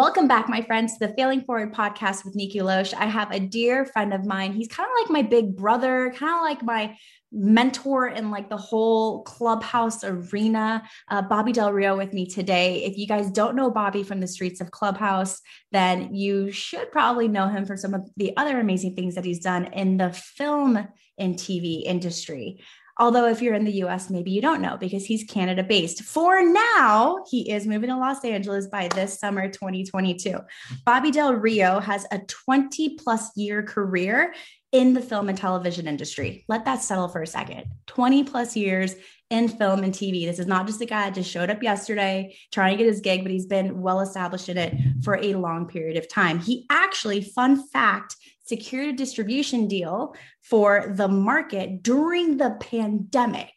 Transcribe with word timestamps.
Welcome 0.00 0.28
back, 0.28 0.48
my 0.48 0.62
friends, 0.62 0.96
to 0.96 1.06
the 1.06 1.12
Failing 1.12 1.42
Forward 1.42 1.74
podcast 1.74 2.24
with 2.24 2.34
Nikki 2.34 2.60
Loesch. 2.60 2.94
I 2.94 3.04
have 3.04 3.30
a 3.32 3.38
dear 3.38 3.84
friend 3.84 4.14
of 4.14 4.24
mine. 4.24 4.54
He's 4.54 4.66
kind 4.66 4.88
of 4.88 5.02
like 5.02 5.10
my 5.10 5.28
big 5.28 5.54
brother, 5.54 6.10
kind 6.16 6.36
of 6.36 6.40
like 6.40 6.62
my 6.62 6.96
mentor 7.30 8.08
in 8.08 8.30
like 8.30 8.48
the 8.48 8.56
whole 8.56 9.22
clubhouse 9.24 10.02
arena 10.02 10.82
uh, 11.10 11.22
bobby 11.22 11.52
del 11.52 11.72
rio 11.72 11.96
with 11.96 12.12
me 12.12 12.26
today 12.26 12.82
if 12.82 12.98
you 12.98 13.06
guys 13.06 13.30
don't 13.30 13.54
know 13.54 13.70
bobby 13.70 14.02
from 14.02 14.18
the 14.18 14.26
streets 14.26 14.60
of 14.60 14.72
clubhouse 14.72 15.40
then 15.70 16.12
you 16.12 16.50
should 16.50 16.90
probably 16.90 17.28
know 17.28 17.46
him 17.46 17.64
for 17.64 17.76
some 17.76 17.94
of 17.94 18.10
the 18.16 18.36
other 18.36 18.58
amazing 18.58 18.96
things 18.96 19.14
that 19.14 19.24
he's 19.24 19.38
done 19.38 19.66
in 19.66 19.96
the 19.96 20.10
film 20.10 20.76
and 21.18 21.36
tv 21.36 21.84
industry 21.84 22.60
Although, 23.00 23.28
if 23.28 23.40
you're 23.40 23.54
in 23.54 23.64
the 23.64 23.82
US, 23.84 24.10
maybe 24.10 24.30
you 24.30 24.42
don't 24.42 24.60
know 24.60 24.76
because 24.76 25.06
he's 25.06 25.24
Canada 25.24 25.64
based. 25.64 26.02
For 26.02 26.42
now, 26.44 27.24
he 27.30 27.50
is 27.50 27.66
moving 27.66 27.88
to 27.88 27.96
Los 27.96 28.22
Angeles 28.24 28.66
by 28.66 28.88
this 28.88 29.18
summer 29.18 29.48
2022. 29.48 30.38
Bobby 30.84 31.10
Del 31.10 31.34
Rio 31.34 31.80
has 31.80 32.06
a 32.12 32.18
20 32.18 32.96
plus 32.98 33.34
year 33.36 33.62
career 33.62 34.34
in 34.72 34.92
the 34.92 35.00
film 35.00 35.30
and 35.30 35.38
television 35.38 35.88
industry. 35.88 36.44
Let 36.46 36.66
that 36.66 36.82
settle 36.82 37.08
for 37.08 37.22
a 37.22 37.26
second. 37.26 37.64
20 37.86 38.24
plus 38.24 38.54
years 38.54 38.94
in 39.30 39.48
film 39.48 39.82
and 39.82 39.94
TV. 39.94 40.26
This 40.26 40.38
is 40.38 40.46
not 40.46 40.66
just 40.66 40.80
a 40.82 40.86
guy 40.86 41.06
that 41.06 41.14
just 41.14 41.30
showed 41.30 41.50
up 41.50 41.62
yesterday 41.62 42.36
trying 42.52 42.76
to 42.76 42.84
get 42.84 42.90
his 42.90 43.00
gig, 43.00 43.22
but 43.22 43.32
he's 43.32 43.46
been 43.46 43.80
well 43.80 44.00
established 44.00 44.48
in 44.48 44.58
it 44.58 44.76
for 45.02 45.16
a 45.16 45.34
long 45.34 45.66
period 45.66 45.96
of 45.96 46.08
time. 46.08 46.38
He 46.38 46.66
actually, 46.68 47.22
fun 47.22 47.66
fact, 47.68 48.16
secured 48.50 48.88
a 48.88 48.92
distribution 48.92 49.68
deal 49.68 50.14
for 50.42 50.92
the 50.96 51.06
market 51.06 51.84
during 51.84 52.36
the 52.36 52.50
pandemic. 52.60 53.52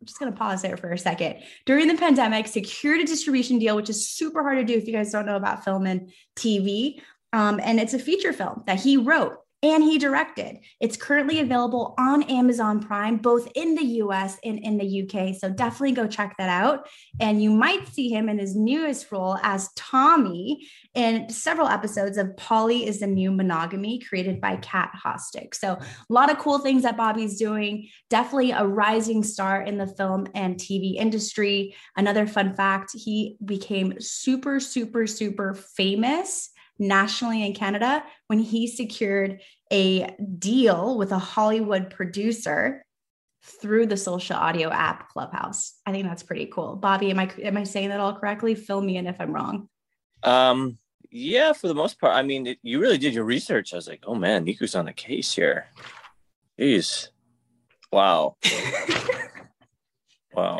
I'm 0.00 0.06
just 0.06 0.20
going 0.20 0.32
to 0.32 0.38
pause 0.38 0.62
there 0.62 0.76
for 0.76 0.90
a 0.90 0.98
second. 0.98 1.42
During 1.66 1.88
the 1.88 1.96
pandemic, 1.96 2.46
secured 2.46 3.00
a 3.00 3.04
distribution 3.04 3.58
deal, 3.58 3.74
which 3.74 3.90
is 3.90 4.08
super 4.08 4.42
hard 4.42 4.58
to 4.58 4.64
do 4.64 4.78
if 4.78 4.86
you 4.86 4.92
guys 4.92 5.10
don't 5.10 5.26
know 5.26 5.36
about 5.36 5.64
film 5.64 5.84
and 5.84 6.12
TV. 6.36 7.00
Um, 7.32 7.60
and 7.62 7.80
it's 7.80 7.94
a 7.94 7.98
feature 7.98 8.32
film 8.32 8.62
that 8.66 8.80
he 8.80 8.96
wrote 8.96 9.36
and 9.62 9.84
he 9.84 9.96
directed. 9.96 10.58
It's 10.80 10.96
currently 10.96 11.38
available 11.38 11.94
on 11.96 12.24
Amazon 12.24 12.80
Prime, 12.80 13.18
both 13.18 13.48
in 13.54 13.76
the 13.76 13.84
US 13.84 14.36
and 14.44 14.58
in 14.58 14.76
the 14.76 15.02
UK. 15.02 15.36
So 15.36 15.50
definitely 15.50 15.92
go 15.92 16.08
check 16.08 16.34
that 16.38 16.48
out. 16.48 16.88
And 17.20 17.40
you 17.40 17.50
might 17.50 17.86
see 17.86 18.08
him 18.08 18.28
in 18.28 18.38
his 18.38 18.56
newest 18.56 19.12
role 19.12 19.38
as 19.42 19.70
Tommy 19.76 20.66
in 20.94 21.28
several 21.30 21.68
episodes 21.68 22.18
of 22.18 22.36
Polly 22.36 22.86
is 22.86 23.00
the 23.00 23.06
New 23.06 23.30
Monogamy, 23.30 24.00
created 24.00 24.40
by 24.40 24.56
Kat 24.56 24.90
Hostick. 25.04 25.54
So 25.54 25.74
a 25.74 25.86
lot 26.08 26.30
of 26.30 26.38
cool 26.38 26.58
things 26.58 26.82
that 26.82 26.96
Bobby's 26.96 27.38
doing. 27.38 27.88
Definitely 28.10 28.50
a 28.50 28.66
rising 28.66 29.22
star 29.22 29.62
in 29.62 29.78
the 29.78 29.86
film 29.86 30.26
and 30.34 30.56
TV 30.56 30.96
industry. 30.96 31.76
Another 31.96 32.26
fun 32.26 32.54
fact 32.54 32.90
he 32.94 33.36
became 33.44 34.00
super, 34.00 34.58
super, 34.58 35.06
super 35.06 35.54
famous 35.54 36.51
nationally 36.78 37.44
in 37.44 37.54
Canada 37.54 38.02
when 38.26 38.38
he 38.38 38.66
secured 38.66 39.40
a 39.72 40.14
deal 40.38 40.96
with 40.98 41.12
a 41.12 41.18
Hollywood 41.18 41.90
producer 41.90 42.84
through 43.42 43.86
the 43.86 43.96
social 43.96 44.36
audio 44.36 44.70
app 44.70 45.08
Clubhouse. 45.08 45.74
I 45.84 45.92
think 45.92 46.06
that's 46.06 46.22
pretty 46.22 46.46
cool. 46.46 46.76
Bobby, 46.76 47.10
am 47.10 47.18
I 47.18 47.30
am 47.42 47.56
I 47.56 47.64
saying 47.64 47.88
that 47.88 48.00
all 48.00 48.14
correctly? 48.14 48.54
Fill 48.54 48.80
me 48.80 48.96
in 48.96 49.06
if 49.06 49.20
I'm 49.20 49.32
wrong. 49.32 49.68
Um, 50.22 50.78
yeah, 51.10 51.52
for 51.52 51.68
the 51.68 51.74
most 51.74 52.00
part. 52.00 52.14
I 52.14 52.22
mean, 52.22 52.46
it, 52.46 52.58
you 52.62 52.80
really 52.80 52.98
did 52.98 53.14
your 53.14 53.24
research. 53.24 53.72
I 53.72 53.76
was 53.76 53.88
like, 53.88 54.04
oh 54.06 54.14
man, 54.14 54.44
Nikki's 54.44 54.74
on 54.74 54.84
the 54.84 54.92
case 54.92 55.34
here. 55.34 55.66
Jeez, 56.58 57.08
wow, 57.90 58.36
wow. 60.34 60.58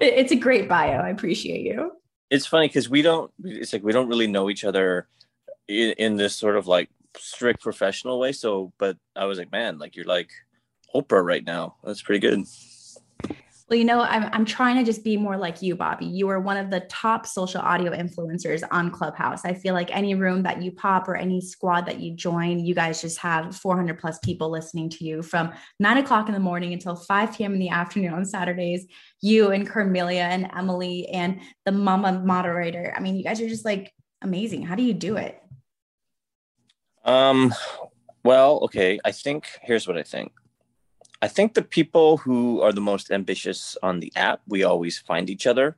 It's 0.00 0.32
a 0.32 0.36
great 0.36 0.68
bio. 0.68 0.98
I 1.00 1.10
appreciate 1.10 1.62
you. 1.62 1.92
It's 2.30 2.46
funny 2.46 2.68
because 2.68 2.88
we 2.88 3.02
don't. 3.02 3.30
It's 3.44 3.72
like 3.72 3.82
we 3.82 3.92
don't 3.92 4.08
really 4.08 4.26
know 4.26 4.48
each 4.48 4.64
other 4.64 5.06
in, 5.72 5.92
in 5.98 6.16
this 6.16 6.36
sort 6.36 6.56
of 6.56 6.66
like 6.66 6.90
strict 7.16 7.62
professional 7.62 8.18
way. 8.18 8.32
So, 8.32 8.72
but 8.78 8.96
I 9.16 9.24
was 9.24 9.38
like, 9.38 9.52
man, 9.52 9.78
like 9.78 9.96
you're 9.96 10.04
like 10.04 10.30
Oprah 10.94 11.24
right 11.24 11.44
now. 11.44 11.76
That's 11.84 12.02
pretty 12.02 12.20
good. 12.20 12.44
Well, 13.72 13.78
you 13.78 13.86
know, 13.86 14.02
I'm, 14.02 14.28
I'm 14.34 14.44
trying 14.44 14.76
to 14.76 14.84
just 14.84 15.02
be 15.02 15.16
more 15.16 15.38
like 15.38 15.62
you, 15.62 15.74
Bobby. 15.74 16.04
You 16.04 16.28
are 16.28 16.38
one 16.38 16.58
of 16.58 16.70
the 16.70 16.80
top 16.90 17.26
social 17.26 17.62
audio 17.62 17.92
influencers 17.92 18.62
on 18.70 18.90
Clubhouse. 18.90 19.46
I 19.46 19.54
feel 19.54 19.72
like 19.72 19.94
any 19.96 20.14
room 20.14 20.42
that 20.42 20.60
you 20.60 20.72
pop 20.72 21.08
or 21.08 21.16
any 21.16 21.40
squad 21.40 21.86
that 21.86 21.98
you 21.98 22.14
join, 22.14 22.58
you 22.58 22.74
guys 22.74 23.00
just 23.00 23.16
have 23.20 23.56
400 23.56 23.98
plus 23.98 24.18
people 24.18 24.50
listening 24.50 24.90
to 24.90 25.06
you 25.06 25.22
from 25.22 25.54
nine 25.80 25.96
o'clock 25.96 26.28
in 26.28 26.34
the 26.34 26.40
morning 26.40 26.74
until 26.74 26.96
5 26.96 27.34
p.m. 27.34 27.54
in 27.54 27.60
the 27.60 27.70
afternoon 27.70 28.12
on 28.12 28.26
Saturdays. 28.26 28.86
You 29.22 29.52
and 29.52 29.66
Carmelia 29.66 30.24
and 30.24 30.50
Emily 30.54 31.06
and 31.08 31.40
the 31.64 31.72
mama 31.72 32.20
moderator. 32.22 32.92
I 32.94 33.00
mean, 33.00 33.16
you 33.16 33.24
guys 33.24 33.40
are 33.40 33.48
just 33.48 33.64
like 33.64 33.90
amazing. 34.20 34.64
How 34.64 34.74
do 34.74 34.82
you 34.82 34.92
do 34.92 35.16
it? 35.16 35.40
Um, 37.04 37.54
well, 38.24 38.60
okay. 38.64 39.00
I 39.04 39.12
think 39.12 39.46
here's 39.62 39.86
what 39.88 39.98
I 39.98 40.02
think. 40.02 40.32
I 41.20 41.28
think 41.28 41.54
the 41.54 41.62
people 41.62 42.16
who 42.16 42.60
are 42.62 42.72
the 42.72 42.80
most 42.80 43.10
ambitious 43.10 43.76
on 43.82 44.00
the 44.00 44.12
app, 44.16 44.40
we 44.48 44.64
always 44.64 44.98
find 44.98 45.30
each 45.30 45.46
other. 45.46 45.76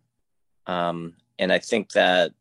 Um, 0.67 1.15
and 1.39 1.53
I 1.53 1.59
think 1.59 1.93
that, 1.93 2.33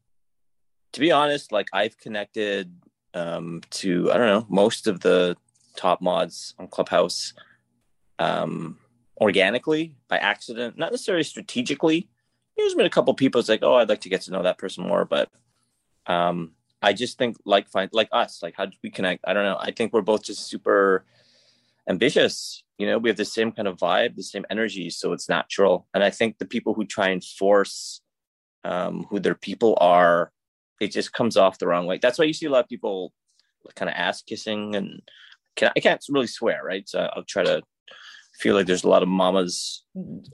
to 0.94 1.00
be 1.00 1.12
honest, 1.12 1.52
like 1.52 1.68
I've 1.74 1.98
connected 1.98 2.74
um, 3.14 3.62
to, 3.72 4.12
I 4.12 4.18
don't 4.18 4.28
know, 4.28 4.46
most 4.50 4.88
of 4.88 5.02
the 5.02 5.36
top 5.76 6.02
mods 6.02 6.56
on 6.60 6.68
Clubhouse 6.68 7.34
um, 8.20 8.78
organically 9.20 9.96
by 10.08 10.18
accident, 10.18 10.78
not 10.78 10.92
necessarily 10.92 11.24
strategically. 11.24 12.10
There's 12.56 12.76
been 12.76 12.86
a 12.86 12.90
couple 12.92 13.14
people 13.16 13.40
it's 13.40 13.50
like, 13.50 13.64
oh, 13.64 13.76
I'd 13.76 13.90
like 13.90 14.02
to 14.02 14.10
get 14.10 14.22
to 14.22 14.32
know 14.32 14.44
that 14.44 14.58
person 14.58 14.88
more, 14.88 15.06
but 15.06 15.30
um, 16.06 16.52
I 16.84 16.94
just 16.94 17.18
think 17.18 17.38
like 17.46 17.70
find 17.70 17.90
like 17.94 18.10
us, 18.12 18.44
like 18.44 18.56
how 18.58 18.66
do 18.66 18.78
we 18.84 18.92
connect? 18.92 19.24
I 19.26 19.34
don't 19.34 19.46
know. 19.46 19.58
I 19.60 19.72
think 19.72 19.94
we're 19.94 20.02
both 20.02 20.24
just 20.24 20.48
super 20.48 21.06
ambitious. 21.90 22.64
You 22.78 22.88
know, 22.88 22.98
we 22.98 23.10
have 23.10 23.18
the 23.18 23.26
same 23.26 23.52
kind 23.52 23.68
of 23.68 23.78
vibe, 23.78 24.16
the 24.16 24.24
same 24.24 24.46
energy, 24.50 24.90
so 24.90 25.14
it's 25.14 25.30
natural. 25.30 25.88
And 25.94 26.04
I 26.04 26.10
think 26.10 26.38
the 26.38 26.46
people 26.46 26.74
who 26.74 26.86
try 26.86 27.10
and 27.10 27.24
force 27.24 28.02
um, 28.66 29.06
who 29.10 29.20
their 29.20 29.36
people 29.36 29.78
are, 29.80 30.32
it 30.82 30.92
just 30.92 31.14
comes 31.14 31.38
off 31.38 31.60
the 31.60 31.68
wrong 31.68 31.86
way. 31.86 32.00
That's 32.02 32.20
why 32.20 32.26
you 32.26 32.34
see 32.34 32.46
a 32.46 32.50
lot 32.50 32.64
of 32.64 32.70
people 32.70 33.14
kind 33.76 33.90
of 33.90 33.96
ass 33.96 34.22
kissing, 34.22 34.76
and 34.76 35.02
can, 35.56 35.72
I 35.76 35.80
can't 35.80 36.04
really 36.10 36.28
swear, 36.28 36.62
right? 36.64 36.88
So 36.88 37.10
I'll 37.16 37.24
try 37.24 37.44
to 37.44 37.62
feel 38.40 38.56
like 38.56 38.66
there's 38.66 38.84
a 38.84 38.90
lot 38.90 39.04
of 39.04 39.10
mamas. 39.10 39.84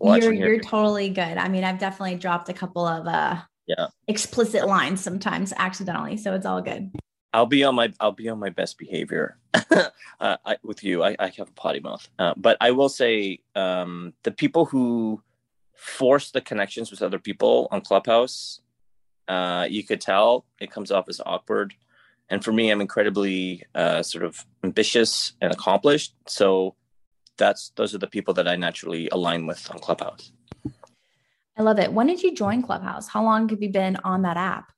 You're, 0.01 0.33
you're 0.33 0.59
totally 0.59 1.09
good. 1.09 1.37
I 1.37 1.49
mean, 1.49 1.63
I've 1.63 1.79
definitely 1.79 2.15
dropped 2.15 2.49
a 2.49 2.53
couple 2.53 2.87
of 2.87 3.05
uh 3.05 3.41
yeah. 3.69 3.87
Explicit 4.07 4.65
lines 4.67 4.99
sometimes 4.99 5.53
accidentally 5.55 6.17
so 6.17 6.33
it's 6.33 6.45
all 6.45 6.61
good. 6.61 6.91
I'll 7.31 7.45
be 7.45 7.63
on 7.63 7.75
my 7.75 7.93
i'll 7.99 8.11
be 8.11 8.27
on 8.27 8.39
my 8.39 8.49
best 8.49 8.79
behavior 8.79 9.37
uh, 9.53 9.89
I, 10.19 10.57
with 10.63 10.83
you. 10.83 11.03
I, 11.03 11.15
I 11.19 11.27
have 11.37 11.49
a 11.49 11.53
potty 11.53 11.79
mouth. 11.79 12.09
Uh, 12.17 12.33
but 12.35 12.57
i 12.59 12.71
will 12.71 12.89
say 12.89 13.39
um, 13.55 14.13
the 14.23 14.31
people 14.31 14.65
who 14.65 15.21
force 15.75 16.31
the 16.31 16.41
connections 16.41 16.89
with 16.91 17.01
other 17.01 17.19
people 17.19 17.67
on 17.71 17.81
clubhouse 17.81 18.61
uh, 19.27 19.67
you 19.69 19.83
could 19.83 20.01
tell 20.01 20.45
it 20.59 20.71
comes 20.71 20.91
off 20.91 21.07
as 21.07 21.21
awkward. 21.23 21.75
And 22.29 22.43
for 22.43 22.51
me 22.51 22.71
i'm 22.71 22.81
incredibly 22.81 23.63
uh, 23.75 24.01
sort 24.01 24.23
of 24.23 24.43
ambitious 24.63 25.33
and 25.41 25.53
accomplished. 25.53 26.15
So 26.25 26.75
that's 27.37 27.71
those 27.75 27.93
are 27.93 27.99
the 27.99 28.07
people 28.07 28.33
that 28.33 28.47
i 28.47 28.55
naturally 28.55 29.07
align 29.11 29.45
with 29.45 29.69
on 29.71 29.79
clubhouse 29.79 30.33
I 31.59 31.61
love 31.63 31.77
it. 31.77 31.91
When 31.91 32.07
did 32.07 32.23
you 32.23 32.33
join 32.33 32.61
Clubhouse? 32.61 33.09
How 33.09 33.21
long 33.21 33.49
have 33.49 33.61
you 33.61 33.69
been 33.69 33.97
on 33.97 34.21
that 34.21 34.37
app? 34.37 34.71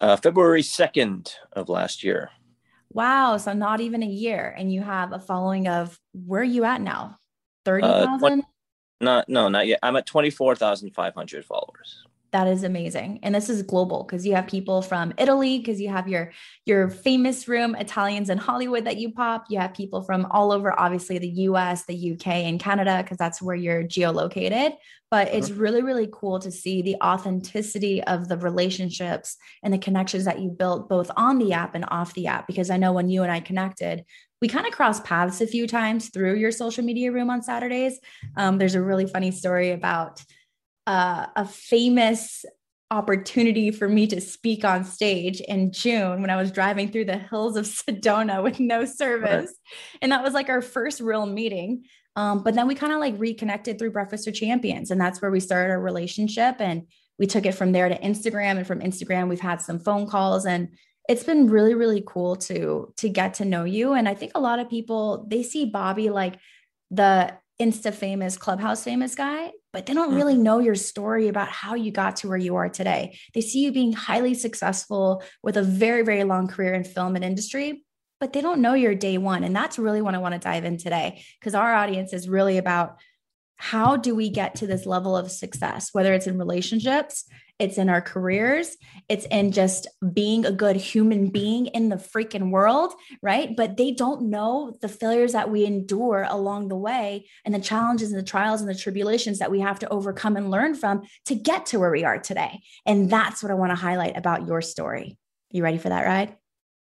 Uh, 0.00 0.16
February 0.16 0.62
2nd 0.62 1.34
of 1.52 1.68
last 1.68 2.04
year. 2.04 2.30
Wow. 2.92 3.36
So 3.38 3.52
not 3.52 3.80
even 3.80 4.04
a 4.04 4.06
year. 4.06 4.54
And 4.56 4.72
you 4.72 4.82
have 4.82 5.12
a 5.12 5.18
following 5.18 5.66
of 5.66 5.98
where 6.12 6.42
are 6.42 6.44
you 6.44 6.64
at 6.64 6.80
now? 6.80 7.16
30,000? 7.64 8.40
Uh, 8.40 8.44
not, 9.00 9.28
no, 9.28 9.48
not 9.48 9.66
yet. 9.66 9.80
I'm 9.82 9.96
at 9.96 10.06
24,500 10.06 11.44
followers 11.44 12.04
that 12.32 12.46
is 12.46 12.62
amazing. 12.62 13.20
And 13.22 13.34
this 13.34 13.48
is 13.48 13.62
global 13.62 14.04
because 14.04 14.26
you 14.26 14.34
have 14.34 14.46
people 14.46 14.82
from 14.82 15.12
italy 15.18 15.58
because 15.58 15.80
you 15.80 15.88
have 15.88 16.08
your 16.08 16.32
your 16.64 16.88
famous 16.88 17.48
room 17.48 17.74
italians 17.74 18.30
in 18.30 18.38
hollywood 18.38 18.84
that 18.84 18.96
you 18.96 19.12
pop. 19.12 19.46
You 19.48 19.58
have 19.58 19.74
people 19.74 20.02
from 20.02 20.26
all 20.30 20.52
over 20.52 20.78
obviously 20.78 21.18
the 21.18 21.28
us 21.28 21.84
the 21.84 22.12
uk 22.12 22.26
and 22.26 22.60
canada 22.60 23.00
because 23.02 23.18
that's 23.18 23.42
where 23.42 23.56
you're 23.56 23.84
geolocated. 23.84 24.74
But 25.10 25.28
it's 25.28 25.50
uh-huh. 25.50 25.60
really 25.60 25.82
really 25.82 26.08
cool 26.12 26.38
to 26.40 26.50
see 26.50 26.82
the 26.82 26.96
authenticity 27.02 28.02
of 28.04 28.28
the 28.28 28.36
relationships 28.36 29.36
and 29.62 29.74
the 29.74 29.78
connections 29.78 30.24
that 30.24 30.40
you 30.40 30.50
built 30.50 30.88
both 30.88 31.10
on 31.16 31.38
the 31.38 31.52
app 31.52 31.74
and 31.74 31.84
off 31.88 32.14
the 32.14 32.26
app. 32.28 32.46
Because 32.46 32.70
i 32.70 32.76
know 32.76 32.92
when 32.92 33.08
you 33.08 33.22
and 33.22 33.32
i 33.32 33.40
connected 33.40 34.04
we 34.40 34.48
kind 34.48 34.66
of 34.66 34.72
crossed 34.72 35.04
paths 35.04 35.40
a 35.40 35.46
few 35.46 35.66
times 35.66 36.08
through 36.08 36.36
your 36.36 36.50
social 36.50 36.82
media 36.82 37.12
room 37.12 37.28
on 37.28 37.42
saturdays. 37.42 37.98
Um, 38.36 38.56
there's 38.56 38.74
a 38.74 38.82
really 38.82 39.06
funny 39.06 39.30
story 39.30 39.72
about 39.72 40.24
uh, 40.86 41.26
a 41.36 41.44
famous 41.44 42.44
opportunity 42.90 43.70
for 43.70 43.88
me 43.88 44.06
to 44.08 44.20
speak 44.20 44.64
on 44.64 44.84
stage 44.84 45.40
in 45.40 45.72
June 45.72 46.20
when 46.20 46.30
I 46.30 46.36
was 46.36 46.50
driving 46.50 46.90
through 46.90 47.04
the 47.04 47.18
hills 47.18 47.56
of 47.56 47.64
Sedona 47.66 48.42
with 48.42 48.58
no 48.58 48.84
service. 48.84 49.50
Right. 49.50 49.98
And 50.02 50.12
that 50.12 50.22
was 50.22 50.34
like 50.34 50.48
our 50.48 50.62
first 50.62 51.00
real 51.00 51.26
meeting. 51.26 51.84
Um, 52.16 52.42
but 52.42 52.54
then 52.54 52.66
we 52.66 52.74
kind 52.74 52.92
of 52.92 52.98
like 52.98 53.14
reconnected 53.18 53.78
through 53.78 53.92
Breakfast 53.92 54.26
of 54.26 54.34
Champions. 54.34 54.90
And 54.90 55.00
that's 55.00 55.22
where 55.22 55.30
we 55.30 55.38
started 55.38 55.70
our 55.70 55.80
relationship. 55.80 56.56
And 56.58 56.86
we 57.20 57.26
took 57.26 57.44
it 57.44 57.52
from 57.52 57.70
there 57.70 57.88
to 57.88 57.98
Instagram 57.98 58.56
and 58.56 58.66
from 58.66 58.80
Instagram 58.80 59.28
we've 59.28 59.38
had 59.38 59.60
some 59.60 59.78
phone 59.78 60.08
calls 60.08 60.46
and 60.46 60.70
it's 61.08 61.22
been 61.22 61.48
really 61.48 61.74
really 61.74 62.02
cool 62.06 62.34
to 62.34 62.92
to 62.96 63.08
get 63.08 63.34
to 63.34 63.44
know 63.44 63.64
you 63.64 63.92
and 63.92 64.08
I 64.08 64.14
think 64.14 64.32
a 64.34 64.40
lot 64.40 64.58
of 64.58 64.70
people 64.70 65.26
they 65.28 65.42
see 65.42 65.66
Bobby 65.66 66.08
like 66.08 66.36
the 66.90 67.34
insta 67.60 67.92
famous 67.92 68.36
clubhouse 68.36 68.82
famous 68.82 69.14
guy 69.14 69.50
but 69.72 69.86
they 69.86 69.94
don't 69.94 70.14
really 70.14 70.34
mm-hmm. 70.34 70.42
know 70.42 70.58
your 70.58 70.74
story 70.74 71.28
about 71.28 71.48
how 71.48 71.74
you 71.74 71.92
got 71.92 72.16
to 72.16 72.28
where 72.28 72.38
you 72.38 72.56
are 72.56 72.68
today 72.68 73.16
they 73.34 73.40
see 73.40 73.62
you 73.62 73.70
being 73.70 73.92
highly 73.92 74.34
successful 74.34 75.22
with 75.42 75.56
a 75.56 75.62
very 75.62 76.02
very 76.02 76.24
long 76.24 76.48
career 76.48 76.74
in 76.74 76.84
film 76.84 77.14
and 77.16 77.24
industry 77.24 77.84
but 78.18 78.32
they 78.32 78.40
don't 78.40 78.60
know 78.60 78.74
your 78.74 78.94
day 78.94 79.18
one 79.18 79.44
and 79.44 79.54
that's 79.54 79.78
really 79.78 80.00
what 80.00 80.14
i 80.14 80.18
want 80.18 80.32
to 80.32 80.38
dive 80.38 80.64
in 80.64 80.78
today 80.78 81.22
because 81.38 81.54
our 81.54 81.74
audience 81.74 82.12
is 82.12 82.28
really 82.28 82.56
about 82.56 82.96
how 83.60 83.94
do 83.94 84.14
we 84.14 84.30
get 84.30 84.54
to 84.54 84.66
this 84.66 84.86
level 84.86 85.14
of 85.14 85.30
success, 85.30 85.90
whether 85.92 86.14
it's 86.14 86.26
in 86.26 86.38
relationships, 86.38 87.26
it's 87.58 87.76
in 87.76 87.90
our 87.90 88.00
careers, 88.00 88.78
it's 89.10 89.26
in 89.26 89.52
just 89.52 89.86
being 90.14 90.46
a 90.46 90.50
good 90.50 90.76
human 90.76 91.28
being 91.28 91.66
in 91.66 91.90
the 91.90 91.96
freaking 91.96 92.50
world, 92.50 92.94
right? 93.20 93.54
But 93.54 93.76
they 93.76 93.90
don't 93.92 94.30
know 94.30 94.74
the 94.80 94.88
failures 94.88 95.32
that 95.32 95.50
we 95.50 95.66
endure 95.66 96.26
along 96.26 96.68
the 96.68 96.76
way 96.76 97.28
and 97.44 97.54
the 97.54 97.60
challenges 97.60 98.10
and 98.12 98.18
the 98.18 98.24
trials 98.24 98.62
and 98.62 98.70
the 98.70 98.74
tribulations 98.74 99.40
that 99.40 99.50
we 99.50 99.60
have 99.60 99.78
to 99.80 99.88
overcome 99.90 100.38
and 100.38 100.50
learn 100.50 100.74
from 100.74 101.02
to 101.26 101.34
get 101.34 101.66
to 101.66 101.78
where 101.78 101.90
we 101.90 102.02
are 102.02 102.18
today. 102.18 102.62
And 102.86 103.10
that's 103.10 103.42
what 103.42 103.52
I 103.52 103.56
want 103.56 103.72
to 103.72 103.76
highlight 103.76 104.16
about 104.16 104.46
your 104.46 104.62
story. 104.62 105.18
You 105.50 105.62
ready 105.62 105.76
for 105.76 105.90
that 105.90 106.06
ride? 106.06 106.34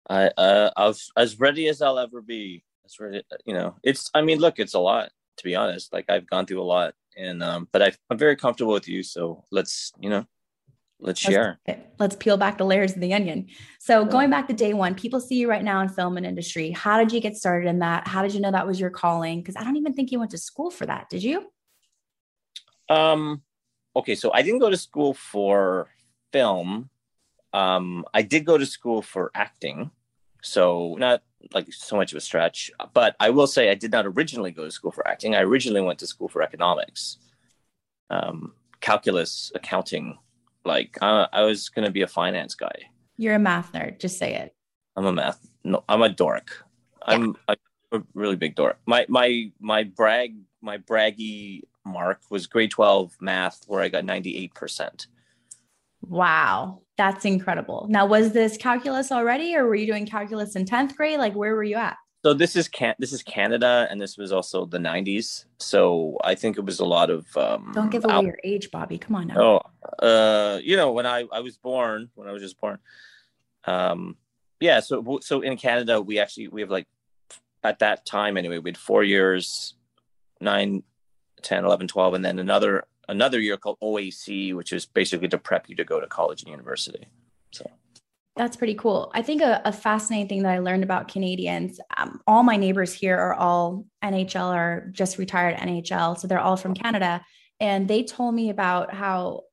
I 0.07 0.27
uh, 0.27 0.69
I 0.77 0.93
as 1.19 1.39
ready 1.39 1.69
as 1.69 1.81
I'll 1.81 1.97
ever 1.97 2.21
be. 2.21 2.63
As 2.85 2.99
ready, 2.99 3.23
you 3.45 3.55
know, 3.55 3.75
it's. 3.83 4.11
I 4.13 4.21
mean, 4.21 4.37
look, 4.37 4.59
it's 4.59 4.75
a 4.75 4.79
lot 4.79 5.09
to 5.37 5.43
be 5.43 5.55
honest. 5.55 5.93
Like 5.93 6.05
I've 6.09 6.27
gone 6.27 6.45
through 6.45 6.61
a 6.61 6.63
lot, 6.63 6.93
and 7.15 7.41
um, 7.41 7.67
but 7.71 7.81
i 7.81 7.91
am 8.11 8.17
very 8.17 8.35
comfortable 8.35 8.73
with 8.73 8.87
you. 8.87 9.03
So 9.03 9.43
let's 9.51 9.91
you 9.99 10.09
know, 10.09 10.25
let's, 10.99 11.07
let's 11.07 11.19
share. 11.21 11.59
Let's 11.99 12.15
peel 12.15 12.37
back 12.37 12.57
the 12.57 12.65
layers 12.65 12.93
of 12.93 13.01
the 13.01 13.13
onion. 13.13 13.47
So 13.79 14.03
yeah. 14.03 14.09
going 14.09 14.29
back 14.29 14.47
to 14.47 14.53
day 14.53 14.73
one, 14.73 14.95
people 14.95 15.19
see 15.19 15.35
you 15.35 15.49
right 15.49 15.63
now 15.63 15.81
in 15.81 15.89
film 15.89 16.17
and 16.17 16.25
industry. 16.25 16.71
How 16.71 16.97
did 16.97 17.11
you 17.11 17.19
get 17.19 17.35
started 17.35 17.67
in 17.67 17.79
that? 17.79 18.07
How 18.07 18.21
did 18.21 18.33
you 18.33 18.41
know 18.41 18.51
that 18.51 18.67
was 18.67 18.79
your 18.79 18.89
calling? 18.89 19.41
Because 19.41 19.55
I 19.55 19.63
don't 19.63 19.77
even 19.77 19.93
think 19.93 20.11
you 20.11 20.19
went 20.19 20.31
to 20.31 20.37
school 20.37 20.69
for 20.69 20.85
that. 20.85 21.09
Did 21.09 21.23
you? 21.23 21.51
Um. 22.89 23.43
Okay, 23.95 24.15
so 24.15 24.31
I 24.31 24.43
didn't 24.43 24.59
go 24.59 24.69
to 24.69 24.77
school 24.77 25.13
for 25.13 25.89
film. 26.31 26.89
Um, 27.53 28.05
I 28.13 28.21
did 28.21 28.45
go 28.45 28.57
to 28.57 28.65
school 28.65 29.01
for 29.01 29.31
acting. 29.33 29.89
So 30.43 30.95
not 30.99 31.23
like 31.53 31.71
so 31.71 31.95
much 31.95 32.11
of 32.11 32.17
a 32.17 32.21
stretch. 32.21 32.71
But 32.93 33.15
I 33.19 33.29
will 33.29 33.47
say 33.47 33.69
I 33.69 33.75
did 33.75 33.91
not 33.91 34.05
originally 34.05 34.51
go 34.51 34.65
to 34.65 34.71
school 34.71 34.91
for 34.91 35.07
acting. 35.07 35.35
I 35.35 35.41
originally 35.41 35.81
went 35.81 35.99
to 35.99 36.07
school 36.07 36.27
for 36.27 36.41
economics, 36.41 37.17
um, 38.09 38.53
calculus, 38.79 39.51
accounting. 39.55 40.17
Like 40.65 40.97
I, 41.01 41.27
I 41.31 41.41
was 41.43 41.69
going 41.69 41.85
to 41.85 41.91
be 41.91 42.01
a 42.01 42.07
finance 42.07 42.55
guy. 42.55 42.75
You're 43.17 43.35
a 43.35 43.39
math 43.39 43.71
nerd. 43.73 43.99
Just 43.99 44.17
say 44.17 44.35
it. 44.35 44.53
I'm 44.95 45.05
a 45.05 45.13
math. 45.13 45.39
No, 45.63 45.83
I'm 45.87 46.01
a 46.01 46.09
dork. 46.09 46.63
Yeah. 47.07 47.15
I'm 47.15 47.35
a, 47.47 47.55
a 47.93 48.01
really 48.13 48.35
big 48.35 48.55
dork. 48.55 48.77
My 48.85 49.05
my 49.07 49.51
my 49.59 49.83
brag 49.83 50.35
my 50.61 50.77
braggy 50.77 51.61
mark 51.85 52.19
was 52.29 52.47
grade 52.47 52.71
12 52.71 53.15
math 53.21 53.63
where 53.67 53.81
I 53.81 53.87
got 53.87 54.03
98%. 54.03 55.07
Wow. 56.01 56.81
That's 56.97 57.25
incredible. 57.25 57.85
Now, 57.89 58.07
was 58.07 58.31
this 58.31 58.57
calculus 58.57 59.11
already, 59.11 59.55
or 59.55 59.65
were 59.65 59.75
you 59.75 59.85
doing 59.85 60.05
calculus 60.05 60.55
in 60.55 60.65
10th 60.65 60.95
grade? 60.95 61.19
Like, 61.19 61.35
where 61.35 61.55
were 61.55 61.63
you 61.63 61.75
at? 61.75 61.97
So 62.25 62.33
this 62.33 62.55
is 62.55 62.67
can 62.67 62.95
this 62.97 63.13
is 63.13 63.21
Canada, 63.23 63.87
and 63.89 64.01
this 64.01 64.17
was 64.17 64.31
also 64.33 64.65
the 64.65 64.79
90s. 64.79 65.45
So 65.59 66.17
I 66.23 66.33
think 66.35 66.57
it 66.57 66.65
was 66.65 66.79
a 66.79 66.85
lot 66.85 67.09
of. 67.09 67.25
Um, 67.37 67.71
Don't 67.73 67.89
give 67.91 68.03
away 68.03 68.13
out- 68.13 68.25
your 68.25 68.39
age, 68.43 68.71
Bobby. 68.71 68.97
Come 68.97 69.15
on 69.15 69.27
now. 69.27 69.61
Oh, 70.01 70.05
uh, 70.05 70.59
you 70.61 70.75
know 70.75 70.91
when 70.91 71.05
I 71.05 71.25
I 71.31 71.39
was 71.41 71.57
born, 71.57 72.09
when 72.15 72.27
I 72.27 72.31
was 72.31 72.41
just 72.41 72.59
born. 72.59 72.79
Um, 73.65 74.17
yeah. 74.59 74.79
So 74.79 75.19
so 75.21 75.41
in 75.41 75.55
Canada, 75.57 76.01
we 76.01 76.19
actually 76.19 76.47
we 76.47 76.61
have 76.61 76.71
like 76.71 76.87
at 77.63 77.79
that 77.79 78.05
time 78.05 78.35
anyway, 78.35 78.57
we 78.57 78.71
had 78.71 78.77
four 78.77 79.03
years, 79.03 79.75
nine, 80.41 80.83
10, 81.43 81.65
11, 81.65 81.87
12, 81.87 82.13
and 82.15 82.25
then 82.25 82.39
another 82.39 82.85
another 83.07 83.39
year 83.39 83.57
called 83.57 83.77
OAC, 83.81 84.53
which 84.55 84.73
is 84.73 84.85
basically 84.85 85.27
to 85.29 85.37
prep 85.37 85.69
you 85.69 85.75
to 85.75 85.83
go 85.83 85.99
to 85.99 86.07
college 86.07 86.41
and 86.41 86.51
university. 86.51 87.07
So 87.51 87.69
that's 88.35 88.55
pretty 88.55 88.75
cool. 88.75 89.11
I 89.13 89.21
think 89.21 89.41
a, 89.41 89.61
a 89.65 89.71
fascinating 89.71 90.27
thing 90.27 90.43
that 90.43 90.53
I 90.53 90.59
learned 90.59 90.83
about 90.83 91.07
Canadians, 91.07 91.79
um, 91.97 92.21
all 92.27 92.43
my 92.43 92.55
neighbors 92.55 92.93
here 92.93 93.17
are 93.17 93.33
all 93.33 93.85
NHL 94.03 94.55
or 94.55 94.89
just 94.91 95.17
retired 95.17 95.57
NHL. 95.57 96.17
So 96.19 96.27
they're 96.27 96.39
all 96.39 96.57
from 96.57 96.73
Canada. 96.73 97.25
And 97.59 97.87
they 97.87 98.03
told 98.03 98.35
me 98.35 98.49
about 98.49 98.93
how 98.93 99.43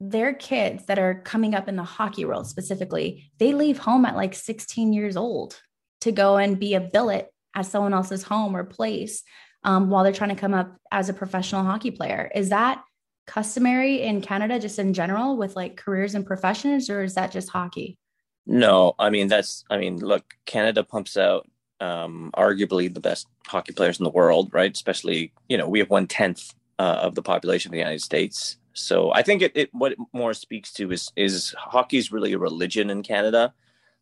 their 0.00 0.32
kids 0.32 0.86
that 0.86 0.98
are 0.98 1.20
coming 1.24 1.54
up 1.54 1.68
in 1.68 1.76
the 1.76 1.82
hockey 1.82 2.24
world 2.24 2.46
specifically, 2.46 3.30
they 3.38 3.52
leave 3.52 3.78
home 3.78 4.04
at 4.04 4.16
like 4.16 4.34
16 4.34 4.92
years 4.92 5.16
old 5.16 5.60
to 6.00 6.12
go 6.12 6.36
and 6.36 6.58
be 6.58 6.74
a 6.74 6.80
billet 6.80 7.30
at 7.54 7.66
someone 7.66 7.94
else's 7.94 8.22
home 8.22 8.56
or 8.56 8.64
place 8.64 9.22
um, 9.64 9.90
while 9.90 10.04
they're 10.04 10.12
trying 10.12 10.30
to 10.30 10.36
come 10.36 10.54
up 10.54 10.76
as 10.92 11.08
a 11.08 11.14
professional 11.14 11.64
hockey 11.64 11.90
player. 11.90 12.30
Is 12.34 12.50
that 12.50 12.84
customary 13.26 14.02
in 14.02 14.20
Canada, 14.20 14.58
just 14.58 14.78
in 14.78 14.92
general, 14.92 15.36
with 15.36 15.56
like 15.56 15.76
careers 15.76 16.14
and 16.14 16.26
professions, 16.26 16.90
or 16.90 17.02
is 17.02 17.14
that 17.14 17.32
just 17.32 17.48
hockey? 17.48 17.98
No, 18.46 18.94
I 18.98 19.10
mean 19.10 19.28
that's. 19.28 19.64
I 19.70 19.78
mean, 19.78 19.98
look, 19.98 20.34
Canada 20.44 20.84
pumps 20.84 21.16
out 21.16 21.48
um, 21.80 22.30
arguably 22.36 22.92
the 22.92 23.00
best 23.00 23.26
hockey 23.46 23.72
players 23.72 23.98
in 23.98 24.04
the 24.04 24.10
world, 24.10 24.50
right? 24.52 24.72
Especially, 24.72 25.32
you 25.48 25.56
know, 25.56 25.68
we 25.68 25.78
have 25.78 25.90
one 25.90 26.06
tenth 26.06 26.54
uh, 26.78 26.98
of 27.02 27.14
the 27.14 27.22
population 27.22 27.70
of 27.70 27.72
the 27.72 27.78
United 27.78 28.02
States. 28.02 28.58
So 28.74 29.12
I 29.12 29.22
think 29.22 29.40
it, 29.40 29.52
it 29.54 29.70
what 29.72 29.92
it 29.92 29.98
more 30.12 30.34
speaks 30.34 30.72
to 30.74 30.92
is 30.92 31.10
is 31.16 31.54
hockey 31.56 31.96
is 31.96 32.12
really 32.12 32.32
a 32.32 32.38
religion 32.38 32.90
in 32.90 33.02
Canada. 33.02 33.54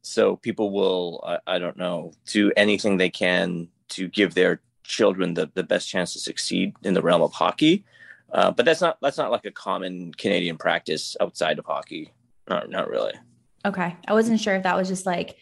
So 0.03 0.37
people 0.37 0.73
will, 0.73 1.23
I, 1.25 1.55
I 1.55 1.59
don't 1.61 1.77
know, 1.77 2.13
do 2.27 2.51
anything 2.57 2.97
they 2.97 3.11
can 3.11 3.69
to 3.91 4.09
give 4.09 4.35
their 4.35 4.61
children 4.85 5.35
the, 5.35 5.51
the 5.55 5.63
best 5.63 5.89
chance 5.89 6.13
to 6.13 6.19
succeed 6.19 6.75
in 6.83 6.95
the 6.95 7.03
realm 7.03 7.23
of 7.23 7.33
hockey. 7.33 7.85
Uh, 8.33 8.51
but 8.51 8.65
that's 8.65 8.81
not 8.81 8.99
that's 9.03 9.19
not 9.19 9.31
like 9.31 9.45
a 9.45 9.51
common 9.51 10.13
Canadian 10.15 10.57
practice 10.57 11.17
outside 11.21 11.59
of 11.59 11.67
hockey. 11.67 12.13
Not 12.49 12.71
not 12.71 12.89
really. 12.89 13.13
Okay, 13.65 13.97
I 14.09 14.13
wasn't 14.13 14.41
sure 14.41 14.55
if 14.55 14.63
that 14.63 14.77
was 14.77 14.89
just 14.89 15.07
like 15.07 15.37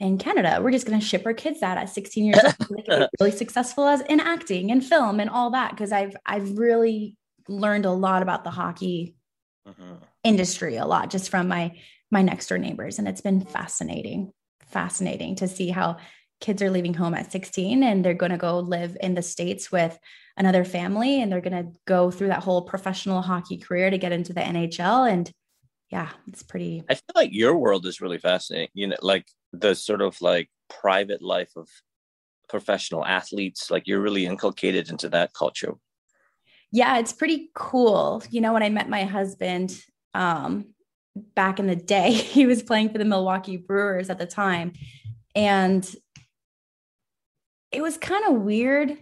in 0.00 0.18
Canada, 0.18 0.60
we're 0.62 0.72
just 0.72 0.86
going 0.86 0.98
to 0.98 1.04
ship 1.04 1.22
our 1.24 1.32
kids 1.32 1.62
out 1.62 1.78
at 1.78 1.88
16 1.88 2.24
years 2.24 2.38
old, 2.44 3.08
really 3.20 3.30
successful 3.30 3.86
as 3.86 4.00
in 4.02 4.20
acting 4.20 4.70
and 4.70 4.84
film 4.84 5.20
and 5.20 5.30
all 5.30 5.50
that. 5.50 5.70
Because 5.70 5.92
I've 5.92 6.16
I've 6.26 6.58
really 6.58 7.16
learned 7.48 7.86
a 7.86 7.92
lot 7.92 8.22
about 8.22 8.44
the 8.44 8.50
hockey 8.50 9.14
mm-hmm. 9.66 9.94
industry, 10.22 10.76
a 10.76 10.86
lot 10.86 11.10
just 11.10 11.30
from 11.30 11.48
my 11.48 11.78
my 12.10 12.22
next 12.22 12.48
door 12.48 12.58
neighbors, 12.58 12.98
and 12.98 13.08
it's 13.08 13.20
been 13.20 13.40
fascinating, 13.40 14.32
fascinating 14.66 15.36
to 15.36 15.48
see 15.48 15.70
how 15.70 15.96
kids 16.44 16.60
are 16.60 16.70
leaving 16.70 16.92
home 16.92 17.14
at 17.14 17.32
16 17.32 17.82
and 17.82 18.04
they're 18.04 18.12
going 18.12 18.30
to 18.30 18.36
go 18.36 18.58
live 18.58 18.98
in 19.00 19.14
the 19.14 19.22
states 19.22 19.72
with 19.72 19.98
another 20.36 20.62
family 20.62 21.22
and 21.22 21.32
they're 21.32 21.40
going 21.40 21.64
to 21.64 21.72
go 21.86 22.10
through 22.10 22.28
that 22.28 22.42
whole 22.42 22.60
professional 22.60 23.22
hockey 23.22 23.56
career 23.56 23.88
to 23.88 23.96
get 23.96 24.12
into 24.12 24.34
the 24.34 24.42
NHL 24.42 25.10
and 25.10 25.32
yeah 25.90 26.10
it's 26.28 26.42
pretty 26.42 26.84
I 26.90 26.96
feel 26.96 27.14
like 27.14 27.30
your 27.32 27.56
world 27.56 27.86
is 27.86 28.02
really 28.02 28.18
fascinating 28.18 28.68
you 28.74 28.88
know 28.88 28.96
like 29.00 29.26
the 29.54 29.74
sort 29.74 30.02
of 30.02 30.20
like 30.20 30.50
private 30.68 31.22
life 31.22 31.50
of 31.56 31.66
professional 32.46 33.06
athletes 33.06 33.70
like 33.70 33.86
you're 33.86 34.02
really 34.02 34.26
inculcated 34.26 34.90
into 34.90 35.08
that 35.08 35.32
culture. 35.32 35.72
Yeah 36.70 36.98
it's 36.98 37.14
pretty 37.14 37.48
cool. 37.54 38.22
You 38.28 38.42
know 38.42 38.52
when 38.52 38.62
I 38.62 38.68
met 38.68 38.90
my 38.90 39.04
husband 39.04 39.82
um 40.12 40.66
back 41.34 41.58
in 41.58 41.66
the 41.68 41.76
day 41.76 42.12
he 42.36 42.44
was 42.44 42.62
playing 42.62 42.90
for 42.90 42.98
the 42.98 43.06
Milwaukee 43.06 43.56
Brewers 43.56 44.10
at 44.10 44.18
the 44.18 44.26
time. 44.26 44.74
And 45.34 45.84
it 47.74 47.82
was 47.82 47.96
kind 47.98 48.24
of 48.26 48.42
weird 48.42 48.96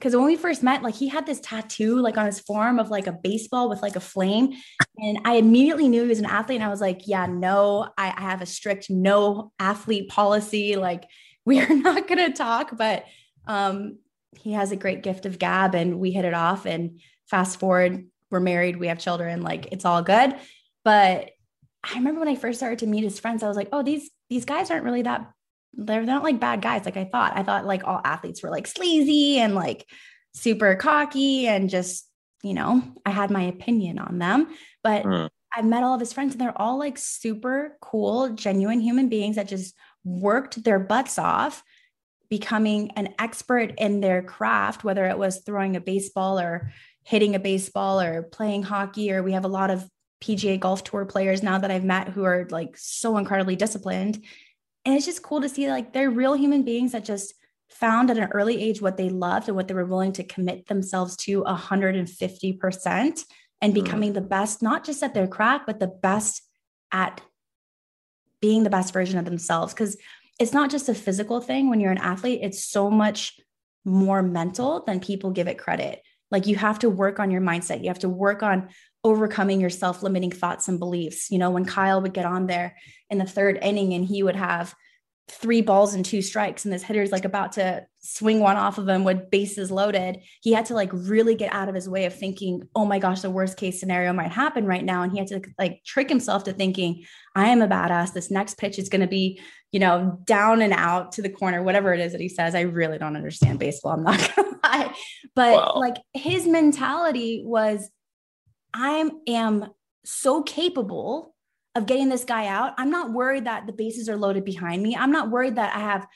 because 0.00 0.16
when 0.16 0.24
we 0.24 0.36
first 0.36 0.62
met, 0.62 0.82
like 0.82 0.94
he 0.94 1.08
had 1.08 1.26
this 1.26 1.40
tattoo 1.40 2.00
like 2.00 2.16
on 2.16 2.24
his 2.24 2.40
forearm 2.40 2.78
of 2.78 2.88
like 2.88 3.06
a 3.06 3.12
baseball 3.12 3.68
with 3.68 3.82
like 3.82 3.96
a 3.96 4.00
flame. 4.00 4.54
And 4.96 5.18
I 5.26 5.34
immediately 5.34 5.88
knew 5.88 6.04
he 6.04 6.08
was 6.08 6.18
an 6.18 6.24
athlete. 6.24 6.56
And 6.56 6.64
I 6.64 6.70
was 6.70 6.80
like, 6.80 7.06
yeah, 7.06 7.26
no, 7.26 7.86
I, 7.98 8.08
I 8.16 8.20
have 8.22 8.40
a 8.40 8.46
strict 8.46 8.88
no 8.88 9.52
athlete 9.58 10.08
policy. 10.08 10.76
Like 10.76 11.04
we 11.44 11.60
are 11.60 11.74
not 11.74 12.08
gonna 12.08 12.32
talk, 12.32 12.76
but 12.76 13.04
um 13.46 13.98
he 14.38 14.52
has 14.52 14.72
a 14.72 14.76
great 14.76 15.02
gift 15.02 15.26
of 15.26 15.38
gab 15.38 15.74
and 15.74 15.98
we 15.98 16.12
hit 16.12 16.24
it 16.24 16.34
off. 16.34 16.64
And 16.64 17.00
fast 17.28 17.58
forward, 17.58 18.06
we're 18.30 18.40
married, 18.40 18.78
we 18.78 18.86
have 18.86 18.98
children, 18.98 19.42
like 19.42 19.68
it's 19.70 19.84
all 19.84 20.02
good. 20.02 20.34
But 20.82 21.30
I 21.84 21.94
remember 21.96 22.20
when 22.20 22.28
I 22.28 22.36
first 22.36 22.58
started 22.58 22.78
to 22.80 22.86
meet 22.86 23.04
his 23.04 23.20
friends, 23.20 23.42
I 23.42 23.48
was 23.48 23.56
like, 23.56 23.68
oh, 23.72 23.82
these 23.82 24.10
these 24.30 24.46
guys 24.46 24.70
aren't 24.70 24.84
really 24.84 25.02
that 25.02 25.30
they're 25.74 26.02
not 26.02 26.22
like 26.22 26.40
bad 26.40 26.62
guys 26.62 26.84
like 26.84 26.96
I 26.96 27.04
thought. 27.04 27.36
I 27.36 27.42
thought 27.42 27.66
like 27.66 27.86
all 27.86 28.00
athletes 28.04 28.42
were 28.42 28.50
like 28.50 28.66
sleazy 28.66 29.38
and 29.38 29.54
like 29.54 29.86
super 30.34 30.74
cocky 30.76 31.46
and 31.46 31.70
just, 31.70 32.08
you 32.42 32.54
know, 32.54 32.82
I 33.04 33.10
had 33.10 33.30
my 33.30 33.42
opinion 33.42 33.98
on 33.98 34.18
them. 34.18 34.48
But 34.82 35.04
mm. 35.04 35.28
I've 35.54 35.64
met 35.64 35.82
all 35.82 35.94
of 35.94 36.00
his 36.00 36.12
friends 36.12 36.34
and 36.34 36.40
they're 36.40 36.60
all 36.60 36.78
like 36.78 36.98
super 36.98 37.76
cool, 37.80 38.30
genuine 38.30 38.80
human 38.80 39.08
beings 39.08 39.36
that 39.36 39.48
just 39.48 39.74
worked 40.04 40.62
their 40.64 40.78
butts 40.78 41.18
off 41.18 41.62
becoming 42.30 42.92
an 42.92 43.12
expert 43.18 43.74
in 43.76 44.00
their 44.00 44.22
craft, 44.22 44.84
whether 44.84 45.04
it 45.06 45.18
was 45.18 45.42
throwing 45.44 45.76
a 45.76 45.80
baseball 45.80 46.38
or 46.38 46.72
hitting 47.02 47.34
a 47.34 47.40
baseball 47.40 48.00
or 48.00 48.22
playing 48.22 48.62
hockey, 48.62 49.12
or 49.12 49.22
we 49.22 49.32
have 49.32 49.44
a 49.44 49.48
lot 49.48 49.70
of 49.70 49.86
PGA 50.22 50.58
golf 50.60 50.84
tour 50.84 51.04
players 51.04 51.42
now 51.42 51.58
that 51.58 51.70
I've 51.70 51.84
met 51.84 52.08
who 52.08 52.24
are 52.24 52.46
like 52.50 52.76
so 52.76 53.16
incredibly 53.16 53.56
disciplined. 53.56 54.24
And 54.84 54.94
it's 54.94 55.06
just 55.06 55.22
cool 55.22 55.40
to 55.40 55.48
see 55.48 55.70
like 55.70 55.92
they're 55.92 56.10
real 56.10 56.34
human 56.34 56.62
beings 56.62 56.92
that 56.92 57.04
just 57.04 57.34
found 57.68 58.10
at 58.10 58.18
an 58.18 58.30
early 58.32 58.60
age 58.60 58.82
what 58.82 58.96
they 58.96 59.08
loved 59.08 59.48
and 59.48 59.56
what 59.56 59.68
they 59.68 59.74
were 59.74 59.84
willing 59.84 60.12
to 60.12 60.24
commit 60.24 60.66
themselves 60.66 61.16
to 61.16 61.44
150% 61.44 63.24
and 63.62 63.72
hmm. 63.72 63.82
becoming 63.82 64.10
mm. 64.10 64.14
the 64.14 64.20
best, 64.20 64.62
not 64.62 64.84
just 64.84 65.02
at 65.02 65.14
their 65.14 65.28
craft, 65.28 65.66
but 65.66 65.78
the 65.78 65.86
best 65.86 66.42
at 66.92 67.20
being 68.40 68.64
the 68.64 68.70
best 68.70 68.92
version 68.92 69.18
of 69.18 69.24
themselves. 69.24 69.72
Because 69.72 69.96
it's 70.38 70.52
not 70.52 70.70
just 70.70 70.88
a 70.88 70.94
physical 70.94 71.40
thing 71.40 71.68
when 71.68 71.80
you're 71.80 71.92
an 71.92 71.98
athlete, 71.98 72.40
it's 72.42 72.64
so 72.64 72.90
much 72.90 73.38
more 73.84 74.22
mental 74.22 74.82
than 74.86 75.00
people 75.00 75.30
give 75.30 75.46
it 75.46 75.58
credit. 75.58 76.02
Like 76.30 76.46
you 76.46 76.56
have 76.56 76.78
to 76.80 76.90
work 76.90 77.18
on 77.18 77.30
your 77.30 77.40
mindset, 77.40 77.82
you 77.82 77.88
have 77.88 77.98
to 78.00 78.08
work 78.08 78.42
on 78.42 78.70
overcoming 79.04 79.60
your 79.60 79.70
self 79.70 80.02
limiting 80.02 80.30
thoughts 80.30 80.68
and 80.68 80.78
beliefs. 80.78 81.30
You 81.30 81.38
know, 81.38 81.50
when 81.50 81.64
Kyle 81.64 82.00
would 82.02 82.14
get 82.14 82.26
on 82.26 82.46
there 82.46 82.76
in 83.08 83.18
the 83.18 83.26
third 83.26 83.58
inning 83.62 83.94
and 83.94 84.04
he 84.04 84.22
would 84.22 84.36
have 84.36 84.74
three 85.30 85.60
balls 85.60 85.94
and 85.94 86.04
two 86.04 86.22
strikes 86.22 86.64
and 86.64 86.74
this 86.74 86.82
hitter's 86.82 87.12
like 87.12 87.24
about 87.24 87.52
to 87.52 87.86
swing 88.00 88.40
one 88.40 88.56
off 88.56 88.78
of 88.78 88.88
him 88.88 89.04
with 89.04 89.30
bases 89.30 89.70
loaded 89.70 90.18
he 90.42 90.52
had 90.52 90.64
to 90.66 90.74
like 90.74 90.90
really 90.92 91.36
get 91.36 91.52
out 91.52 91.68
of 91.68 91.74
his 91.74 91.88
way 91.88 92.04
of 92.04 92.14
thinking 92.14 92.62
oh 92.74 92.84
my 92.84 92.98
gosh 92.98 93.20
the 93.20 93.30
worst 93.30 93.56
case 93.56 93.78
scenario 93.78 94.12
might 94.12 94.32
happen 94.32 94.66
right 94.66 94.84
now 94.84 95.02
and 95.02 95.12
he 95.12 95.18
had 95.18 95.28
to 95.28 95.40
like 95.56 95.80
trick 95.84 96.08
himself 96.08 96.42
to 96.42 96.52
thinking 96.52 97.04
i 97.36 97.48
am 97.48 97.62
a 97.62 97.68
badass 97.68 98.12
this 98.12 98.30
next 98.30 98.58
pitch 98.58 98.78
is 98.78 98.88
going 98.88 99.02
to 99.02 99.06
be 99.06 99.40
you 99.70 99.78
know 99.78 100.18
down 100.24 100.62
and 100.62 100.72
out 100.72 101.12
to 101.12 101.22
the 101.22 101.30
corner 101.30 101.62
whatever 101.62 101.94
it 101.94 102.00
is 102.00 102.10
that 102.10 102.20
he 102.20 102.28
says 102.28 102.54
i 102.56 102.62
really 102.62 102.98
don't 102.98 103.16
understand 103.16 103.58
baseball 103.58 103.92
i'm 103.92 104.02
not 104.02 104.18
going 104.34 104.50
to 104.52 104.58
lie 104.64 104.94
but 105.36 105.54
wow. 105.54 105.74
like 105.76 105.96
his 106.12 106.46
mentality 106.46 107.42
was 107.44 107.88
i 108.74 109.10
am 109.26 109.66
so 110.04 110.42
capable 110.42 111.34
of 111.76 111.86
getting 111.86 112.08
this 112.08 112.24
guy 112.24 112.46
out. 112.46 112.74
I'm 112.78 112.90
not 112.90 113.12
worried 113.12 113.44
that 113.44 113.66
the 113.66 113.72
bases 113.72 114.08
are 114.08 114.16
loaded 114.16 114.44
behind 114.44 114.82
me. 114.82 114.96
I'm 114.96 115.12
not 115.12 115.30
worried 115.30 115.56
that 115.56 115.74
I 115.74 115.80
have 115.80 116.06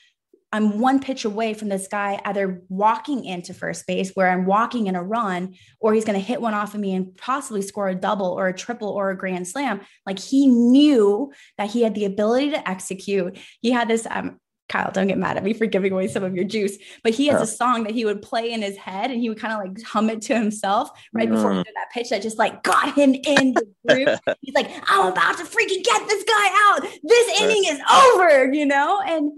I'm 0.51 0.79
one 0.79 1.01
pitch 1.01 1.25
away 1.25 1.53
from 1.53 1.67
this 1.67 1.89
guy 1.89 2.21
either 2.23 2.61
walking 2.69 3.25
into 3.25 3.53
first 3.53 3.85
base 3.87 4.11
where 4.13 4.29
I'm 4.29 4.45
walking 4.45 4.87
in 4.87 4.95
a 4.95 5.03
run 5.03 5.55
or 5.81 5.93
he's 5.93 6.05
going 6.05 6.17
to 6.17 6.25
hit 6.25 6.39
one 6.39 6.53
off 6.53 6.73
of 6.73 6.79
me 6.79 6.93
and 6.93 7.13
possibly 7.17 7.61
score 7.61 7.89
a 7.89 7.95
double 7.95 8.27
or 8.27 8.47
a 8.47 8.53
triple 8.53 8.87
or 8.87 9.09
a 9.09 9.17
grand 9.17 9.49
slam. 9.49 9.81
Like 10.05 10.17
he 10.17 10.47
knew 10.47 11.33
that 11.57 11.71
he 11.71 11.81
had 11.81 11.93
the 11.93 12.05
ability 12.05 12.51
to 12.51 12.69
execute. 12.69 13.37
He 13.61 13.71
had 13.71 13.89
this 13.89 14.07
um, 14.09 14.39
Kyle, 14.67 14.91
don't 14.91 15.07
get 15.07 15.17
mad 15.17 15.37
at 15.37 15.43
me 15.43 15.53
for 15.53 15.67
giving 15.67 15.93
away 15.93 16.07
some 16.07 16.23
of 16.23 16.35
your 16.35 16.43
juice. 16.43 16.77
But 17.03 17.13
he 17.13 17.27
has 17.27 17.41
a 17.41 17.47
song 17.47 17.83
that 17.83 17.93
he 17.93 18.03
would 18.03 18.21
play 18.21 18.51
in 18.51 18.61
his 18.61 18.75
head 18.77 19.11
and 19.11 19.19
he 19.19 19.29
would 19.29 19.39
kind 19.39 19.53
of 19.53 19.59
like 19.59 19.85
hum 19.85 20.09
it 20.09 20.21
to 20.23 20.35
himself 20.35 20.89
right 21.13 21.29
before 21.29 21.51
mm. 21.51 21.63
that 21.63 21.91
pitch 21.93 22.09
that 22.09 22.23
just 22.23 22.39
like 22.39 22.63
got 22.63 22.95
him 22.95 23.13
in 23.13 23.53
the 23.53 23.67
groove. 23.87 24.19
He's 24.41 24.55
like, 24.55 24.71
I'm 24.87 25.11
about 25.11 25.37
to 25.37 25.43
freaking 25.43 25.83
get 25.83 26.07
this 26.07 26.23
guy 26.23 26.47
out. 26.63 26.81
This 27.03 27.41
inning 27.41 27.65
is 27.65 27.79
over, 27.91 28.51
you 28.51 28.65
know? 28.65 29.01
And 29.05 29.31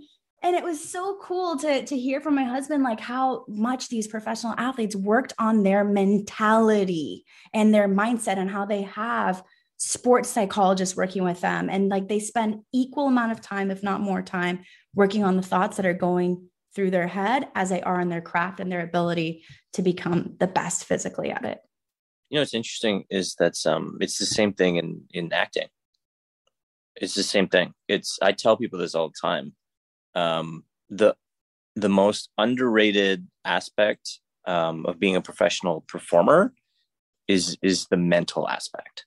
and 0.43 0.55
it 0.55 0.63
was 0.63 0.89
so 0.89 1.17
cool 1.21 1.57
to 1.57 1.85
to 1.85 1.97
hear 1.97 2.21
from 2.21 2.35
my 2.35 2.43
husband 2.43 2.83
like 2.83 2.99
how 2.99 3.45
much 3.47 3.89
these 3.89 4.07
professional 4.07 4.53
athletes 4.57 4.95
worked 4.95 5.33
on 5.39 5.63
their 5.63 5.83
mentality 5.83 7.25
and 7.53 7.73
their 7.73 7.89
mindset 7.89 8.37
and 8.37 8.49
how 8.49 8.65
they 8.65 8.83
have 8.83 9.43
sports 9.77 10.29
psychologists 10.29 10.95
working 10.95 11.23
with 11.23 11.39
them 11.41 11.69
and 11.69 11.89
like 11.89 12.07
they 12.07 12.19
spend 12.19 12.61
equal 12.73 13.07
amount 13.07 13.31
of 13.31 13.41
time 13.41 13.69
if 13.69 13.83
not 13.83 14.01
more 14.01 14.23
time 14.23 14.59
working 14.97 15.23
on 15.23 15.37
the 15.37 15.43
thoughts 15.43 15.77
that 15.77 15.85
are 15.85 15.93
going 15.93 16.49
through 16.73 16.89
their 16.89 17.07
head 17.07 17.47
as 17.53 17.69
they 17.69 17.81
are 17.81 18.01
in 18.01 18.09
their 18.09 18.21
craft 18.21 18.59
and 18.59 18.71
their 18.71 18.81
ability 18.81 19.43
to 19.73 19.83
become 19.83 20.35
the 20.39 20.47
best 20.47 20.85
physically 20.85 21.29
at 21.29 21.45
it. 21.45 21.59
You 22.29 22.35
know, 22.35 22.41
what's 22.41 22.55
interesting 22.55 23.05
is 23.11 23.35
that 23.35 23.55
um, 23.65 23.99
it's 24.01 24.17
the 24.17 24.25
same 24.25 24.53
thing 24.53 24.75
in 24.75 25.03
in 25.11 25.31
acting. 25.31 25.67
It's 26.95 27.13
the 27.13 27.23
same 27.23 27.47
thing. 27.47 27.73
It's 27.87 28.17
I 28.21 28.31
tell 28.31 28.57
people 28.57 28.79
this 28.79 28.95
all 28.95 29.09
the 29.09 29.21
time. 29.21 29.53
Um, 30.15 30.63
the 30.89 31.15
the 31.75 31.89
most 31.89 32.29
underrated 32.37 33.27
aspect 33.45 34.19
um, 34.47 34.85
of 34.87 34.99
being 34.99 35.15
a 35.15 35.21
professional 35.21 35.81
performer 35.87 36.53
is 37.27 37.55
is 37.61 37.87
the 37.87 37.97
mental 37.97 38.49
aspect 38.49 39.05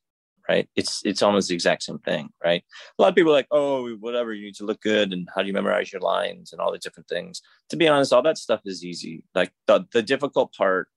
right? 0.50 0.68
It's 0.74 1.00
it's 1.04 1.22
almost 1.22 1.48
the 1.48 1.54
exact 1.54 1.84
same 1.84 2.00
thing, 2.00 2.30
right? 2.42 2.64
A 2.98 3.02
lot 3.02 3.08
of 3.08 3.14
people 3.14 3.30
are 3.30 3.36
like, 3.36 3.46
oh, 3.52 3.88
whatever, 3.96 4.34
you 4.34 4.46
need 4.46 4.56
to 4.56 4.64
look 4.64 4.80
good, 4.80 5.12
and 5.12 5.28
how 5.32 5.42
do 5.42 5.46
you 5.46 5.52
memorize 5.52 5.92
your 5.92 6.02
lines 6.02 6.52
and 6.52 6.60
all 6.60 6.72
the 6.72 6.78
different 6.78 7.08
things. 7.08 7.40
To 7.68 7.76
be 7.76 7.86
honest, 7.86 8.12
all 8.12 8.22
that 8.22 8.36
stuff 8.36 8.60
is 8.64 8.84
easy. 8.84 9.22
Like 9.32 9.52
the 9.68 9.86
the 9.92 10.02
difficult 10.02 10.52
part 10.52 10.88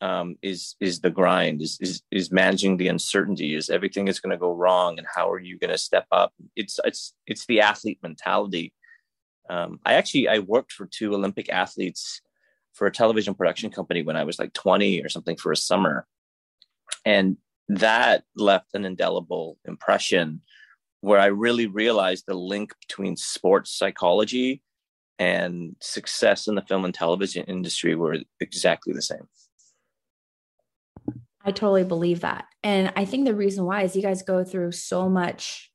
um, 0.00 0.36
is 0.42 0.74
is 0.80 1.00
the 1.00 1.10
grind, 1.10 1.62
is 1.62 1.78
is 1.80 2.02
is 2.10 2.32
managing 2.32 2.76
the 2.76 2.88
uncertainty, 2.88 3.54
is 3.54 3.70
everything 3.70 4.08
is 4.08 4.18
going 4.18 4.32
to 4.32 4.36
go 4.46 4.52
wrong, 4.52 4.98
and 4.98 5.06
how 5.14 5.30
are 5.30 5.38
you 5.38 5.58
going 5.58 5.70
to 5.70 5.78
step 5.78 6.06
up? 6.10 6.32
It's 6.56 6.80
it's 6.84 7.14
it's 7.28 7.46
the 7.46 7.60
athlete 7.60 8.00
mentality. 8.02 8.74
Um, 9.48 9.78
I 9.86 9.94
actually 9.94 10.26
I 10.28 10.40
worked 10.40 10.72
for 10.72 10.86
two 10.86 11.14
Olympic 11.14 11.48
athletes 11.50 12.20
for 12.74 12.88
a 12.88 12.92
television 12.92 13.34
production 13.34 13.70
company 13.70 14.02
when 14.02 14.16
I 14.16 14.24
was 14.24 14.40
like 14.40 14.52
20 14.54 15.02
or 15.02 15.08
something 15.08 15.36
for 15.36 15.52
a 15.52 15.56
summer. 15.56 16.06
And 17.04 17.36
that 17.68 18.24
left 18.34 18.74
an 18.74 18.84
indelible 18.84 19.58
impression 19.66 20.40
where 21.00 21.20
I 21.20 21.26
really 21.26 21.66
realized 21.66 22.24
the 22.26 22.34
link 22.34 22.72
between 22.80 23.16
sports 23.16 23.76
psychology 23.76 24.62
and 25.18 25.76
success 25.80 26.48
in 26.48 26.54
the 26.54 26.62
film 26.62 26.84
and 26.84 26.94
television 26.94 27.44
industry 27.44 27.94
were 27.94 28.16
exactly 28.40 28.92
the 28.92 29.02
same. 29.02 29.28
I 31.44 31.50
totally 31.50 31.84
believe 31.84 32.20
that. 32.20 32.46
And 32.62 32.92
I 32.96 33.04
think 33.04 33.26
the 33.26 33.34
reason 33.34 33.64
why 33.64 33.82
is 33.82 33.96
you 33.96 34.02
guys 34.02 34.22
go 34.22 34.44
through 34.44 34.72
so 34.72 35.08
much, 35.08 35.70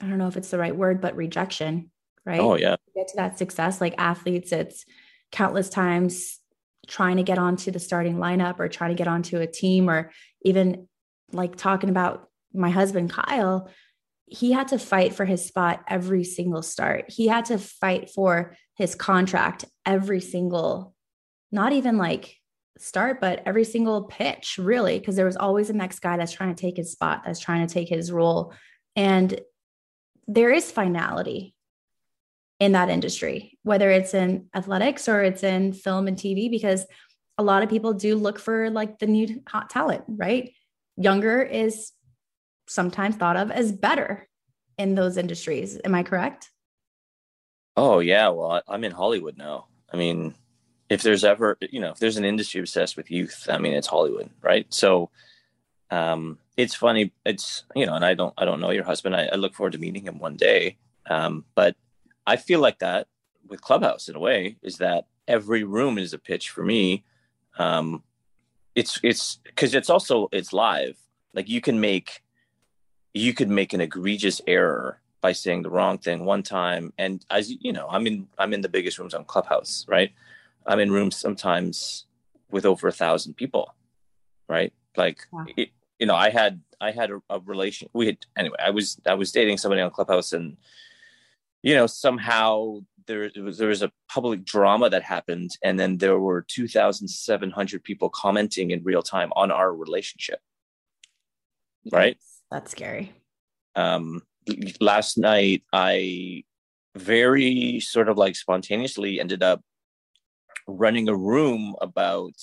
I 0.00 0.06
don't 0.08 0.18
know 0.18 0.28
if 0.28 0.36
it's 0.36 0.50
the 0.50 0.58
right 0.58 0.74
word, 0.74 1.00
but 1.00 1.16
rejection, 1.16 1.90
right? 2.24 2.40
Oh, 2.40 2.56
yeah. 2.56 2.76
To 2.76 2.92
get 2.94 3.08
to 3.08 3.16
that 3.16 3.38
success, 3.38 3.80
like 3.80 3.94
athletes, 3.98 4.52
it's 4.52 4.84
countless 5.30 5.68
times 5.68 6.39
trying 6.86 7.16
to 7.16 7.22
get 7.22 7.38
onto 7.38 7.70
the 7.70 7.78
starting 7.78 8.16
lineup 8.16 8.58
or 8.58 8.68
trying 8.68 8.90
to 8.90 8.96
get 8.96 9.08
onto 9.08 9.38
a 9.38 9.46
team 9.46 9.88
or 9.88 10.10
even 10.42 10.88
like 11.32 11.56
talking 11.56 11.90
about 11.90 12.28
my 12.52 12.70
husband 12.70 13.10
Kyle 13.10 13.70
he 14.30 14.52
had 14.52 14.68
to 14.68 14.78
fight 14.78 15.12
for 15.12 15.24
his 15.24 15.44
spot 15.44 15.82
every 15.88 16.22
single 16.22 16.62
start. 16.62 17.10
He 17.10 17.26
had 17.26 17.46
to 17.46 17.58
fight 17.58 18.10
for 18.10 18.56
his 18.76 18.94
contract 18.94 19.64
every 19.84 20.20
single 20.20 20.94
not 21.52 21.72
even 21.72 21.98
like 21.98 22.36
start 22.78 23.20
but 23.20 23.42
every 23.44 23.64
single 23.64 24.04
pitch 24.04 24.56
really 24.56 24.98
because 24.98 25.16
there 25.16 25.26
was 25.26 25.36
always 25.36 25.68
a 25.68 25.72
next 25.72 25.98
guy 25.98 26.16
that's 26.16 26.32
trying 26.32 26.54
to 26.54 26.60
take 26.60 26.76
his 26.76 26.92
spot 26.92 27.22
that's 27.24 27.40
trying 27.40 27.66
to 27.66 27.74
take 27.74 27.88
his 27.88 28.12
role. 28.12 28.54
And 28.94 29.38
there 30.28 30.52
is 30.52 30.70
finality 30.70 31.56
in 32.60 32.72
that 32.72 32.90
industry, 32.90 33.58
whether 33.62 33.90
it's 33.90 34.14
in 34.14 34.46
athletics 34.54 35.08
or 35.08 35.22
it's 35.22 35.42
in 35.42 35.72
film 35.72 36.06
and 36.06 36.16
TV, 36.16 36.50
because 36.50 36.86
a 37.38 37.42
lot 37.42 37.62
of 37.62 37.70
people 37.70 37.94
do 37.94 38.14
look 38.14 38.38
for 38.38 38.68
like 38.70 38.98
the 38.98 39.06
new 39.06 39.42
hot 39.48 39.70
talent, 39.70 40.04
right? 40.06 40.52
Younger 40.96 41.42
is 41.42 41.92
sometimes 42.68 43.16
thought 43.16 43.38
of 43.38 43.50
as 43.50 43.72
better 43.72 44.28
in 44.76 44.94
those 44.94 45.16
industries. 45.16 45.78
Am 45.84 45.94
I 45.94 46.02
correct? 46.02 46.50
Oh, 47.76 48.00
yeah. 48.00 48.28
Well, 48.28 48.62
I'm 48.68 48.84
in 48.84 48.92
Hollywood 48.92 49.38
now. 49.38 49.66
I 49.90 49.96
mean, 49.96 50.34
if 50.90 51.02
there's 51.02 51.24
ever, 51.24 51.56
you 51.62 51.80
know, 51.80 51.92
if 51.92 51.98
there's 51.98 52.18
an 52.18 52.26
industry 52.26 52.60
obsessed 52.60 52.96
with 52.96 53.10
youth, 53.10 53.46
I 53.48 53.56
mean, 53.56 53.72
it's 53.72 53.86
Hollywood, 53.86 54.28
right? 54.42 54.66
So, 54.72 55.10
um, 55.90 56.38
it's 56.58 56.74
funny. 56.74 57.12
It's, 57.24 57.64
you 57.74 57.86
know, 57.86 57.94
and 57.94 58.04
I 58.04 58.12
don't, 58.12 58.34
I 58.36 58.44
don't 58.44 58.60
know 58.60 58.70
your 58.70 58.84
husband. 58.84 59.16
I, 59.16 59.30
I 59.32 59.36
look 59.36 59.54
forward 59.54 59.72
to 59.72 59.78
meeting 59.78 60.04
him 60.04 60.18
one 60.18 60.36
day. 60.36 60.76
Um, 61.08 61.44
but 61.54 61.74
I 62.26 62.36
feel 62.36 62.60
like 62.60 62.78
that 62.80 63.08
with 63.46 63.60
Clubhouse 63.60 64.08
in 64.08 64.16
a 64.16 64.20
way 64.20 64.56
is 64.62 64.78
that 64.78 65.06
every 65.26 65.64
room 65.64 65.98
is 65.98 66.12
a 66.12 66.18
pitch 66.18 66.50
for 66.50 66.62
me. 66.62 67.04
Um, 67.58 68.02
it's 68.74 69.00
it's 69.02 69.38
because 69.44 69.74
it's 69.74 69.90
also 69.90 70.28
it's 70.32 70.52
live. 70.52 70.98
Like 71.34 71.48
you 71.48 71.60
can 71.60 71.80
make 71.80 72.22
you 73.14 73.34
could 73.34 73.50
make 73.50 73.72
an 73.72 73.80
egregious 73.80 74.40
error 74.46 75.00
by 75.20 75.32
saying 75.32 75.62
the 75.62 75.70
wrong 75.70 75.98
thing 75.98 76.24
one 76.24 76.42
time, 76.42 76.92
and 76.96 77.24
as 77.30 77.50
you 77.50 77.72
know, 77.72 77.88
I'm 77.88 78.06
in 78.06 78.28
I'm 78.38 78.54
in 78.54 78.60
the 78.60 78.68
biggest 78.68 78.98
rooms 78.98 79.14
on 79.14 79.24
Clubhouse, 79.24 79.84
right? 79.88 80.12
I'm 80.66 80.80
in 80.80 80.92
rooms 80.92 81.16
sometimes 81.16 82.06
with 82.50 82.64
over 82.64 82.88
a 82.88 82.92
thousand 82.92 83.34
people, 83.34 83.74
right? 84.48 84.72
Like 84.96 85.26
wow. 85.32 85.46
it, 85.56 85.70
you 85.98 86.06
know, 86.06 86.14
I 86.14 86.30
had 86.30 86.60
I 86.80 86.92
had 86.92 87.10
a, 87.10 87.20
a 87.28 87.40
relation. 87.40 87.88
We 87.92 88.06
had 88.06 88.18
anyway. 88.36 88.56
I 88.62 88.70
was 88.70 88.98
I 89.06 89.14
was 89.14 89.32
dating 89.32 89.58
somebody 89.58 89.82
on 89.82 89.90
Clubhouse, 89.90 90.32
and 90.32 90.56
you 91.62 91.74
know 91.74 91.86
somehow 91.86 92.78
there 93.06 93.30
was 93.36 93.58
there 93.58 93.68
was 93.68 93.82
a 93.82 93.92
public 94.08 94.44
drama 94.44 94.88
that 94.90 95.02
happened 95.02 95.50
and 95.62 95.78
then 95.78 95.98
there 95.98 96.18
were 96.18 96.44
2700 96.48 97.82
people 97.82 98.08
commenting 98.10 98.70
in 98.70 98.82
real 98.84 99.02
time 99.02 99.32
on 99.34 99.50
our 99.50 99.74
relationship. 99.74 100.40
Right? 101.90 102.18
That's 102.50 102.70
scary. 102.70 103.12
Um 103.76 104.22
last 104.80 105.18
night 105.18 105.62
i 105.72 106.42
very 106.96 107.78
sort 107.78 108.08
of 108.08 108.16
like 108.16 108.34
spontaneously 108.34 109.20
ended 109.20 109.42
up 109.42 109.60
running 110.66 111.08
a 111.08 111.14
room 111.14 111.76
about 111.80 112.34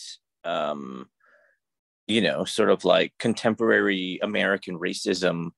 um 0.45 1.09
you 2.07 2.21
know, 2.21 2.45
sort 2.45 2.69
of 2.69 2.85
like 2.85 3.13
contemporary 3.19 4.19
American 4.23 4.79
racism, 4.79 5.51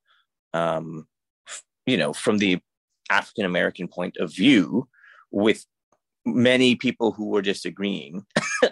um, 0.53 1.07
you 1.85 1.95
know, 1.95 2.11
from 2.11 2.39
the 2.39 2.59
African 3.09 3.45
American 3.45 3.87
point 3.87 4.17
of 4.17 4.33
view, 4.33 4.87
with 5.31 5.65
many 6.25 6.75
people 6.75 7.11
who 7.11 7.27
were 7.29 7.41
disagreeing. 7.41 8.25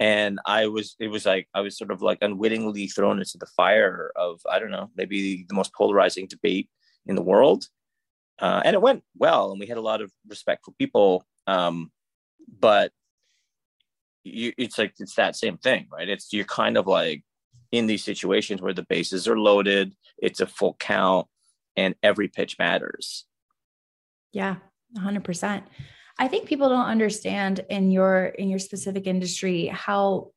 and 0.00 0.38
I 0.46 0.66
was, 0.66 0.96
it 0.98 1.08
was 1.08 1.26
like, 1.26 1.48
I 1.54 1.60
was 1.60 1.76
sort 1.76 1.90
of 1.90 2.02
like 2.02 2.18
unwittingly 2.20 2.88
thrown 2.88 3.18
into 3.18 3.38
the 3.38 3.46
fire 3.56 4.12
of, 4.16 4.40
I 4.50 4.58
don't 4.58 4.70
know, 4.70 4.90
maybe 4.96 5.44
the 5.48 5.54
most 5.54 5.74
polarizing 5.74 6.26
debate 6.26 6.68
in 7.06 7.14
the 7.14 7.22
world. 7.22 7.66
Uh, 8.38 8.60
and 8.64 8.74
it 8.74 8.82
went 8.82 9.02
well, 9.16 9.50
and 9.50 9.60
we 9.60 9.66
had 9.66 9.78
a 9.78 9.82
lot 9.82 10.02
of 10.02 10.12
respectful 10.28 10.74
people. 10.78 11.24
Um, 11.46 11.90
but 12.60 12.92
you, 14.24 14.52
it's 14.58 14.78
like 14.78 14.94
it's 14.98 15.14
that 15.14 15.36
same 15.36 15.56
thing, 15.56 15.86
right? 15.90 16.08
It's 16.08 16.32
you're 16.32 16.44
kind 16.44 16.76
of 16.76 16.86
like 16.86 17.22
in 17.72 17.86
these 17.86 18.04
situations 18.04 18.60
where 18.60 18.74
the 18.74 18.86
bases 18.88 19.26
are 19.26 19.38
loaded, 19.38 19.94
it's 20.18 20.40
a 20.40 20.46
full 20.46 20.76
count, 20.78 21.26
and 21.76 21.94
every 22.02 22.28
pitch 22.28 22.56
matters. 22.58 23.24
Yeah, 24.32 24.56
100%. 24.96 25.62
I 26.18 26.28
think 26.28 26.48
people 26.48 26.68
don't 26.68 26.86
understand 26.86 27.60
in 27.68 27.90
your 27.90 28.26
in 28.26 28.48
your 28.48 28.58
specific 28.58 29.06
industry 29.06 29.66
how 29.66 30.30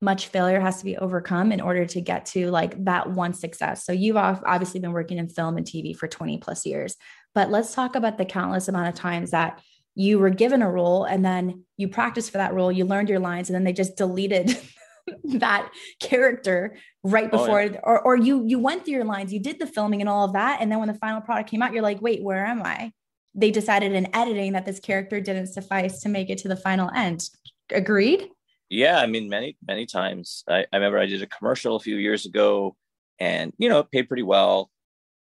much 0.00 0.28
failure 0.28 0.60
has 0.60 0.78
to 0.78 0.84
be 0.84 0.96
overcome 0.96 1.50
in 1.50 1.60
order 1.60 1.84
to 1.84 2.00
get 2.00 2.26
to 2.26 2.50
like 2.50 2.84
that 2.84 3.10
one 3.10 3.34
success. 3.34 3.84
So 3.84 3.92
you've 3.92 4.16
obviously 4.16 4.78
been 4.78 4.92
working 4.92 5.18
in 5.18 5.28
film 5.28 5.56
and 5.56 5.66
TV 5.66 5.96
for 5.96 6.06
20 6.06 6.38
plus 6.38 6.64
years, 6.64 6.96
but 7.34 7.50
let's 7.50 7.74
talk 7.74 7.96
about 7.96 8.16
the 8.16 8.24
countless 8.24 8.68
amount 8.68 8.88
of 8.88 8.94
times 8.94 9.32
that 9.32 9.60
you 9.96 10.20
were 10.20 10.30
given 10.30 10.62
a 10.62 10.70
role 10.70 11.04
and 11.04 11.24
then 11.24 11.64
you 11.76 11.88
practiced 11.88 12.30
for 12.30 12.38
that 12.38 12.54
role, 12.54 12.70
you 12.70 12.84
learned 12.84 13.08
your 13.08 13.18
lines 13.18 13.48
and 13.48 13.54
then 13.54 13.64
they 13.64 13.72
just 13.72 13.96
deleted 13.96 14.56
that 15.38 15.70
character 16.00 16.76
right 17.02 17.30
before 17.30 17.60
oh, 17.60 17.64
yeah. 17.64 17.80
or 17.82 18.00
or 18.00 18.16
you 18.16 18.44
you 18.46 18.58
went 18.58 18.84
through 18.84 18.94
your 18.94 19.04
lines, 19.04 19.32
you 19.32 19.40
did 19.40 19.58
the 19.58 19.66
filming 19.66 20.00
and 20.00 20.08
all 20.08 20.24
of 20.24 20.32
that 20.32 20.60
and 20.60 20.70
then 20.70 20.78
when 20.78 20.88
the 20.88 20.94
final 20.94 21.20
product 21.20 21.50
came 21.50 21.62
out 21.62 21.72
you're 21.72 21.82
like, 21.82 22.00
"Wait, 22.00 22.22
where 22.22 22.44
am 22.44 22.62
I?" 22.62 22.92
They 23.34 23.50
decided 23.50 23.92
in 23.92 24.14
editing 24.14 24.52
that 24.52 24.66
this 24.66 24.80
character 24.80 25.20
didn't 25.20 25.48
suffice 25.48 26.00
to 26.02 26.08
make 26.08 26.30
it 26.30 26.38
to 26.38 26.48
the 26.48 26.56
final 26.56 26.90
end. 26.94 27.28
Agreed? 27.70 28.28
Yeah, 28.70 28.98
I 28.98 29.06
mean, 29.06 29.28
many 29.28 29.56
many 29.66 29.86
times. 29.86 30.44
I, 30.48 30.66
I 30.72 30.76
remember 30.76 30.98
I 30.98 31.06
did 31.06 31.22
a 31.22 31.26
commercial 31.26 31.76
a 31.76 31.80
few 31.80 31.96
years 31.96 32.26
ago, 32.26 32.76
and 33.18 33.52
you 33.58 33.68
know, 33.68 33.80
it 33.80 33.90
paid 33.90 34.08
pretty 34.08 34.22
well. 34.22 34.70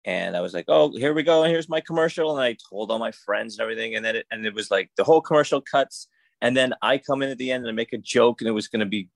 And 0.05 0.35
I 0.35 0.41
was 0.41 0.53
like, 0.53 0.65
"Oh, 0.67 0.91
here 0.91 1.13
we 1.13 1.23
go, 1.23 1.43
and 1.43 1.51
here's 1.51 1.69
my 1.69 1.81
commercial." 1.81 2.31
And 2.31 2.41
I 2.41 2.57
told 2.69 2.91
all 2.91 2.99
my 2.99 3.11
friends 3.11 3.57
and 3.57 3.61
everything, 3.63 3.95
and 3.95 4.03
then 4.03 4.17
it, 4.17 4.25
and 4.31 4.45
it 4.45 4.53
was 4.53 4.69
like 4.69 4.89
the 4.97 5.03
whole 5.03 5.21
commercial 5.21 5.61
cuts, 5.61 6.07
and 6.41 6.55
then 6.55 6.73
I 6.81 6.97
come 6.97 7.21
in 7.21 7.29
at 7.29 7.37
the 7.37 7.51
end 7.51 7.63
and 7.63 7.69
I 7.69 7.73
make 7.73 7.93
a 7.93 7.97
joke, 7.97 8.41
and 8.41 8.47
it 8.47 8.53
was 8.53 8.67
going 8.67 8.81
to 8.81 8.85
be, 8.85 9.09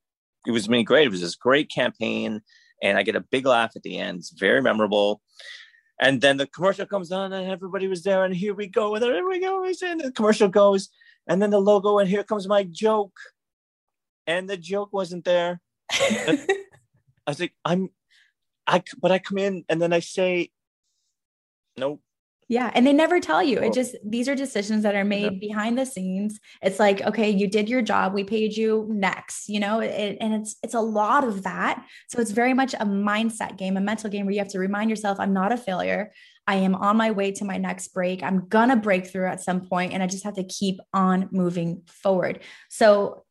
it 0.45 0.51
was 0.51 0.67
really 0.69 0.83
great. 0.83 1.07
It 1.07 1.11
was 1.11 1.21
this 1.21 1.35
great 1.35 1.69
campaign, 1.69 2.41
and 2.81 2.97
I 2.97 3.03
get 3.03 3.15
a 3.15 3.21
big 3.21 3.45
laugh 3.45 3.71
at 3.75 3.83
the 3.83 3.97
end. 3.97 4.19
It's 4.19 4.31
very 4.31 4.61
memorable. 4.61 5.21
And 5.99 6.19
then 6.21 6.37
the 6.37 6.47
commercial 6.47 6.85
comes 6.85 7.11
on, 7.11 7.31
and 7.33 7.49
everybody 7.49 7.87
was 7.87 8.03
there, 8.03 8.23
and 8.25 8.35
here 8.35 8.53
we 8.53 8.67
go, 8.67 8.95
and 8.95 9.03
there 9.03 9.27
we 9.27 9.39
go, 9.39 9.63
and 9.63 10.01
the 10.01 10.11
commercial 10.11 10.47
goes, 10.47 10.89
and 11.27 11.41
then 11.41 11.51
the 11.51 11.59
logo, 11.59 11.99
and 11.99 12.09
here 12.09 12.23
comes 12.23 12.47
my 12.47 12.63
joke 12.63 13.13
and 14.27 14.49
the 14.49 14.57
joke 14.57 14.93
wasn't 14.93 15.25
there. 15.25 15.59
I 15.91 16.37
was 17.27 17.39
like, 17.39 17.53
I'm, 17.65 17.89
I, 18.67 18.83
but 18.99 19.11
I 19.11 19.19
come 19.19 19.37
in 19.37 19.65
and 19.69 19.81
then 19.81 19.93
I 19.93 19.99
say, 19.99 20.51
nope. 21.77 22.01
Yeah. 22.51 22.69
And 22.73 22.85
they 22.85 22.91
never 22.91 23.21
tell 23.21 23.41
you. 23.41 23.59
It 23.59 23.71
just, 23.71 23.95
these 24.03 24.27
are 24.27 24.35
decisions 24.35 24.83
that 24.83 24.93
are 24.93 25.05
made 25.05 25.31
yeah. 25.31 25.39
behind 25.39 25.77
the 25.77 25.85
scenes. 25.85 26.37
It's 26.61 26.79
like, 26.79 27.01
okay, 27.01 27.29
you 27.29 27.47
did 27.47 27.69
your 27.69 27.81
job. 27.81 28.13
We 28.13 28.25
paid 28.25 28.57
you 28.57 28.89
next, 28.89 29.47
you 29.47 29.61
know, 29.61 29.79
it, 29.79 30.17
and 30.19 30.33
it's, 30.33 30.57
it's 30.61 30.73
a 30.73 30.81
lot 30.81 31.23
of 31.23 31.43
that. 31.43 31.81
So 32.09 32.19
it's 32.19 32.31
very 32.31 32.53
much 32.53 32.73
a 32.73 32.85
mindset 32.85 33.57
game, 33.57 33.77
a 33.77 33.79
mental 33.79 34.09
game 34.09 34.25
where 34.25 34.33
you 34.33 34.39
have 34.39 34.49
to 34.49 34.59
remind 34.59 34.89
yourself, 34.89 35.17
I'm 35.17 35.31
not 35.31 35.53
a 35.53 35.57
failure. 35.57 36.11
I 36.45 36.55
am 36.55 36.75
on 36.75 36.97
my 36.97 37.11
way 37.11 37.31
to 37.31 37.45
my 37.45 37.55
next 37.55 37.93
break. 37.93 38.21
I'm 38.21 38.49
going 38.49 38.67
to 38.67 38.75
break 38.75 39.07
through 39.07 39.27
at 39.27 39.39
some 39.39 39.61
point 39.61 39.93
and 39.93 40.03
I 40.03 40.07
just 40.07 40.25
have 40.25 40.35
to 40.35 40.43
keep 40.43 40.81
on 40.93 41.29
moving 41.31 41.83
forward. 41.87 42.41
So 42.69 43.23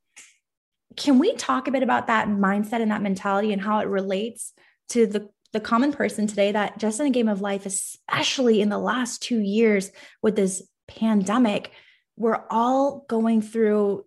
can 0.96 1.18
we 1.18 1.34
talk 1.34 1.68
a 1.68 1.72
bit 1.72 1.82
about 1.82 2.06
that 2.06 2.26
mindset 2.28 2.80
and 2.80 2.90
that 2.90 3.02
mentality 3.02 3.52
and 3.52 3.60
how 3.60 3.80
it 3.80 3.86
relates 3.86 4.54
to 4.88 5.06
the 5.06 5.28
the 5.52 5.60
common 5.60 5.92
person 5.92 6.26
today 6.26 6.52
that 6.52 6.78
just 6.78 7.00
in 7.00 7.06
a 7.06 7.10
game 7.10 7.28
of 7.28 7.40
life 7.40 7.66
especially 7.66 8.60
in 8.60 8.68
the 8.68 8.78
last 8.78 9.22
2 9.22 9.40
years 9.40 9.90
with 10.22 10.36
this 10.36 10.62
pandemic 10.88 11.72
we're 12.16 12.44
all 12.50 13.04
going 13.08 13.40
through 13.40 14.04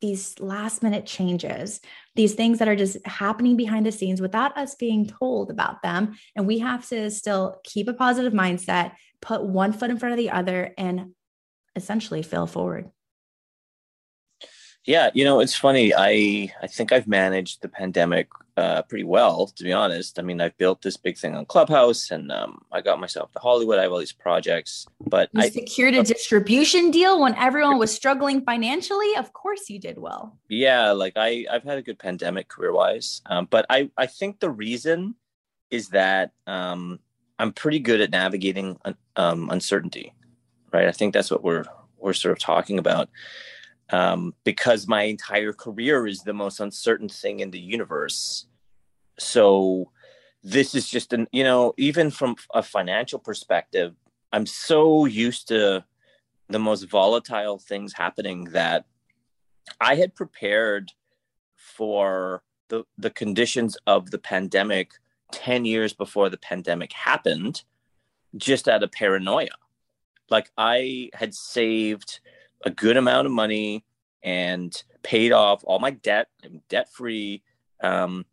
these 0.00 0.38
last 0.38 0.82
minute 0.82 1.06
changes, 1.06 1.80
these 2.14 2.34
things 2.34 2.58
that 2.58 2.68
are 2.68 2.76
just 2.76 3.04
happening 3.06 3.56
behind 3.56 3.84
the 3.84 3.92
scenes 3.92 4.20
without 4.20 4.56
us 4.56 4.74
being 4.74 5.06
told 5.06 5.50
about 5.50 5.82
them. 5.82 6.16
And 6.36 6.46
we 6.46 6.58
have 6.60 6.88
to 6.90 7.10
still 7.10 7.60
keep 7.64 7.88
a 7.88 7.94
positive 7.94 8.32
mindset, 8.32 8.92
put 9.20 9.42
one 9.42 9.72
foot 9.72 9.90
in 9.90 9.98
front 9.98 10.12
of 10.12 10.18
the 10.18 10.30
other, 10.30 10.72
and 10.78 11.14
essentially 11.74 12.22
fail 12.22 12.46
forward. 12.46 12.90
Yeah, 14.84 15.10
you 15.14 15.24
know, 15.24 15.40
it's 15.40 15.54
funny. 15.54 15.92
I 15.94 16.52
I 16.62 16.66
think 16.66 16.92
I've 16.92 17.08
managed 17.08 17.60
the 17.60 17.68
pandemic 17.68 18.28
uh, 18.58 18.82
pretty 18.82 19.04
well, 19.04 19.46
to 19.46 19.62
be 19.62 19.72
honest. 19.72 20.18
I 20.18 20.22
mean, 20.22 20.40
I've 20.40 20.56
built 20.58 20.82
this 20.82 20.96
big 20.96 21.16
thing 21.16 21.36
on 21.36 21.46
Clubhouse, 21.46 22.10
and 22.10 22.32
um, 22.32 22.62
I 22.72 22.80
got 22.80 22.98
myself 22.98 23.30
to 23.32 23.38
Hollywood. 23.38 23.78
I 23.78 23.82
have 23.82 23.92
all 23.92 23.98
these 23.98 24.12
projects, 24.12 24.86
but 25.00 25.30
you 25.32 25.42
I 25.42 25.48
secured 25.48 25.94
a 25.94 26.02
distribution 26.02 26.90
deal 26.90 27.20
when 27.20 27.34
everyone 27.36 27.78
was 27.78 27.94
struggling 27.94 28.42
financially. 28.42 29.14
Of 29.16 29.32
course, 29.32 29.70
you 29.70 29.78
did 29.78 29.96
well. 29.98 30.36
Yeah, 30.48 30.90
like 30.90 31.12
I 31.16 31.46
I've 31.50 31.62
had 31.62 31.78
a 31.78 31.82
good 31.82 32.00
pandemic 32.00 32.48
career 32.48 32.72
wise, 32.72 33.22
um, 33.26 33.46
but 33.48 33.64
I 33.70 33.90
I 33.96 34.06
think 34.06 34.40
the 34.40 34.50
reason 34.50 35.14
is 35.70 35.90
that 35.90 36.32
um, 36.48 36.98
I'm 37.38 37.52
pretty 37.52 37.78
good 37.78 38.00
at 38.00 38.10
navigating 38.10 38.78
um, 39.14 39.50
uncertainty, 39.50 40.14
right? 40.72 40.88
I 40.88 40.92
think 40.92 41.14
that's 41.14 41.30
what 41.30 41.44
we're 41.44 41.64
we're 41.96 42.12
sort 42.12 42.32
of 42.32 42.40
talking 42.40 42.78
about 42.78 43.08
um, 43.90 44.34
because 44.44 44.86
my 44.86 45.02
entire 45.02 45.52
career 45.52 46.06
is 46.06 46.22
the 46.22 46.32
most 46.32 46.60
uncertain 46.60 47.08
thing 47.08 47.40
in 47.40 47.50
the 47.50 47.60
universe. 47.60 48.46
So 49.18 49.90
this 50.42 50.74
is 50.74 50.88
just 50.88 51.12
an 51.12 51.26
you 51.32 51.44
know 51.44 51.74
even 51.76 52.10
from 52.10 52.36
a 52.54 52.62
financial 52.62 53.18
perspective, 53.18 53.94
I'm 54.32 54.46
so 54.46 55.04
used 55.04 55.48
to 55.48 55.84
the 56.48 56.58
most 56.58 56.84
volatile 56.84 57.58
things 57.58 57.92
happening 57.92 58.44
that 58.52 58.86
I 59.80 59.96
had 59.96 60.14
prepared 60.14 60.92
for 61.56 62.42
the 62.68 62.84
the 62.96 63.10
conditions 63.10 63.76
of 63.86 64.10
the 64.10 64.18
pandemic 64.18 64.92
10 65.32 65.64
years 65.64 65.92
before 65.92 66.30
the 66.30 66.38
pandemic 66.38 66.92
happened 66.92 67.62
just 68.36 68.68
out 68.68 68.82
of 68.82 68.92
paranoia 68.92 69.48
like 70.30 70.50
i 70.56 71.10
had 71.14 71.34
saved 71.34 72.20
a 72.64 72.70
good 72.70 72.96
amount 72.96 73.26
of 73.26 73.32
money 73.32 73.84
and 74.22 74.82
paid 75.02 75.32
off 75.32 75.62
all 75.64 75.78
my 75.78 75.90
debt. 75.90 76.28
I'm 76.44 76.62
debt 76.68 76.92
free. 76.92 77.42
Um, 77.80 78.26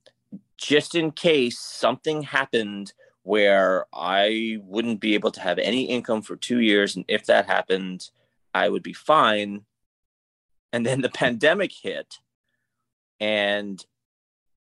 just 0.58 0.96
in 0.96 1.12
case 1.12 1.60
something 1.60 2.24
happened 2.24 2.94
where 3.24 3.86
I 3.94 4.60
wouldn't 4.62 5.00
be 5.00 5.16
able 5.16 5.32
to 5.32 5.42
have 5.42 5.58
any 5.58 5.84
income 5.84 6.22
for 6.22 6.36
two 6.36 6.60
years. 6.60 6.96
And 6.96 7.06
if 7.08 7.26
that 7.26 7.48
happened, 7.48 8.10
I 8.54 8.70
would 8.70 8.84
be 8.84 8.94
fine. 8.94 9.66
And 10.72 10.86
then 10.86 11.02
the 11.02 11.10
pandemic 11.14 11.72
hit. 11.72 12.20
And, 13.20 13.84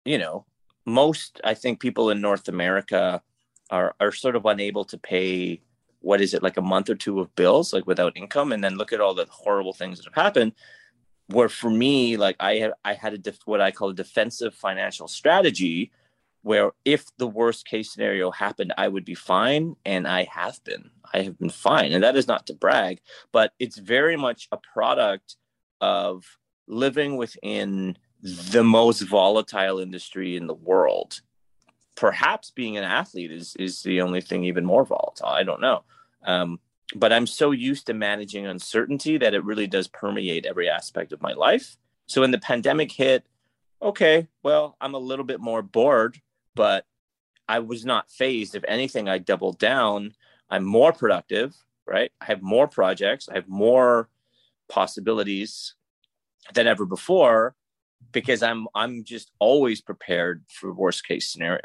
you 0.06 0.18
know, 0.18 0.46
most, 0.86 1.40
I 1.44 1.54
think, 1.54 1.80
people 1.80 2.10
in 2.10 2.22
North 2.22 2.48
America 2.48 3.22
are, 3.70 3.96
are 4.00 4.12
sort 4.12 4.36
of 4.36 4.46
unable 4.46 4.86
to 4.86 4.98
pay 4.98 5.62
what 6.08 6.22
is 6.22 6.34
it 6.34 6.42
like 6.42 6.56
a 6.56 6.62
month 6.62 6.90
or 6.90 6.96
two 6.96 7.20
of 7.20 7.36
bills 7.36 7.74
like 7.74 7.86
without 7.86 8.16
income 8.16 8.54
and 8.54 8.64
then 8.64 8.76
look 8.76 8.94
at 8.94 9.02
all 9.02 9.14
the 9.14 9.28
horrible 9.30 9.74
things 9.74 9.98
that 9.98 10.06
have 10.06 10.24
happened 10.24 10.54
where 11.28 11.50
for 11.50 11.70
me 11.70 12.16
like 12.16 12.38
i 12.40 12.56
had 12.56 12.72
i 12.86 12.94
had 12.94 13.14
a 13.14 13.18
def- 13.18 13.46
what 13.46 13.60
i 13.60 13.72
call 13.72 13.90
a 13.90 13.94
defensive 13.94 14.56
financial 14.56 15.10
strategy 15.10 15.92
where 16.44 16.72
if 16.86 17.04
the 17.18 17.28
worst 17.28 17.68
case 17.68 17.92
scenario 17.92 18.32
happened 18.32 18.74
i 18.78 18.88
would 18.88 19.04
be 19.04 19.16
fine 19.16 19.76
and 19.86 20.08
i 20.08 20.24
have 20.24 20.64
been. 20.64 20.90
I 21.14 21.22
have 21.22 21.40
been 21.40 21.50
fine. 21.50 21.94
And 21.94 22.04
that 22.04 22.16
is 22.16 22.28
not 22.28 22.48
to 22.48 22.54
brag 22.54 23.02
but 23.34 23.52
it's 23.60 23.78
very 23.78 24.16
much 24.16 24.48
a 24.54 24.58
product 24.74 25.36
of 25.82 26.24
living 26.68 27.18
within 27.18 27.98
the 28.22 28.64
most 28.64 29.02
volatile 29.02 29.80
industry 29.80 30.38
in 30.38 30.48
the 30.48 30.54
world. 30.54 31.22
Perhaps 31.96 32.52
being 32.52 32.78
an 32.78 32.84
athlete 32.84 33.32
is 33.32 33.56
is 33.58 33.84
the 33.84 34.02
only 34.02 34.22
thing 34.22 34.46
even 34.46 34.66
more 34.66 34.86
volatile. 34.86 35.28
I 35.28 35.44
don't 35.44 35.62
know 35.62 35.84
um, 36.24 36.60
but 36.96 37.12
I'm 37.12 37.28
so 37.28 37.52
used 37.52 37.88
to 37.88 37.94
managing 37.94 38.46
uncertainty 38.46 39.18
that 39.18 39.34
it 39.34 39.44
really 39.44 39.68
does 39.68 39.88
permeate 39.88 40.46
every 40.46 40.70
aspect 40.70 41.12
of 41.12 41.22
my 41.22 41.34
life. 41.34 41.78
So 42.08 42.22
when 42.22 42.32
the 42.32 42.40
pandemic 42.40 42.92
hit, 42.92 43.26
okay, 43.82 44.28
well, 44.44 44.76
I'm 44.80 44.96
a 44.96 45.00
little 45.00 45.26
bit 45.26 45.40
more 45.42 45.62
bored, 45.62 46.22
but 46.56 46.86
I 47.50 47.60
was 47.60 47.86
not 47.86 48.10
fazed. 48.12 48.56
If 48.56 48.64
anything, 48.68 49.10
I 49.10 49.18
doubled 49.18 49.60
down. 49.60 50.14
I'm 50.50 50.64
more 50.64 50.94
productive, 50.94 51.56
right? 51.86 52.12
I 52.22 52.26
have 52.26 52.42
more 52.42 52.68
projects, 52.68 53.30
I 53.30 53.36
have 53.36 53.50
more 53.50 54.10
possibilities 54.70 55.76
than 56.54 56.68
ever 56.68 56.86
before. 56.86 57.56
because 58.12 58.42
I'm 58.44 58.68
I'm 58.76 59.04
just 59.04 59.32
always 59.40 59.82
prepared 59.82 60.44
for 60.50 60.74
worst 60.74 61.06
case 61.08 61.32
scenario. 61.32 61.62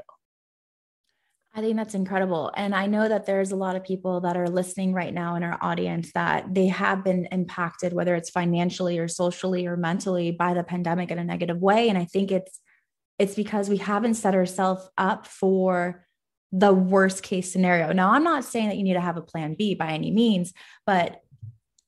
I 1.55 1.61
think 1.61 1.77
that's 1.77 1.95
incredible. 1.95 2.51
And 2.57 2.75
I 2.75 2.87
know 2.87 3.09
that 3.09 3.27
there's 3.27 3.53
a 3.53 3.57
lot 3.57 3.77
of 3.77 3.85
people 3.85 4.23
that 4.23 4.39
are 4.39 4.49
listening 4.49 4.95
right 4.95 5.13
now 5.13 5.35
in 5.35 5.43
our 5.43 5.59
audience 5.61 6.11
that 6.15 6.55
they 6.55 6.69
have 6.69 7.05
been 7.05 7.29
impacted, 7.31 7.93
whether 7.93 8.15
it's 8.15 8.31
financially 8.31 8.99
or 8.99 9.07
socially 9.07 9.67
or 9.67 9.77
mentally 9.77 10.31
by 10.31 10.55
the 10.55 10.65
pandemic 10.65 11.11
in 11.11 11.19
a 11.19 11.25
negative 11.25 11.59
way. 11.59 11.91
And 11.91 11.99
I 11.99 12.07
think 12.07 12.31
it's 12.31 12.61
it's 13.19 13.35
because 13.35 13.69
we 13.69 13.77
haven't 13.77 14.15
set 14.15 14.35
ourselves 14.35 14.89
up 14.97 15.27
for 15.27 16.07
the 16.51 16.73
worst 16.73 17.23
case 17.23 17.53
scenario. 17.53 17.93
Now, 17.93 18.13
I'm 18.13 18.25
not 18.25 18.45
saying 18.45 18.69
that 18.69 18.79
you 18.79 18.83
need 18.83 18.95
to 18.95 19.01
have 19.01 19.19
a 19.19 19.23
plan 19.23 19.55
B 19.55 19.75
by 19.75 19.93
any 19.93 20.11
means, 20.11 20.53
but 20.87 21.21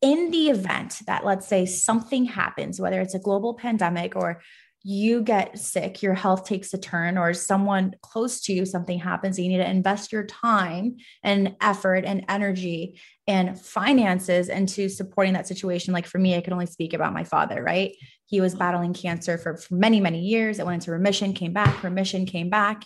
in 0.00 0.30
the 0.30 0.50
event 0.50 1.00
that, 1.06 1.24
let's 1.24 1.46
say, 1.46 1.64
something 1.64 2.26
happens, 2.26 2.78
whether 2.78 3.00
it's 3.00 3.14
a 3.14 3.18
global 3.18 3.54
pandemic 3.54 4.14
or 4.14 4.42
you 4.86 5.22
get 5.22 5.58
sick, 5.58 6.02
your 6.02 6.12
health 6.12 6.44
takes 6.44 6.74
a 6.74 6.78
turn, 6.78 7.16
or 7.16 7.32
someone 7.32 7.94
close 8.02 8.42
to 8.42 8.52
you, 8.52 8.66
something 8.66 8.98
happens, 8.98 9.38
you 9.38 9.48
need 9.48 9.56
to 9.56 9.68
invest 9.68 10.12
your 10.12 10.24
time 10.24 10.96
and 11.22 11.56
effort 11.62 12.04
and 12.04 12.22
energy 12.28 13.00
and 13.26 13.58
finances 13.58 14.50
into 14.50 14.90
supporting 14.90 15.32
that 15.32 15.48
situation. 15.48 15.94
Like 15.94 16.06
for 16.06 16.18
me, 16.18 16.36
I 16.36 16.42
can 16.42 16.52
only 16.52 16.66
speak 16.66 16.92
about 16.92 17.14
my 17.14 17.24
father, 17.24 17.62
right? 17.62 17.96
He 18.26 18.42
was 18.42 18.54
battling 18.54 18.92
cancer 18.92 19.38
for, 19.38 19.56
for 19.56 19.74
many, 19.74 20.00
many 20.00 20.20
years. 20.20 20.58
It 20.58 20.66
went 20.66 20.82
into 20.82 20.90
remission, 20.90 21.32
came 21.32 21.54
back, 21.54 21.82
remission, 21.82 22.26
came 22.26 22.50
back. 22.50 22.84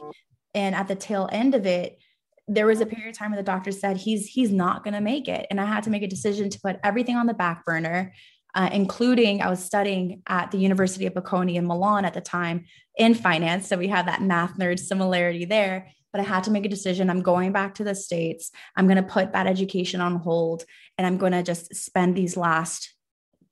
And 0.54 0.76
at 0.76 0.86
the 0.86 0.94
tail 0.94 1.28
end 1.32 1.56
of 1.56 1.66
it, 1.66 1.98
there 2.46 2.66
was 2.66 2.80
a 2.80 2.86
period 2.86 3.10
of 3.10 3.18
time 3.18 3.32
where 3.32 3.40
the 3.40 3.44
doctor 3.44 3.70
said 3.70 3.98
he's 3.98 4.26
he's 4.26 4.50
not 4.50 4.82
going 4.82 4.94
to 4.94 5.02
make 5.02 5.28
it 5.28 5.46
and 5.50 5.60
i 5.60 5.66
had 5.66 5.84
to 5.84 5.90
make 5.90 6.02
a 6.02 6.08
decision 6.08 6.48
to 6.48 6.58
put 6.60 6.80
everything 6.82 7.14
on 7.14 7.26
the 7.26 7.34
back 7.34 7.62
burner 7.66 8.10
uh, 8.58 8.68
including 8.72 9.40
I 9.40 9.48
was 9.48 9.64
studying 9.64 10.20
at 10.26 10.50
the 10.50 10.58
University 10.58 11.06
of 11.06 11.14
Bocconi 11.14 11.54
in 11.54 11.66
Milan 11.68 12.04
at 12.04 12.12
the 12.12 12.20
time 12.20 12.64
in 12.96 13.14
finance. 13.14 13.68
So 13.68 13.78
we 13.78 13.86
have 13.86 14.06
that 14.06 14.20
math 14.20 14.58
nerd 14.58 14.80
similarity 14.80 15.44
there. 15.44 15.92
But 16.12 16.22
I 16.22 16.24
had 16.24 16.42
to 16.44 16.50
make 16.50 16.64
a 16.64 16.68
decision. 16.68 17.08
I'm 17.08 17.22
going 17.22 17.52
back 17.52 17.76
to 17.76 17.84
the 17.84 17.94
States. 17.94 18.50
I'm 18.74 18.86
going 18.86 18.96
to 18.96 19.04
put 19.04 19.32
that 19.32 19.46
education 19.46 20.00
on 20.00 20.16
hold 20.16 20.64
and 20.96 21.06
I'm 21.06 21.18
going 21.18 21.32
to 21.32 21.44
just 21.44 21.72
spend 21.76 22.16
these 22.16 22.36
last 22.36 22.92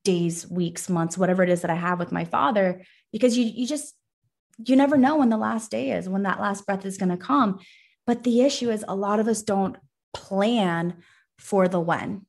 days, 0.02 0.50
weeks, 0.50 0.88
months, 0.88 1.16
whatever 1.16 1.44
it 1.44 1.50
is 1.50 1.60
that 1.60 1.70
I 1.70 1.76
have 1.76 2.00
with 2.00 2.10
my 2.10 2.24
father, 2.24 2.82
because 3.12 3.38
you, 3.38 3.44
you 3.44 3.64
just, 3.64 3.94
you 4.58 4.74
never 4.74 4.96
know 4.96 5.18
when 5.18 5.28
the 5.28 5.36
last 5.36 5.70
day 5.70 5.92
is, 5.92 6.08
when 6.08 6.24
that 6.24 6.40
last 6.40 6.66
breath 6.66 6.84
is 6.84 6.98
going 6.98 7.10
to 7.10 7.16
come. 7.16 7.60
But 8.08 8.24
the 8.24 8.40
issue 8.40 8.70
is 8.70 8.84
a 8.88 8.96
lot 8.96 9.20
of 9.20 9.28
us 9.28 9.42
don't 9.42 9.76
plan 10.12 10.96
for 11.38 11.68
the 11.68 11.78
when, 11.78 12.26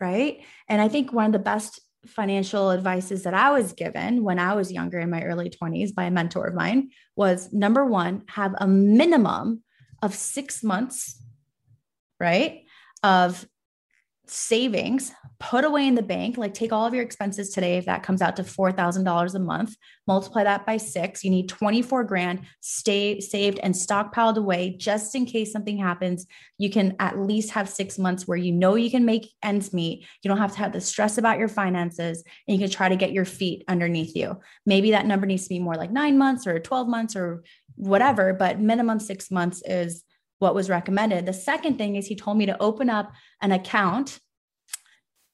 right? 0.00 0.40
And 0.68 0.80
I 0.80 0.88
think 0.88 1.12
one 1.12 1.26
of 1.26 1.32
the 1.32 1.38
best 1.38 1.80
financial 2.06 2.72
advices 2.72 3.24
that 3.24 3.34
I 3.34 3.50
was 3.50 3.72
given 3.72 4.22
when 4.24 4.38
I 4.38 4.54
was 4.54 4.72
younger 4.72 4.98
in 4.98 5.10
my 5.10 5.22
early 5.22 5.50
20s 5.50 5.94
by 5.94 6.04
a 6.04 6.10
mentor 6.10 6.46
of 6.46 6.54
mine 6.54 6.90
was 7.16 7.52
number 7.52 7.84
one, 7.84 8.22
have 8.28 8.54
a 8.58 8.66
minimum 8.66 9.62
of 10.02 10.14
six 10.14 10.62
months, 10.62 11.20
right, 12.20 12.62
of 13.02 13.46
savings 14.30 15.12
put 15.40 15.64
away 15.64 15.86
in 15.86 15.94
the 15.94 16.02
bank 16.02 16.36
like 16.36 16.52
take 16.54 16.72
all 16.72 16.86
of 16.86 16.94
your 16.94 17.02
expenses 17.02 17.50
today 17.50 17.76
if 17.76 17.86
that 17.86 18.02
comes 18.02 18.20
out 18.20 18.36
to 18.36 18.42
$4000 18.42 19.34
a 19.34 19.38
month 19.38 19.76
multiply 20.06 20.44
that 20.44 20.66
by 20.66 20.76
six 20.76 21.24
you 21.24 21.30
need 21.30 21.48
24 21.48 22.04
grand 22.04 22.40
stay 22.60 23.20
saved 23.20 23.58
and 23.62 23.74
stockpiled 23.74 24.36
away 24.36 24.70
just 24.70 25.14
in 25.14 25.26
case 25.26 25.52
something 25.52 25.78
happens. 25.78 26.26
You 26.58 26.70
can 26.70 26.96
at 26.98 27.18
least 27.18 27.50
have 27.50 27.68
six 27.68 27.98
months 27.98 28.26
where 28.26 28.38
you 28.38 28.52
know 28.52 28.74
you 28.74 28.90
can 28.90 29.04
make 29.04 29.30
ends 29.42 29.72
meet. 29.72 30.06
You 30.22 30.28
don't 30.28 30.38
have 30.38 30.52
to 30.52 30.58
have 30.58 30.72
the 30.72 30.80
stress 30.80 31.18
about 31.18 31.38
your 31.38 31.48
finances 31.48 32.24
and 32.46 32.56
you 32.56 32.62
can 32.62 32.70
try 32.70 32.88
to 32.88 32.96
get 32.96 33.12
your 33.12 33.24
feet 33.24 33.64
underneath 33.68 34.14
you. 34.16 34.38
Maybe 34.66 34.90
that 34.92 35.06
number 35.06 35.26
needs 35.26 35.44
to 35.44 35.48
be 35.48 35.58
more 35.58 35.76
like 35.76 35.90
nine 35.90 36.18
months 36.18 36.46
or 36.46 36.58
12 36.58 36.88
months 36.88 37.16
or 37.16 37.42
whatever 37.76 38.32
but 38.32 38.58
minimum 38.58 38.98
six 38.98 39.30
months 39.30 39.62
is 39.64 40.02
what 40.38 40.54
was 40.54 40.70
recommended. 40.70 41.26
The 41.26 41.32
second 41.32 41.78
thing 41.78 41.96
is 41.96 42.06
he 42.06 42.16
told 42.16 42.36
me 42.36 42.46
to 42.46 42.62
open 42.62 42.90
up 42.90 43.12
an 43.40 43.52
account 43.52 44.20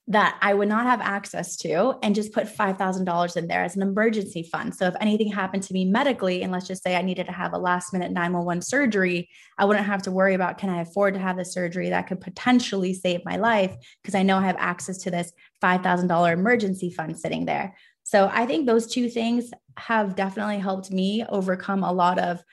that 0.07 0.37
I 0.43 0.53
would 0.53 0.69
not 0.69 0.85
have 0.85 1.01
access 1.01 1.57
to 1.59 1.95
and 2.03 2.15
just 2.15 2.33
put 2.33 2.45
$5,000 2.45 3.37
in 3.37 3.47
there 3.47 3.65
as 3.65 3.75
an 3.75 3.81
emergency 3.81 4.43
fund. 4.43 4.75
So 4.75 4.87
if 4.87 4.95
anything 5.01 5.33
happened 5.33 5.63
to 5.63 5.73
me 5.73 5.87
medically, 5.87 6.43
and 6.43 6.53
let's 6.53 6.67
just 6.67 6.83
say 6.83 6.95
I 6.95 7.01
needed 7.01 7.25
to 7.27 7.33
have 7.33 7.55
a 7.55 7.59
last 7.59 7.93
minute 7.95 8.13
911 8.13 8.61
surgery, 8.63 9.31
I 9.57 9.65
wouldn't 9.65 9.87
have 9.87 10.03
to 10.03 10.11
worry 10.11 10.35
about 10.35 10.59
can 10.59 10.69
I 10.69 10.83
afford 10.83 11.15
to 11.15 11.21
have 11.21 11.39
the 11.39 11.45
surgery 11.45 11.89
that 11.89 12.07
could 12.07 12.21
potentially 12.21 12.93
save 12.93 13.25
my 13.25 13.37
life 13.37 13.75
because 14.03 14.15
I 14.15 14.23
know 14.23 14.37
I 14.37 14.47
have 14.47 14.57
access 14.59 14.99
to 14.99 15.11
this 15.11 15.33
$5,000 15.63 16.33
emergency 16.33 16.91
fund 16.91 17.19
sitting 17.19 17.47
there. 17.47 17.75
So 18.03 18.31
I 18.31 18.45
think 18.45 18.67
those 18.67 18.87
two 18.87 19.09
things 19.09 19.51
have 19.79 20.17
definitely 20.17 20.59
helped 20.59 20.91
me 20.91 21.25
overcome 21.27 21.83
a 21.83 21.93
lot 21.93 22.19
of 22.19 22.45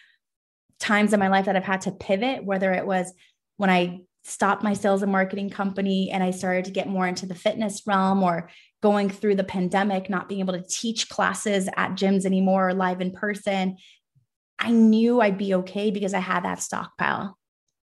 times 0.82 1.14
in 1.14 1.20
my 1.20 1.30
life 1.30 1.46
that 1.46 1.56
I've 1.56 1.64
had 1.64 1.82
to 1.82 1.92
pivot, 1.92 2.44
whether 2.44 2.74
it 2.74 2.86
was 2.86 3.14
when 3.58 3.70
I 3.70 4.02
stopped 4.24 4.64
my 4.64 4.74
sales 4.74 5.02
and 5.02 5.12
marketing 5.12 5.50
company 5.50 6.12
and 6.12 6.24
I 6.24 6.32
started 6.32 6.66
to 6.66 6.72
get 6.72 6.88
more 6.88 7.08
into 7.08 7.26
the 7.26 7.36
fitness 7.36 7.84
realm 7.86 8.24
or 8.24 8.50
going 8.82 9.10
through 9.10 9.36
the 9.36 9.44
pandemic, 9.44 10.10
not 10.10 10.28
being 10.28 10.42
able 10.42 10.54
to 10.54 10.68
teach 10.68 11.10
classes 11.10 11.70
at 11.78 11.92
gyms 11.92 12.26
anymore 12.26 12.70
or 12.70 12.74
live 12.74 13.02
in 13.02 13.12
person. 13.12 13.78
I 14.60 14.72
knew 14.72 15.22
I'd 15.22 15.38
be 15.38 15.56
okay 15.56 15.92
because 15.92 16.14
I 16.14 16.20
had 16.20 16.44
that 16.44 16.62
stockpile. 16.62 17.38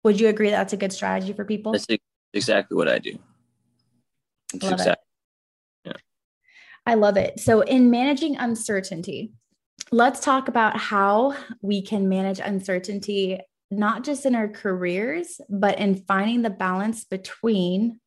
Would 0.04 0.20
you 0.20 0.28
agree 0.28 0.52
that's 0.52 0.74
a 0.74 0.78
good 0.78 0.94
strategy 0.94 1.34
for 1.34 1.46
people? 1.46 1.72
That's 1.72 1.88
exactly 2.34 2.76
what 2.76 2.88
I 2.88 3.00
do. 3.00 3.18
That's 4.54 4.72
exactly. 4.72 5.06
Yeah. 5.84 5.94
I 6.86 6.94
love 6.94 7.18
it. 7.18 7.40
So, 7.40 7.62
in 7.62 7.90
managing 7.90 8.38
uncertainty, 8.38 9.32
let's 9.92 10.20
talk 10.20 10.48
about 10.48 10.78
how 10.78 11.36
we 11.62 11.82
can 11.82 12.10
manage 12.10 12.40
uncertainty, 12.40 13.40
not 13.72 14.04
just 14.04 14.26
in 14.26 14.36
our 14.36 14.48
careers, 14.48 15.40
but 15.50 15.80
in 15.80 15.96
finding 15.96 16.42
the 16.42 16.50
balance 16.50 17.04
between 17.04 18.00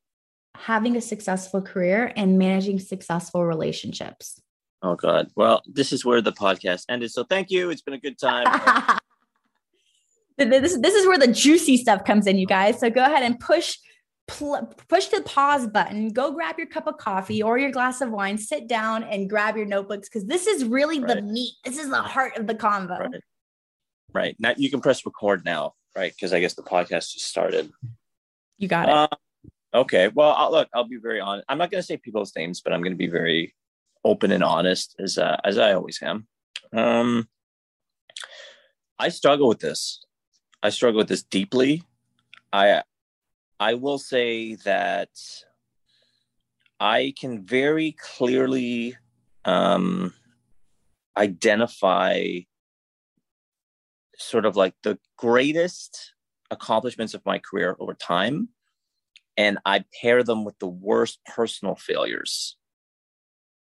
having 0.57 0.97
a 0.97 1.01
successful 1.01 1.63
career 1.63 2.13
and 2.17 2.39
managing 2.39 2.79
successful 2.79 3.45
relationships. 3.45 4.41
Oh, 4.83 4.95
God. 4.95 5.29
Well, 5.37 5.63
this 5.67 5.93
is 5.93 6.05
where 6.05 6.21
the 6.21 6.33
podcast 6.33 6.85
ended. 6.89 7.11
So 7.11 7.25
thank 7.25 7.51
you. 7.51 7.71
It's 7.71 7.83
been 7.83 7.95
a 7.95 7.99
good 7.99 8.19
time. 8.19 8.47
this, 10.39 10.79
this 10.79 10.95
is 10.95 11.07
where 11.07 11.19
the 11.19 11.33
juicy 11.33 11.77
stuff 11.77 12.05
comes 12.05 12.27
in, 12.27 12.39
you 12.39 12.47
guys. 12.47 12.79
So 12.79 12.91
go 12.91 13.05
ahead 13.05 13.23
and 13.23 13.39
push 13.39 13.77
pl- 14.29 14.73
push 14.89 15.07
the 15.07 15.23
pause 15.23 15.67
button, 15.67 16.11
go 16.11 16.31
grab 16.31 16.57
your 16.59 16.69
cup 16.69 16.87
of 16.87 16.97
coffee 16.99 17.43
or 17.43 17.59
your 17.59 17.73
glass 17.73 18.01
of 18.01 18.11
wine, 18.11 18.39
sit 18.39 18.69
down 18.69 19.03
and 19.03 19.29
grab 19.29 19.57
your 19.57 19.67
notebooks 19.67 20.09
because 20.09 20.27
this 20.27 20.47
is 20.47 20.65
really 20.65 21.01
right. 21.01 21.17
the 21.17 21.23
meat. 21.23 21.55
This 21.65 21.79
is 21.79 21.89
the 21.89 22.01
heart 22.01 22.37
of 22.37 22.47
the 22.47 22.55
convo. 22.55 23.01
Right. 23.01 23.23
right. 24.13 24.37
Now 24.39 24.55
you 24.57 24.71
can 24.71 24.81
press 24.81 25.05
record 25.05 25.45
now, 25.45 25.75
right? 25.97 26.13
Because 26.15 26.33
I 26.33 26.41
guess 26.41 26.55
the 26.55 26.63
podcast 26.63 27.13
just 27.13 27.27
started. 27.27 27.73
You 28.59 28.69
got 28.69 28.89
it. 28.89 28.95
Uh, 28.95 29.09
okay. 29.75 30.09
Well, 30.09 30.33
I'll, 30.33 30.53
look, 30.53 30.69
I'll 30.73 30.89
be 30.89 30.99
very 30.99 31.21
honest. 31.21 31.47
I'm 31.49 31.59
not 31.59 31.71
going 31.71 31.81
to 31.81 31.87
say 31.87 31.97
people's 31.97 32.35
names, 32.37 32.61
but 32.61 32.73
I'm 32.73 32.83
going 32.83 32.93
to 32.93 32.97
be 32.97 33.09
very 33.09 33.55
open 34.05 34.31
and 34.31 34.45
honest 34.45 34.95
as 35.01 35.19
uh, 35.19 35.37
as 35.45 35.59
I 35.59 35.73
always 35.73 35.99
am. 36.03 36.27
Um, 36.73 37.29
I 38.99 39.09
struggle 39.09 39.49
with 39.49 39.61
this. 39.61 40.05
I 40.63 40.71
struggle 40.71 40.99
with 40.99 41.09
this 41.09 41.23
deeply. 41.23 41.83
I 42.53 42.83
I 43.61 43.75
will 43.75 43.99
say 43.99 44.55
that 44.57 45.11
I 46.79 47.13
can 47.19 47.45
very 47.45 47.93
clearly 47.93 48.97
um, 49.45 50.15
identify 51.17 52.41
sort 54.17 54.45
of 54.45 54.57
like 54.57 54.75
the 54.83 54.99
greatest 55.17 56.15
accomplishments 56.51 57.15
of 57.15 57.27
my 57.27 57.39
career 57.39 57.77
over 57.81 57.95
time. 57.95 58.49
And 59.37 59.59
I 59.65 59.85
pair 60.01 60.23
them 60.23 60.45
with 60.45 60.59
the 60.59 60.69
worst 60.69 61.21
personal 61.25 61.77
failures 61.77 62.57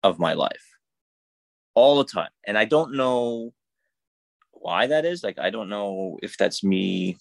of 0.03 0.19
my 0.19 0.35
life 0.35 0.75
all 1.75 1.99
the 1.99 2.05
time. 2.05 2.31
And 2.47 2.57
I 2.57 2.65
don't 2.65 2.95
know 2.95 3.53
why 4.53 4.87
that 4.87 5.05
is. 5.05 5.25
Like, 5.25 5.39
I 5.39 5.51
don't 5.51 5.69
know 5.69 6.19
if 6.23 6.37
that's 6.37 6.63
me 6.63 7.17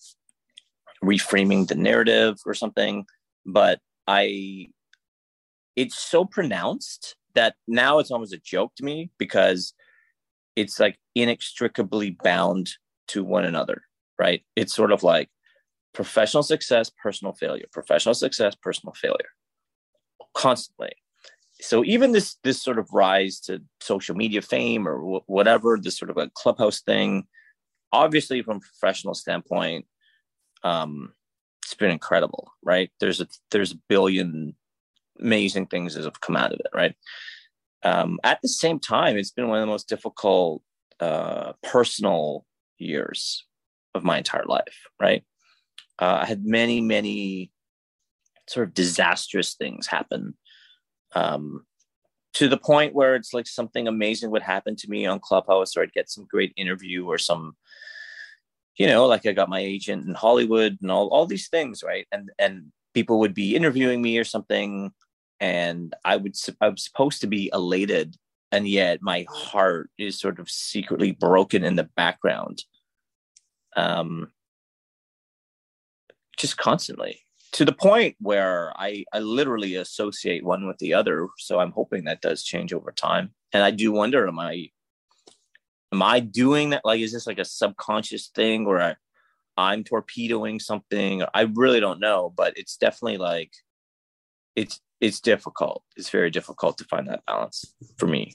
reframing 1.03 1.67
the 1.67 1.75
narrative 1.75 2.37
or 2.45 2.53
something 2.53 3.05
but 3.45 3.79
i 4.07 4.67
it's 5.75 5.97
so 5.97 6.23
pronounced 6.23 7.15
that 7.35 7.55
now 7.67 7.99
it's 7.99 8.11
almost 8.11 8.33
a 8.33 8.37
joke 8.37 8.73
to 8.75 8.85
me 8.85 9.09
because 9.17 9.73
it's 10.55 10.79
like 10.79 10.97
inextricably 11.15 12.11
bound 12.23 12.71
to 13.07 13.23
one 13.23 13.45
another 13.45 13.83
right? 14.19 14.43
It's 14.55 14.73
sort 14.73 14.91
of 14.91 15.03
like 15.03 15.29
professional 15.93 16.43
success 16.43 16.89
personal 17.01 17.33
failure 17.33 17.65
professional 17.71 18.15
success 18.15 18.55
personal 18.55 18.93
failure 18.93 19.29
constantly. 20.33 20.93
So 21.61 21.83
even 21.85 22.11
this 22.11 22.37
this 22.43 22.61
sort 22.61 22.79
of 22.79 22.89
rise 22.91 23.39
to 23.41 23.61
social 23.79 24.15
media 24.15 24.41
fame 24.41 24.87
or 24.87 24.97
w- 24.97 25.21
whatever 25.27 25.77
this 25.81 25.97
sort 25.97 26.09
of 26.09 26.17
a 26.17 26.29
clubhouse 26.33 26.81
thing 26.81 27.25
obviously 27.91 28.41
from 28.41 28.57
a 28.57 28.59
professional 28.59 29.13
standpoint 29.13 29.85
um, 30.63 31.13
it's 31.63 31.75
been 31.75 31.91
incredible, 31.91 32.51
right? 32.63 32.91
There's 32.99 33.21
a 33.21 33.27
there's 33.51 33.73
a 33.73 33.79
billion 33.89 34.55
amazing 35.19 35.67
things 35.67 35.95
that 35.95 36.05
have 36.05 36.21
come 36.21 36.35
out 36.35 36.53
of 36.53 36.59
it, 36.59 36.71
right? 36.73 36.95
um, 37.83 38.19
at 38.23 38.39
the 38.41 38.47
same 38.47 38.79
time, 38.79 39.17
it's 39.17 39.31
been 39.31 39.47
one 39.47 39.59
of 39.59 39.61
the 39.61 39.71
most 39.71 39.87
difficult 39.87 40.61
uh, 40.99 41.53
personal 41.63 42.45
years 42.77 43.45
of 43.93 44.03
my 44.03 44.17
entire 44.17 44.45
life. 44.45 44.87
Right, 44.99 45.23
uh, 45.99 46.19
I 46.21 46.25
had 46.25 46.45
many, 46.45 46.81
many 46.81 47.51
sort 48.47 48.67
of 48.67 48.73
disastrous 48.73 49.55
things 49.55 49.87
happen. 49.87 50.35
Um, 51.15 51.65
to 52.35 52.47
the 52.49 52.57
point 52.57 52.95
where 52.95 53.15
it's 53.15 53.33
like 53.33 53.47
something 53.47 53.87
amazing 53.87 54.31
would 54.31 54.41
happen 54.41 54.75
to 54.77 54.89
me 54.89 55.05
on 55.05 55.19
Clubhouse, 55.19 55.77
or 55.77 55.83
I'd 55.83 55.93
get 55.93 56.09
some 56.09 56.25
great 56.29 56.53
interview 56.57 57.05
or 57.05 57.17
some, 57.17 57.55
you 58.77 58.87
know, 58.87 59.05
like 59.05 59.25
I 59.25 59.31
got 59.33 59.49
my 59.49 59.59
agent 59.59 60.07
in 60.07 60.13
Hollywood 60.13 60.77
and 60.81 60.91
all 60.91 61.07
all 61.09 61.25
these 61.25 61.49
things, 61.49 61.83
right? 61.83 62.07
And 62.11 62.31
and 62.39 62.71
people 62.93 63.19
would 63.19 63.33
be 63.33 63.55
interviewing 63.55 64.01
me 64.01 64.17
or 64.17 64.23
something, 64.23 64.91
and 65.39 65.93
I 66.05 66.17
would 66.17 66.35
I 66.61 66.69
was 66.69 66.83
supposed 66.83 67.21
to 67.21 67.27
be 67.27 67.49
elated, 67.53 68.15
and 68.51 68.67
yet 68.67 68.99
my 69.01 69.25
heart 69.29 69.89
is 69.97 70.19
sort 70.19 70.39
of 70.39 70.49
secretly 70.49 71.11
broken 71.11 71.63
in 71.63 71.75
the 71.75 71.89
background, 71.95 72.63
um, 73.75 74.31
just 76.37 76.57
constantly 76.57 77.23
to 77.53 77.63
the 77.63 77.71
point 77.71 78.15
where 78.19 78.73
I, 78.75 79.05
I 79.13 79.19
literally 79.19 79.75
associate 79.75 80.43
one 80.43 80.67
with 80.67 80.79
the 80.79 80.93
other. 80.93 81.27
So 81.37 81.59
I'm 81.59 81.71
hoping 81.71 82.03
that 82.03 82.21
does 82.21 82.43
change 82.43 82.73
over 82.73 82.91
time. 82.91 83.31
And 83.53 83.63
I 83.63 83.69
do 83.69 83.91
wonder, 83.91 84.27
am 84.27 84.39
I, 84.39 84.69
am 85.93 86.01
I 86.01 86.19
doing 86.19 86.71
that? 86.71 86.81
Like, 86.83 86.99
is 87.01 87.13
this 87.13 87.27
like 87.27 87.37
a 87.37 87.45
subconscious 87.45 88.27
thing 88.33 88.65
where 88.65 88.81
I, 88.81 88.95
I'm 89.55 89.83
torpedoing 89.83 90.59
something? 90.59 91.23
I 91.33 91.41
really 91.53 91.79
don't 91.79 91.99
know, 91.99 92.33
but 92.35 92.57
it's 92.57 92.77
definitely 92.77 93.19
like, 93.19 93.51
it's, 94.55 94.81
it's 94.99 95.21
difficult. 95.21 95.83
It's 95.95 96.09
very 96.09 96.31
difficult 96.31 96.79
to 96.79 96.85
find 96.85 97.07
that 97.07 97.25
balance 97.27 97.75
for 97.97 98.07
me. 98.07 98.33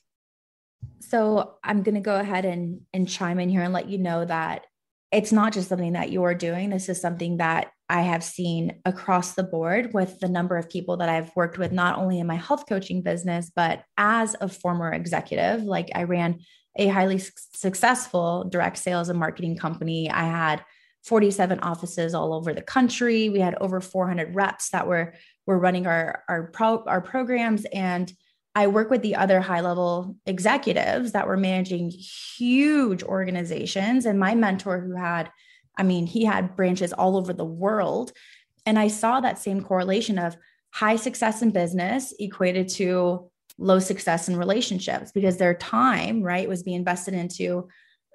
So 1.00 1.54
I'm 1.64 1.82
going 1.82 1.96
to 1.96 2.00
go 2.00 2.16
ahead 2.16 2.44
and, 2.44 2.82
and 2.92 3.08
chime 3.08 3.40
in 3.40 3.48
here 3.48 3.62
and 3.62 3.72
let 3.72 3.88
you 3.88 3.98
know 3.98 4.24
that 4.24 4.66
it's 5.10 5.32
not 5.32 5.52
just 5.52 5.68
something 5.68 5.94
that 5.94 6.12
you're 6.12 6.34
doing. 6.34 6.70
This 6.70 6.88
is 6.88 7.00
something 7.00 7.38
that 7.38 7.72
I 7.88 8.02
have 8.02 8.22
seen 8.22 8.80
across 8.84 9.32
the 9.32 9.42
board 9.42 9.94
with 9.94 10.20
the 10.20 10.28
number 10.28 10.56
of 10.56 10.68
people 10.68 10.98
that 10.98 11.08
I've 11.08 11.34
worked 11.34 11.58
with, 11.58 11.72
not 11.72 11.98
only 11.98 12.20
in 12.20 12.26
my 12.26 12.36
health 12.36 12.64
coaching 12.68 13.02
business, 13.02 13.50
but 13.56 13.82
as 13.96 14.36
a 14.40 14.48
former 14.48 14.92
executive. 14.92 15.62
Like 15.62 15.88
I 15.94 16.04
ran 16.04 16.40
a 16.76 16.88
highly 16.88 17.18
successful 17.18 18.44
direct 18.44 18.78
sales 18.78 19.08
and 19.08 19.18
marketing 19.18 19.56
company. 19.56 20.10
I 20.10 20.24
had 20.24 20.64
47 21.04 21.60
offices 21.60 22.14
all 22.14 22.32
over 22.32 22.52
the 22.52 22.62
country. 22.62 23.28
We 23.28 23.40
had 23.40 23.54
over 23.56 23.80
400 23.80 24.34
reps 24.34 24.70
that 24.70 24.86
were 24.86 25.14
were 25.46 25.58
running 25.58 25.86
our 25.86 26.22
our 26.28 26.48
pro, 26.48 26.84
our 26.84 27.00
programs 27.00 27.64
and 27.72 28.12
I 28.58 28.66
work 28.66 28.90
with 28.90 29.02
the 29.02 29.14
other 29.14 29.40
high 29.40 29.60
level 29.60 30.16
executives 30.26 31.12
that 31.12 31.28
were 31.28 31.36
managing 31.36 31.90
huge 31.90 33.04
organizations. 33.04 34.04
And 34.04 34.18
my 34.18 34.34
mentor, 34.34 34.80
who 34.80 34.96
had, 34.96 35.30
I 35.76 35.84
mean, 35.84 36.06
he 36.06 36.24
had 36.24 36.56
branches 36.56 36.92
all 36.92 37.16
over 37.16 37.32
the 37.32 37.44
world. 37.44 38.10
And 38.66 38.76
I 38.76 38.88
saw 38.88 39.20
that 39.20 39.38
same 39.38 39.62
correlation 39.62 40.18
of 40.18 40.36
high 40.72 40.96
success 40.96 41.40
in 41.40 41.50
business 41.50 42.12
equated 42.18 42.68
to 42.70 43.30
low 43.58 43.78
success 43.78 44.28
in 44.28 44.36
relationships 44.36 45.12
because 45.12 45.36
their 45.36 45.54
time, 45.54 46.22
right, 46.22 46.48
was 46.48 46.62
being 46.62 46.76
invested 46.76 47.14
into 47.14 47.68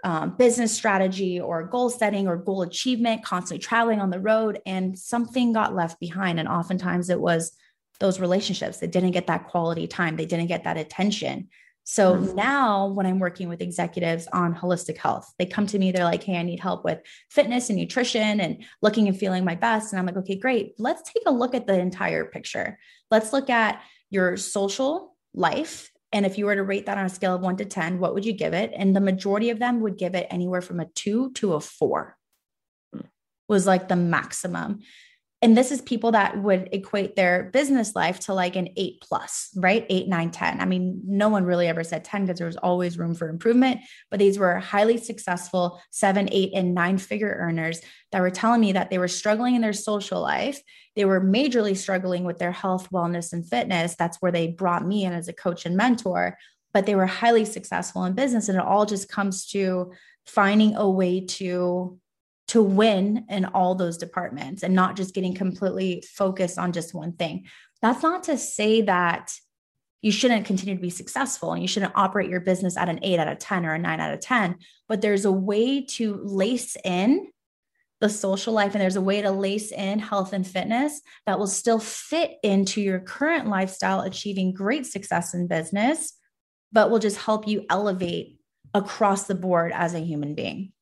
um, 0.06 0.36
business 0.38 0.74
strategy 0.74 1.40
or 1.40 1.64
goal 1.64 1.90
setting 1.90 2.28
or 2.28 2.38
goal 2.38 2.62
achievement, 2.62 3.24
constantly 3.24 3.64
traveling 3.64 4.02
on 4.02 4.10
the 4.10 4.20
road, 4.20 4.60
and 4.66 4.98
something 4.98 5.54
got 5.54 5.76
left 5.76 6.00
behind. 6.00 6.40
And 6.40 6.48
oftentimes 6.48 7.10
it 7.10 7.20
was 7.20 7.54
those 8.00 8.20
relationships. 8.20 8.80
that 8.80 8.92
didn't 8.92 9.12
get 9.12 9.28
that 9.28 9.48
quality 9.48 9.88
time. 9.88 10.16
They 10.16 10.26
didn't 10.26 10.48
get 10.48 10.66
that 10.66 10.78
attention. 10.78 11.50
So 11.86 12.16
mm-hmm. 12.16 12.36
now 12.36 12.88
when 12.88 13.06
I'm 13.06 13.20
working 13.20 13.50
with 13.50 13.62
executives 13.62 14.28
on 14.32 14.56
holistic 14.56 14.98
health, 14.98 15.34
they 15.38 15.46
come 15.46 15.68
to 15.68 15.80
me, 15.80 15.92
they're 15.92 16.04
like, 16.04 16.24
Hey, 16.24 16.38
I 16.38 16.44
need 16.44 16.60
help 16.60 16.86
with 16.86 17.00
fitness 17.30 17.70
and 17.70 17.78
nutrition 17.78 18.40
and 18.40 18.64
looking 18.82 19.08
and 19.08 19.18
feeling 19.18 19.44
my 19.44 19.56
best. 19.56 19.92
And 19.92 20.00
I'm 20.00 20.06
like, 20.06 20.18
okay, 20.18 20.36
great. 20.36 20.74
Let's 20.78 21.12
take 21.12 21.24
a 21.26 21.32
look 21.32 21.54
at 21.54 21.68
the 21.68 21.78
entire 21.78 22.26
picture. 22.26 22.80
Let's 23.12 23.34
look 23.34 23.50
at 23.50 23.82
your 24.10 24.38
social 24.38 25.13
life. 25.34 25.92
And 26.12 26.26
if 26.26 26.38
you 26.38 26.46
were 26.46 26.56
to 26.56 26.64
rate 26.64 26.86
that 26.86 26.98
on 26.98 27.06
a 27.06 27.10
scale 27.10 27.36
of 27.36 27.42
one 27.42 27.58
to 27.58 27.66
10, 27.66 28.00
what 28.00 28.14
would 28.14 28.26
you 28.26 28.34
give 28.34 28.54
it? 28.54 28.72
And 28.76 28.96
the 28.96 29.02
majority 29.02 29.50
of 29.50 29.60
them 29.60 29.82
would 29.82 29.98
give 29.98 30.16
it 30.16 30.28
anywhere 30.30 30.62
from 30.62 30.80
a 30.80 30.86
two 30.86 31.32
to 31.34 31.54
a 31.54 31.60
four, 31.60 32.18
mm. 32.96 33.06
was 33.48 33.66
like 33.66 33.88
the 33.88 33.96
maximum 33.96 34.82
and 35.44 35.58
this 35.58 35.74
is 35.74 35.82
people 35.82 36.14
that 36.14 36.42
would 36.42 36.70
equate 36.72 37.18
their 37.18 37.50
business 37.52 37.98
life 37.98 38.18
to 38.22 38.34
like 38.34 38.56
an 38.56 38.70
eight 38.78 39.02
plus, 39.02 39.50
right? 39.58 39.86
Eight, 39.90 40.08
nine, 40.08 40.32
10. 40.32 40.62
I 40.62 40.66
mean, 40.66 41.02
no 41.06 41.28
one 41.28 41.44
really 41.44 41.68
ever 41.68 41.84
said 41.84 42.06
10 42.06 42.24
because 42.24 42.38
there 42.38 42.48
was 42.48 42.56
always 42.56 42.98
room 42.98 43.14
for 43.14 43.28
improvement. 43.28 43.82
But 44.10 44.20
these 44.20 44.40
were 44.40 44.60
highly 44.60 44.98
successful 44.98 45.82
seven, 45.92 46.30
eight, 46.32 46.54
and 46.56 46.74
nine 46.74 46.98
figure 46.98 47.36
earners 47.38 47.82
that 48.14 48.22
were 48.22 48.30
telling 48.32 48.62
me 48.62 48.72
that 48.72 48.90
they 48.90 48.98
were 48.98 49.10
struggling 49.10 49.56
in 49.56 49.62
their 49.62 49.74
social 49.74 50.22
life. 50.22 50.62
They 50.96 51.04
were 51.04 51.20
majorly 51.20 51.76
struggling 51.76 52.24
with 52.24 52.40
their 52.40 52.54
health, 52.54 52.90
wellness, 52.90 53.34
and 53.34 53.46
fitness. 53.46 53.96
That's 53.96 54.22
where 54.22 54.32
they 54.32 54.48
brought 54.48 54.88
me 54.88 55.04
in 55.04 55.12
as 55.12 55.28
a 55.28 55.34
coach 55.34 55.66
and 55.66 55.76
mentor. 55.76 56.38
But 56.74 56.86
they 56.86 56.96
were 56.96 57.06
highly 57.06 57.44
successful 57.44 58.06
in 58.06 58.14
business. 58.14 58.48
And 58.48 58.58
it 58.58 58.64
all 58.64 58.86
just 58.86 59.10
comes 59.10 59.46
to 59.48 59.92
finding 60.26 60.78
a 60.78 60.90
way 60.90 61.26
to 61.26 62.00
to 62.50 62.62
win 62.62 63.26
in 63.30 63.46
all 63.46 63.76
those 63.76 63.98
departments 63.98 64.64
and 64.64 64.76
not 64.76 64.96
just 64.96 65.14
getting 65.14 65.34
completely 65.34 66.04
focused 66.14 66.58
on 66.58 66.72
just 66.72 66.94
one 66.94 67.14
thing. 67.14 67.46
That's 67.82 68.04
not 68.04 68.24
to 68.24 68.38
say 68.38 68.82
that 68.82 69.34
you 70.02 70.12
shouldn't 70.12 70.46
continue 70.46 70.76
to 70.76 70.82
be 70.82 70.90
successful 70.90 71.54
and 71.54 71.62
you 71.62 71.68
shouldn't 71.68 71.94
operate 71.96 72.30
your 72.30 72.42
business 72.42 72.76
at 72.76 72.90
an 72.90 73.00
eight 73.04 73.20
out 73.20 73.30
of 73.30 73.40
10 73.40 73.66
or 73.66 73.74
a 73.74 73.80
nine 73.80 74.02
out 74.02 74.14
of 74.14 74.20
10, 74.20 74.58
but 74.90 75.02
there's 75.02 75.24
a 75.24 75.32
way 75.32 75.86
to 75.86 76.20
lace 76.24 76.76
in 76.84 77.28
the 78.02 78.10
social 78.10 78.54
life 78.54 78.76
and 78.76 78.82
there's 78.82 78.98
a 78.98 79.02
way 79.02 79.22
to 79.22 79.32
lace 79.32 79.72
in 79.72 79.98
health 79.98 80.34
and 80.34 80.46
fitness 80.46 81.02
that 81.26 81.40
will 81.40 81.48
still 81.48 81.80
fit 81.80 82.34
into 82.44 82.82
your 82.82 83.00
current 83.00 83.48
lifestyle, 83.48 84.02
achieving 84.02 84.54
great 84.54 84.86
success 84.86 85.34
in 85.34 85.48
business, 85.48 86.12
but 86.74 86.92
will 86.92 87.00
just 87.00 87.18
help 87.18 87.48
you 87.48 87.66
elevate 87.70 88.40
across 88.74 89.24
the 89.24 89.36
board 89.36 89.72
as 89.74 89.94
a 89.94 90.00
human 90.00 90.36
being. 90.36 90.73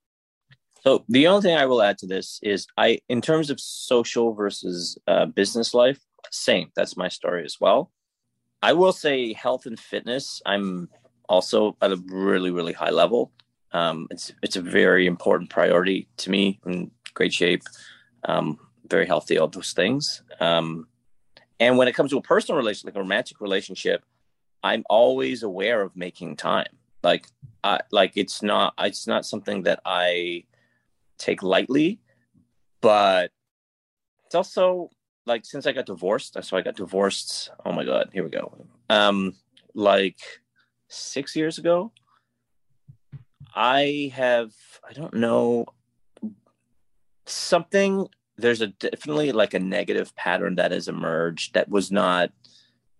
So 0.81 1.05
the 1.07 1.27
only 1.27 1.43
thing 1.43 1.55
I 1.55 1.65
will 1.65 1.81
add 1.81 1.99
to 1.99 2.07
this 2.07 2.39
is 2.41 2.67
I, 2.75 2.99
in 3.07 3.21
terms 3.21 3.49
of 3.49 3.59
social 3.59 4.33
versus 4.33 4.97
uh, 5.07 5.27
business 5.27 5.73
life, 5.73 5.99
same. 6.31 6.71
That's 6.75 6.97
my 6.97 7.07
story 7.07 7.45
as 7.45 7.57
well. 7.59 7.91
I 8.63 8.73
will 8.73 8.91
say 8.91 9.33
health 9.33 9.65
and 9.65 9.79
fitness. 9.79 10.41
I'm 10.45 10.89
also 11.29 11.77
at 11.81 11.91
a 11.91 12.01
really, 12.07 12.51
really 12.51 12.73
high 12.73 12.89
level. 12.89 13.31
Um, 13.73 14.07
it's 14.11 14.33
it's 14.41 14.55
a 14.55 14.61
very 14.61 15.07
important 15.07 15.49
priority 15.49 16.07
to 16.17 16.29
me. 16.29 16.59
Great 17.13 17.33
shape, 17.33 17.63
um, 18.25 18.59
very 18.87 19.05
healthy, 19.05 19.37
all 19.37 19.47
those 19.47 19.73
things. 19.73 20.23
Um, 20.39 20.87
and 21.59 21.77
when 21.77 21.87
it 21.87 21.95
comes 21.95 22.11
to 22.11 22.17
a 22.17 22.21
personal 22.21 22.57
relationship, 22.57 22.95
like 22.95 22.99
a 22.99 23.03
romantic 23.03 23.39
relationship, 23.39 24.03
I'm 24.63 24.83
always 24.89 25.43
aware 25.43 25.81
of 25.81 25.95
making 25.95 26.37
time. 26.37 26.73
Like, 27.03 27.27
I, 27.63 27.81
like 27.91 28.13
it's 28.15 28.41
not 28.41 28.73
it's 28.79 29.07
not 29.07 29.25
something 29.25 29.63
that 29.63 29.79
I 29.85 30.43
take 31.21 31.43
lightly, 31.43 31.99
but 32.81 33.31
it's 34.25 34.35
also 34.35 34.89
like 35.25 35.45
since 35.45 35.67
I 35.67 35.71
got 35.71 35.85
divorced, 35.85 36.37
so 36.41 36.57
I 36.57 36.61
got 36.61 36.75
divorced. 36.75 37.51
Oh 37.65 37.71
my 37.71 37.83
god, 37.83 38.09
here 38.13 38.23
we 38.23 38.29
go. 38.29 38.65
Um, 38.89 39.35
like 39.73 40.19
six 40.87 41.35
years 41.35 41.57
ago, 41.57 41.91
I 43.55 44.11
have 44.15 44.51
I 44.87 44.93
don't 44.93 45.13
know 45.13 45.65
something. 47.25 48.07
There's 48.37 48.61
a 48.61 48.67
definitely 48.67 49.31
like 49.31 49.53
a 49.53 49.59
negative 49.59 50.15
pattern 50.15 50.55
that 50.55 50.71
has 50.71 50.87
emerged 50.87 51.53
that 51.53 51.69
was 51.69 51.91
not 51.91 52.31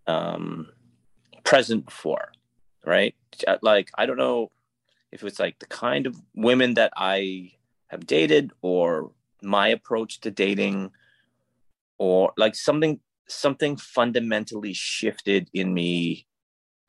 um, 0.08 0.68
present 1.44 1.86
before, 1.86 2.32
right? 2.86 3.16
Like 3.62 3.90
I 3.98 4.06
don't 4.06 4.18
know 4.18 4.52
if 5.12 5.24
it's 5.24 5.40
like 5.40 5.60
the 5.60 5.66
kind 5.66 6.06
of 6.06 6.22
women 6.36 6.76
that 6.76 6.94
I 6.96 7.52
have 7.92 8.08
dated 8.08 8.52
or 8.62 9.12
my 9.44 9.68
approach 9.68 10.22
to 10.22 10.32
dating 10.32 10.92
or 11.98 12.32
like 12.38 12.56
something 12.56 13.00
something 13.28 13.76
fundamentally 13.78 14.74
shifted 14.74 15.50
in 15.54 15.74
me 15.74 16.26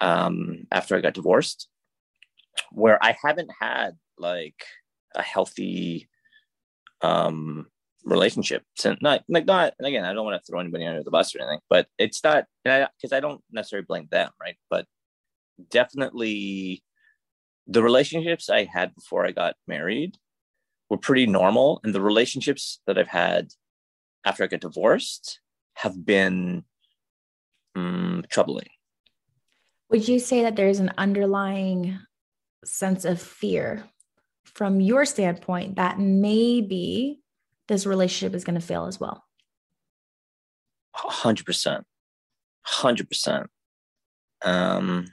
um, 0.01 0.67
after 0.71 0.97
I 0.97 1.01
got 1.01 1.15
divorced, 1.15 1.69
where 2.71 3.03
I 3.05 3.17
haven't 3.23 3.51
had 3.61 3.93
like 4.17 4.65
a 5.15 5.23
healthy 5.23 6.09
um, 7.03 7.67
relationship 8.05 8.63
since 8.77 9.01
not 9.03 9.23
like 9.29 9.47
not 9.47 9.75
and 9.79 9.87
again 9.87 10.05
I 10.05 10.13
don't 10.13 10.25
want 10.25 10.41
to 10.41 10.47
throw 10.51 10.61
anybody 10.61 10.87
under 10.87 11.03
the 11.03 11.11
bus 11.11 11.35
or 11.35 11.41
anything, 11.41 11.61
but 11.69 11.89
it's 11.99 12.23
not 12.23 12.47
because 12.65 13.13
I, 13.13 13.17
I 13.17 13.21
don't 13.21 13.43
necessarily 13.51 13.87
blame 13.87 14.09
them, 14.11 14.31
right? 14.41 14.57
But 14.71 14.87
definitely 15.69 16.85
the 17.67 17.83
relationships 17.83 18.49
I 18.49 18.65
had 18.65 18.95
before 18.95 19.27
I 19.27 19.33
got 19.33 19.57
married 19.67 20.17
were 20.93 20.99
pretty 20.99 21.27
normal. 21.27 21.81
And 21.83 21.95
the 21.95 22.03
relationships 22.03 22.81
that 22.87 22.99
I've 22.99 23.09
had 23.09 23.49
after 24.27 24.45
I 24.45 24.47
got 24.47 24.61
divorced 24.61 25.41
have 25.77 26.05
been 26.05 26.65
um, 27.75 28.27
troubling. 28.29 28.69
Would 29.89 30.07
you 30.07 30.19
say 30.19 30.43
that 30.43 30.55
there's 30.55 30.81
an 30.81 30.93
underlying 30.99 31.99
sense 32.67 33.07
of 33.07 33.23
fear 33.23 33.85
from 34.45 34.83
your 34.83 35.07
standpoint 35.07 35.77
that 35.77 35.99
maybe 35.99 37.21
this 37.69 37.87
relationship 37.87 38.35
is 38.35 38.45
going 38.45 38.61
to 38.61 38.67
fail 38.67 38.85
as 38.85 39.01
well? 39.01 39.25
100%. 40.95 41.85
100%. 42.67 43.47
Um, 44.45 45.07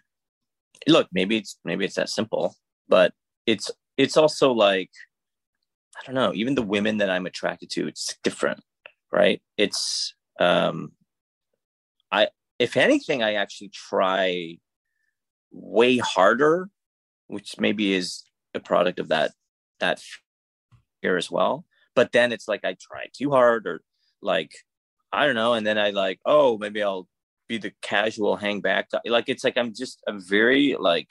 look, 0.90 1.08
maybe 1.14 1.38
it's 1.38 1.58
maybe 1.64 1.86
it's 1.86 1.96
that 1.96 2.10
simple, 2.10 2.54
but 2.90 3.14
it's 3.46 3.72
it's 3.96 4.18
also 4.18 4.52
like 4.52 4.90
I 5.98 6.06
don't 6.06 6.16
know, 6.16 6.34
even 6.34 6.56
the 6.56 6.62
women 6.62 6.98
that 6.98 7.10
I'm 7.10 7.26
attracted 7.26 7.70
to, 7.72 7.88
it's 7.88 8.16
different, 8.24 8.62
right? 9.12 9.42
It's 9.58 10.14
um 10.40 10.94
I 12.12 12.30
if 12.58 12.76
anything, 12.78 13.24
I 13.24 13.34
actually 13.36 13.70
try 13.70 14.58
way 15.52 15.98
harder, 15.98 16.70
which 17.28 17.60
maybe 17.60 17.94
is 17.94 18.24
a 18.54 18.60
product 18.60 19.00
of 19.00 19.10
that 19.10 19.32
that 19.80 20.02
fear 21.02 21.18
as 21.18 21.32
well. 21.32 21.66
But 21.96 22.12
then 22.12 22.32
it's 22.32 22.48
like 22.48 22.66
I 22.66 22.76
try 22.80 23.08
too 23.14 23.32
hard 23.32 23.68
or 23.68 23.82
like 24.22 24.52
I 25.12 25.26
don't 25.26 25.36
know, 25.36 25.54
and 25.54 25.66
then 25.66 25.78
I 25.78 25.90
like, 25.92 26.20
oh, 26.26 26.58
maybe 26.58 26.84
I'll 26.84 27.08
be 27.48 27.58
the 27.58 27.74
casual 27.82 28.36
hang 28.36 28.62
back. 28.62 28.90
Like 29.06 29.30
it's 29.30 29.44
like 29.44 29.58
I'm 29.58 29.74
just 29.74 30.02
a 30.08 30.14
very 30.14 30.76
like 30.80 31.10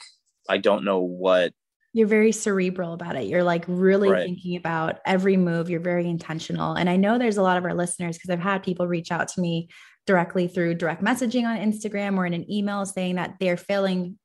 I 0.48 0.58
don't 0.58 0.84
know 0.84 1.00
what 1.00 1.52
you're 1.98 2.06
very 2.06 2.30
cerebral 2.30 2.92
about 2.92 3.16
it. 3.16 3.26
You're 3.26 3.42
like 3.42 3.64
really 3.66 4.08
right. 4.08 4.24
thinking 4.24 4.56
about 4.56 5.00
every 5.04 5.36
move. 5.36 5.68
You're 5.68 5.80
very 5.80 6.08
intentional. 6.08 6.74
And 6.74 6.88
I 6.88 6.94
know 6.94 7.18
there's 7.18 7.38
a 7.38 7.42
lot 7.42 7.56
of 7.56 7.64
our 7.64 7.74
listeners 7.74 8.16
because 8.16 8.30
I've 8.30 8.38
had 8.38 8.62
people 8.62 8.86
reach 8.86 9.10
out 9.10 9.26
to 9.28 9.40
me 9.40 9.68
directly 10.06 10.46
through 10.46 10.74
direct 10.74 11.02
messaging 11.02 11.44
on 11.44 11.58
Instagram 11.58 12.16
or 12.16 12.24
in 12.24 12.34
an 12.34 12.50
email 12.50 12.86
saying 12.86 13.16
that 13.16 13.34
they're 13.40 13.56
failing 13.56 14.16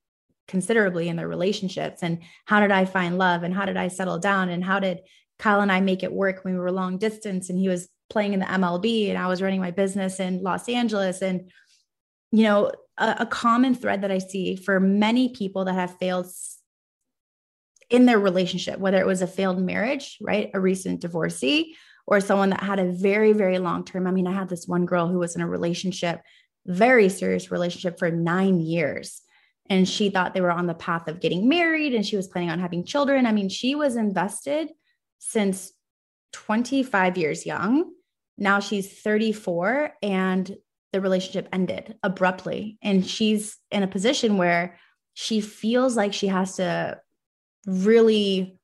considerably 0.47 1.09
in 1.09 1.15
their 1.15 1.27
relationships. 1.27 2.03
And 2.03 2.21
how 2.45 2.59
did 2.59 2.71
I 2.71 2.85
find 2.85 3.17
love? 3.17 3.41
And 3.41 3.55
how 3.55 3.65
did 3.65 3.77
I 3.77 3.87
settle 3.87 4.19
down? 4.19 4.49
And 4.49 4.63
how 4.63 4.79
did 4.79 4.99
Kyle 5.39 5.61
and 5.61 5.71
I 5.71 5.81
make 5.81 6.03
it 6.03 6.13
work 6.13 6.43
when 6.43 6.53
we 6.53 6.59
were 6.59 6.71
long 6.71 6.99
distance 6.99 7.49
and 7.49 7.57
he 7.57 7.69
was 7.69 7.89
playing 8.11 8.33
in 8.33 8.39
the 8.39 8.45
MLB 8.45 9.09
and 9.09 9.17
I 9.17 9.25
was 9.25 9.41
running 9.41 9.61
my 9.61 9.71
business 9.71 10.19
in 10.19 10.43
Los 10.43 10.69
Angeles? 10.69 11.23
And, 11.23 11.49
you 12.31 12.43
know, 12.43 12.71
a, 12.99 13.15
a 13.21 13.25
common 13.25 13.73
thread 13.73 14.03
that 14.03 14.11
I 14.11 14.19
see 14.19 14.55
for 14.55 14.79
many 14.79 15.29
people 15.29 15.65
that 15.65 15.73
have 15.73 15.97
failed 15.97 16.27
in 17.93 18.07
their 18.07 18.19
relationship, 18.19 18.79
whether 18.79 18.99
it 18.99 19.05
was 19.05 19.21
a 19.21 19.27
failed 19.27 19.61
marriage, 19.61 20.17
right? 20.19 20.49
A 20.55 20.59
recent 20.59 20.99
divorcee, 20.99 21.77
or 22.07 22.19
someone 22.19 22.49
that 22.49 22.63
had 22.63 22.79
a 22.79 22.91
very, 22.91 23.33
very 23.33 23.59
long 23.59 23.85
term. 23.85 24.07
I 24.07 24.11
mean, 24.11 24.27
I 24.27 24.33
had 24.33 24.49
this 24.49 24.67
one 24.67 24.85
girl 24.85 25.07
who 25.07 25.19
was 25.19 25.35
in 25.35 25.41
a 25.41 25.47
relationship, 25.47 26.19
very 26.65 27.07
serious 27.07 27.51
relationship 27.51 27.99
for 27.99 28.09
nine 28.09 28.59
years. 28.59 29.21
And 29.69 29.87
she 29.87 30.09
thought 30.09 30.33
they 30.33 30.41
were 30.41 30.51
on 30.51 30.65
the 30.65 30.73
path 30.73 31.07
of 31.07 31.21
getting 31.21 31.47
married 31.47 31.93
and 31.93 32.05
she 32.05 32.17
was 32.17 32.27
planning 32.27 32.49
on 32.49 32.59
having 32.59 32.83
children. 32.83 33.27
I 33.27 33.31
mean, 33.31 33.47
she 33.47 33.75
was 33.75 33.95
invested 33.95 34.69
since 35.19 35.71
25 36.33 37.17
years 37.17 37.45
young. 37.45 37.91
Now 38.39 38.59
she's 38.59 39.01
34 39.01 39.93
and 40.01 40.57
the 40.91 40.99
relationship 40.99 41.47
ended 41.53 41.95
abruptly. 42.01 42.79
And 42.81 43.05
she's 43.05 43.57
in 43.71 43.83
a 43.83 43.87
position 43.87 44.37
where 44.37 44.79
she 45.13 45.41
feels 45.41 45.95
like 45.95 46.11
she 46.11 46.27
has 46.27 46.55
to 46.55 46.99
really 47.65 48.57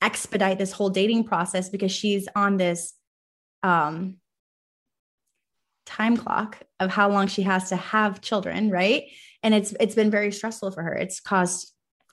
expedite 0.00 0.58
this 0.58 0.72
whole 0.72 0.90
dating 0.90 1.24
process 1.24 1.68
because 1.68 1.92
she's 1.92 2.28
on 2.36 2.56
this 2.56 2.94
um, 3.62 4.16
time 5.86 6.16
clock 6.16 6.58
of 6.78 6.90
how 6.90 7.10
long 7.10 7.26
she 7.26 7.42
has 7.42 7.70
to 7.70 7.76
have 7.76 8.20
children, 8.20 8.70
right? 8.70 9.04
And 9.42 9.54
it's 9.54 9.74
it's 9.80 9.94
been 9.94 10.10
very 10.10 10.32
stressful 10.32 10.70
for 10.72 10.82
her. 10.82 10.94
It's 10.94 11.20
caused 11.20 11.72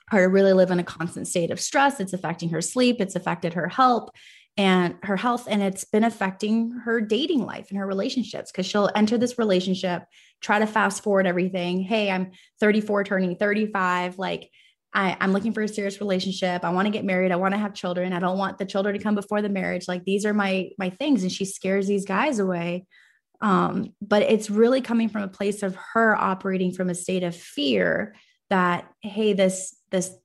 her 0.09 0.21
to 0.21 0.29
really 0.29 0.53
live 0.53 0.71
in 0.71 0.79
a 0.79 0.83
constant 0.83 1.27
state 1.27 1.51
of 1.51 1.59
stress. 1.59 1.99
It's 1.99 2.13
affecting 2.13 2.49
her 2.49 2.61
sleep. 2.61 2.97
It's 2.99 3.15
affected 3.15 3.53
her 3.53 3.67
health 3.67 4.09
and 4.57 4.95
her 5.03 5.17
health 5.17 5.47
and 5.49 5.61
it's 5.61 5.83
been 5.83 6.03
affecting 6.03 6.71
her 6.85 7.01
dating 7.01 7.45
life 7.45 7.69
and 7.69 7.77
her 7.77 7.85
relationships 7.85 8.51
because 8.51 8.65
she'll 8.65 8.89
enter 8.95 9.17
this 9.17 9.37
relationship 9.37 10.03
try 10.39 10.59
to 10.59 10.67
fast 10.67 11.03
forward 11.03 11.27
everything 11.27 11.81
hey 11.81 12.09
i'm 12.09 12.31
34 12.59 13.03
turning 13.03 13.35
35 13.35 14.17
like 14.17 14.49
I, 14.95 15.17
I'm 15.19 15.33
looking 15.33 15.53
for 15.53 15.61
a 15.61 15.67
serious 15.67 15.99
relationship. 15.99 16.63
I 16.63 16.71
want 16.71 16.85
to 16.85 16.91
get 16.91 17.03
married. 17.05 17.31
I 17.31 17.35
want 17.35 17.53
to 17.53 17.59
have 17.59 17.73
children. 17.73 18.13
I 18.13 18.19
don't 18.19 18.37
want 18.37 18.57
the 18.57 18.65
children 18.65 18.97
to 18.97 19.03
come 19.03 19.13
before 19.13 19.41
the 19.41 19.49
marriage. 19.49 19.87
Like 19.87 20.05
these 20.05 20.25
are 20.25 20.33
my 20.33 20.69
my 20.79 20.89
things. 20.89 21.21
And 21.21 21.31
she 21.31 21.45
scares 21.45 21.85
these 21.85 22.05
guys 22.05 22.39
away. 22.39 22.85
Um, 23.41 23.93
but 24.01 24.23
it's 24.23 24.49
really 24.49 24.81
coming 24.81 25.09
from 25.09 25.23
a 25.23 25.27
place 25.27 25.61
of 25.61 25.77
her 25.93 26.15
operating 26.15 26.71
from 26.71 26.89
a 26.89 26.95
state 26.95 27.23
of 27.23 27.35
fear 27.35 28.15
that, 28.49 28.89
hey, 29.01 29.33
this, 29.33 29.75
this, 29.91 30.15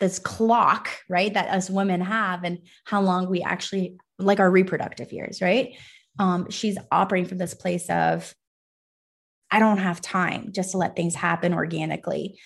this 0.00 0.18
clock, 0.18 0.88
right, 1.08 1.34
that 1.34 1.50
us 1.50 1.68
women 1.68 2.00
have 2.00 2.44
and 2.44 2.58
how 2.84 3.00
long 3.00 3.28
we 3.28 3.42
actually 3.42 3.98
like 4.18 4.40
our 4.40 4.50
reproductive 4.50 5.12
years, 5.12 5.42
right? 5.42 5.76
Um, 6.18 6.50
she's 6.50 6.78
operating 6.90 7.28
from 7.28 7.38
this 7.38 7.54
place 7.54 7.88
of 7.90 8.34
I 9.50 9.58
don't 9.58 9.78
have 9.78 10.00
time 10.00 10.52
just 10.52 10.72
to 10.72 10.78
let 10.78 10.94
things 10.94 11.14
happen 11.14 11.52
organically. 11.52 12.38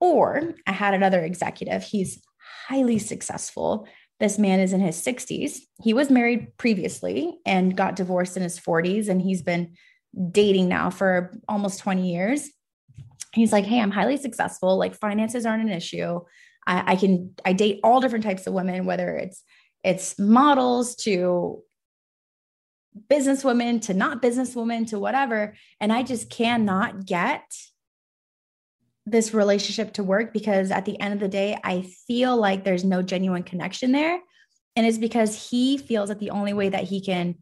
Or 0.00 0.54
I 0.66 0.72
had 0.72 0.94
another 0.94 1.20
executive, 1.20 1.82
he's 1.82 2.22
highly 2.68 2.98
successful. 2.98 3.86
This 4.18 4.38
man 4.38 4.60
is 4.60 4.72
in 4.72 4.80
his 4.80 4.96
60s. 4.96 5.58
He 5.82 5.94
was 5.94 6.10
married 6.10 6.56
previously 6.58 7.38
and 7.46 7.76
got 7.76 7.96
divorced 7.96 8.36
in 8.36 8.42
his 8.42 8.58
40s, 8.58 9.08
and 9.08 9.20
he's 9.20 9.42
been 9.42 9.74
dating 10.30 10.68
now 10.68 10.90
for 10.90 11.32
almost 11.48 11.80
20 11.80 12.12
years. 12.12 12.50
He's 13.32 13.52
like, 13.52 13.64
Hey, 13.64 13.80
I'm 13.80 13.90
highly 13.90 14.16
successful. 14.16 14.76
Like, 14.76 14.94
finances 14.94 15.46
aren't 15.46 15.62
an 15.62 15.70
issue. 15.70 16.20
I, 16.66 16.92
I 16.92 16.96
can, 16.96 17.34
I 17.44 17.52
date 17.52 17.80
all 17.82 18.00
different 18.00 18.24
types 18.24 18.46
of 18.46 18.52
women, 18.52 18.84
whether 18.84 19.16
it's, 19.16 19.42
it's 19.82 20.18
models 20.18 20.96
to 20.96 21.62
businesswomen 23.08 23.80
to 23.82 23.94
not 23.94 24.20
businesswomen 24.20 24.88
to 24.88 24.98
whatever. 24.98 25.54
And 25.80 25.92
I 25.92 26.02
just 26.02 26.28
cannot 26.28 27.06
get 27.06 27.42
this 29.06 29.34
relationship 29.34 29.94
to 29.94 30.04
work 30.04 30.32
because 30.32 30.70
at 30.70 30.84
the 30.84 31.00
end 31.00 31.14
of 31.14 31.20
the 31.20 31.28
day, 31.28 31.58
I 31.64 31.82
feel 32.06 32.36
like 32.36 32.64
there's 32.64 32.84
no 32.84 33.02
genuine 33.02 33.42
connection 33.42 33.92
there. 33.92 34.20
And 34.76 34.86
it's 34.86 34.98
because 34.98 35.50
he 35.50 35.78
feels 35.78 36.08
that 36.08 36.20
the 36.20 36.30
only 36.30 36.52
way 36.52 36.68
that 36.68 36.84
he 36.84 37.00
can 37.00 37.36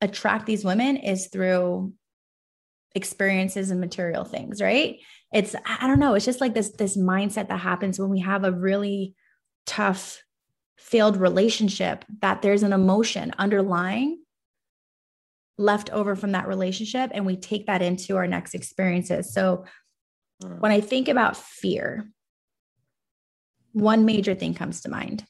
attract 0.00 0.46
these 0.46 0.64
women 0.64 0.96
is 0.96 1.26
through 1.26 1.92
experiences 2.94 3.70
and 3.70 3.80
material 3.80 4.24
things, 4.24 4.60
right? 4.60 4.98
It's 5.32 5.54
I 5.64 5.86
don't 5.86 6.00
know, 6.00 6.14
it's 6.14 6.24
just 6.24 6.40
like 6.40 6.54
this 6.54 6.70
this 6.70 6.96
mindset 6.96 7.48
that 7.48 7.60
happens 7.60 7.98
when 7.98 8.10
we 8.10 8.20
have 8.20 8.44
a 8.44 8.52
really 8.52 9.14
tough 9.66 10.22
failed 10.76 11.16
relationship 11.16 12.04
that 12.20 12.42
there's 12.42 12.62
an 12.62 12.72
emotion 12.72 13.32
underlying 13.38 14.22
left 15.58 15.90
over 15.90 16.16
from 16.16 16.32
that 16.32 16.48
relationship 16.48 17.10
and 17.12 17.26
we 17.26 17.36
take 17.36 17.66
that 17.66 17.82
into 17.82 18.16
our 18.16 18.26
next 18.26 18.54
experiences. 18.54 19.32
So 19.32 19.66
Mm. 20.42 20.60
When 20.60 20.72
I 20.72 20.80
think 20.80 21.08
about 21.08 21.36
fear, 21.36 22.08
one 23.72 24.04
major 24.04 24.34
thing 24.34 24.54
comes 24.54 24.82
to 24.82 24.90
mind. 24.90 25.24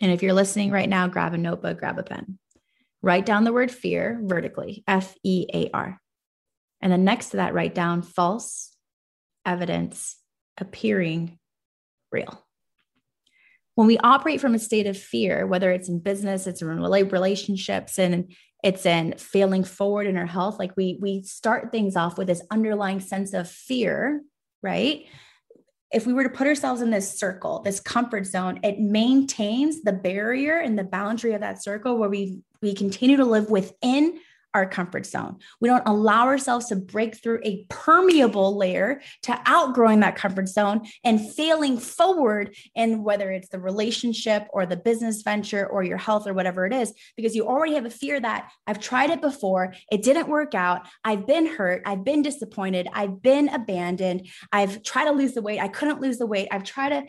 And 0.00 0.10
if 0.10 0.22
you're 0.22 0.32
listening 0.32 0.70
right 0.70 0.88
now, 0.88 1.08
grab 1.08 1.34
a 1.34 1.38
notebook, 1.38 1.78
grab 1.78 1.98
a 1.98 2.02
pen. 2.02 2.38
Write 3.02 3.26
down 3.26 3.44
the 3.44 3.52
word 3.52 3.70
fear 3.70 4.20
vertically, 4.22 4.84
F 4.86 5.14
E 5.22 5.46
A 5.52 5.70
R. 5.72 6.00
And 6.80 6.90
then 6.90 7.04
next 7.04 7.30
to 7.30 7.36
that, 7.38 7.54
write 7.54 7.74
down 7.74 8.02
false 8.02 8.76
evidence 9.44 10.16
appearing 10.58 11.38
real. 12.10 12.44
When 13.74 13.86
we 13.86 13.98
operate 13.98 14.40
from 14.40 14.54
a 14.54 14.58
state 14.58 14.86
of 14.86 14.98
fear, 14.98 15.46
whether 15.46 15.70
it's 15.70 15.88
in 15.88 16.00
business, 16.00 16.46
it's 16.46 16.60
in 16.62 16.68
relationships, 16.68 17.98
and 17.98 18.34
it's 18.62 18.86
in 18.86 19.14
failing 19.18 19.64
forward 19.64 20.06
in 20.06 20.16
our 20.16 20.26
health 20.26 20.58
like 20.58 20.76
we 20.76 20.98
we 21.00 21.22
start 21.22 21.72
things 21.72 21.96
off 21.96 22.16
with 22.16 22.26
this 22.26 22.42
underlying 22.50 23.00
sense 23.00 23.32
of 23.34 23.48
fear 23.48 24.22
right? 24.64 25.06
If 25.92 26.06
we 26.06 26.12
were 26.12 26.22
to 26.22 26.30
put 26.30 26.46
ourselves 26.46 26.80
in 26.80 26.90
this 26.90 27.18
circle 27.18 27.60
this 27.62 27.80
comfort 27.80 28.26
zone 28.26 28.60
it 28.62 28.78
maintains 28.78 29.82
the 29.82 29.92
barrier 29.92 30.58
and 30.58 30.78
the 30.78 30.84
boundary 30.84 31.34
of 31.34 31.40
that 31.40 31.62
circle 31.62 31.98
where 31.98 32.08
we 32.08 32.40
we 32.60 32.74
continue 32.74 33.16
to 33.16 33.24
live 33.24 33.50
within 33.50 34.18
our 34.54 34.66
comfort 34.66 35.06
zone. 35.06 35.38
We 35.60 35.68
don't 35.68 35.86
allow 35.86 36.26
ourselves 36.26 36.66
to 36.66 36.76
break 36.76 37.16
through 37.16 37.40
a 37.44 37.64
permeable 37.68 38.56
layer 38.56 39.00
to 39.22 39.40
outgrowing 39.46 40.00
that 40.00 40.16
comfort 40.16 40.48
zone 40.48 40.86
and 41.04 41.32
failing 41.32 41.78
forward 41.78 42.54
in 42.74 43.02
whether 43.02 43.30
it's 43.30 43.48
the 43.48 43.58
relationship 43.58 44.46
or 44.52 44.66
the 44.66 44.76
business 44.76 45.22
venture 45.22 45.66
or 45.66 45.82
your 45.82 45.96
health 45.96 46.26
or 46.26 46.34
whatever 46.34 46.66
it 46.66 46.72
is, 46.72 46.92
because 47.16 47.34
you 47.34 47.46
already 47.46 47.74
have 47.74 47.86
a 47.86 47.90
fear 47.90 48.20
that 48.20 48.50
I've 48.66 48.80
tried 48.80 49.10
it 49.10 49.20
before, 49.20 49.74
it 49.90 50.02
didn't 50.02 50.28
work 50.28 50.54
out, 50.54 50.86
I've 51.04 51.26
been 51.26 51.46
hurt, 51.46 51.82
I've 51.86 52.04
been 52.04 52.22
disappointed, 52.22 52.88
I've 52.92 53.22
been 53.22 53.48
abandoned, 53.48 54.28
I've 54.52 54.82
tried 54.82 55.06
to 55.06 55.12
lose 55.12 55.32
the 55.32 55.42
weight, 55.42 55.60
I 55.60 55.68
couldn't 55.68 56.00
lose 56.00 56.18
the 56.18 56.26
weight, 56.26 56.48
I've 56.50 56.64
tried 56.64 56.90
to 56.90 57.04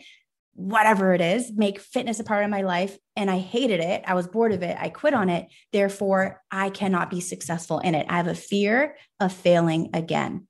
whatever 0.54 1.12
it 1.14 1.20
is, 1.20 1.52
make 1.52 1.80
fitness 1.80 2.20
a 2.20 2.24
part 2.24 2.44
of 2.44 2.50
my 2.50 2.62
life. 2.62 2.96
And 3.16 3.30
I 3.30 3.38
hated 3.38 3.80
it. 3.80 4.02
I 4.06 4.14
was 4.14 4.26
bored 4.26 4.52
of 4.52 4.62
it. 4.62 4.76
I 4.78 4.88
quit 4.88 5.14
on 5.14 5.28
it. 5.28 5.48
Therefore, 5.72 6.42
I 6.50 6.70
cannot 6.70 7.10
be 7.10 7.20
successful 7.20 7.80
in 7.80 7.94
it. 7.94 8.06
I 8.08 8.16
have 8.16 8.28
a 8.28 8.34
fear 8.34 8.96
of 9.20 9.32
failing 9.32 9.90
again. 9.94 10.46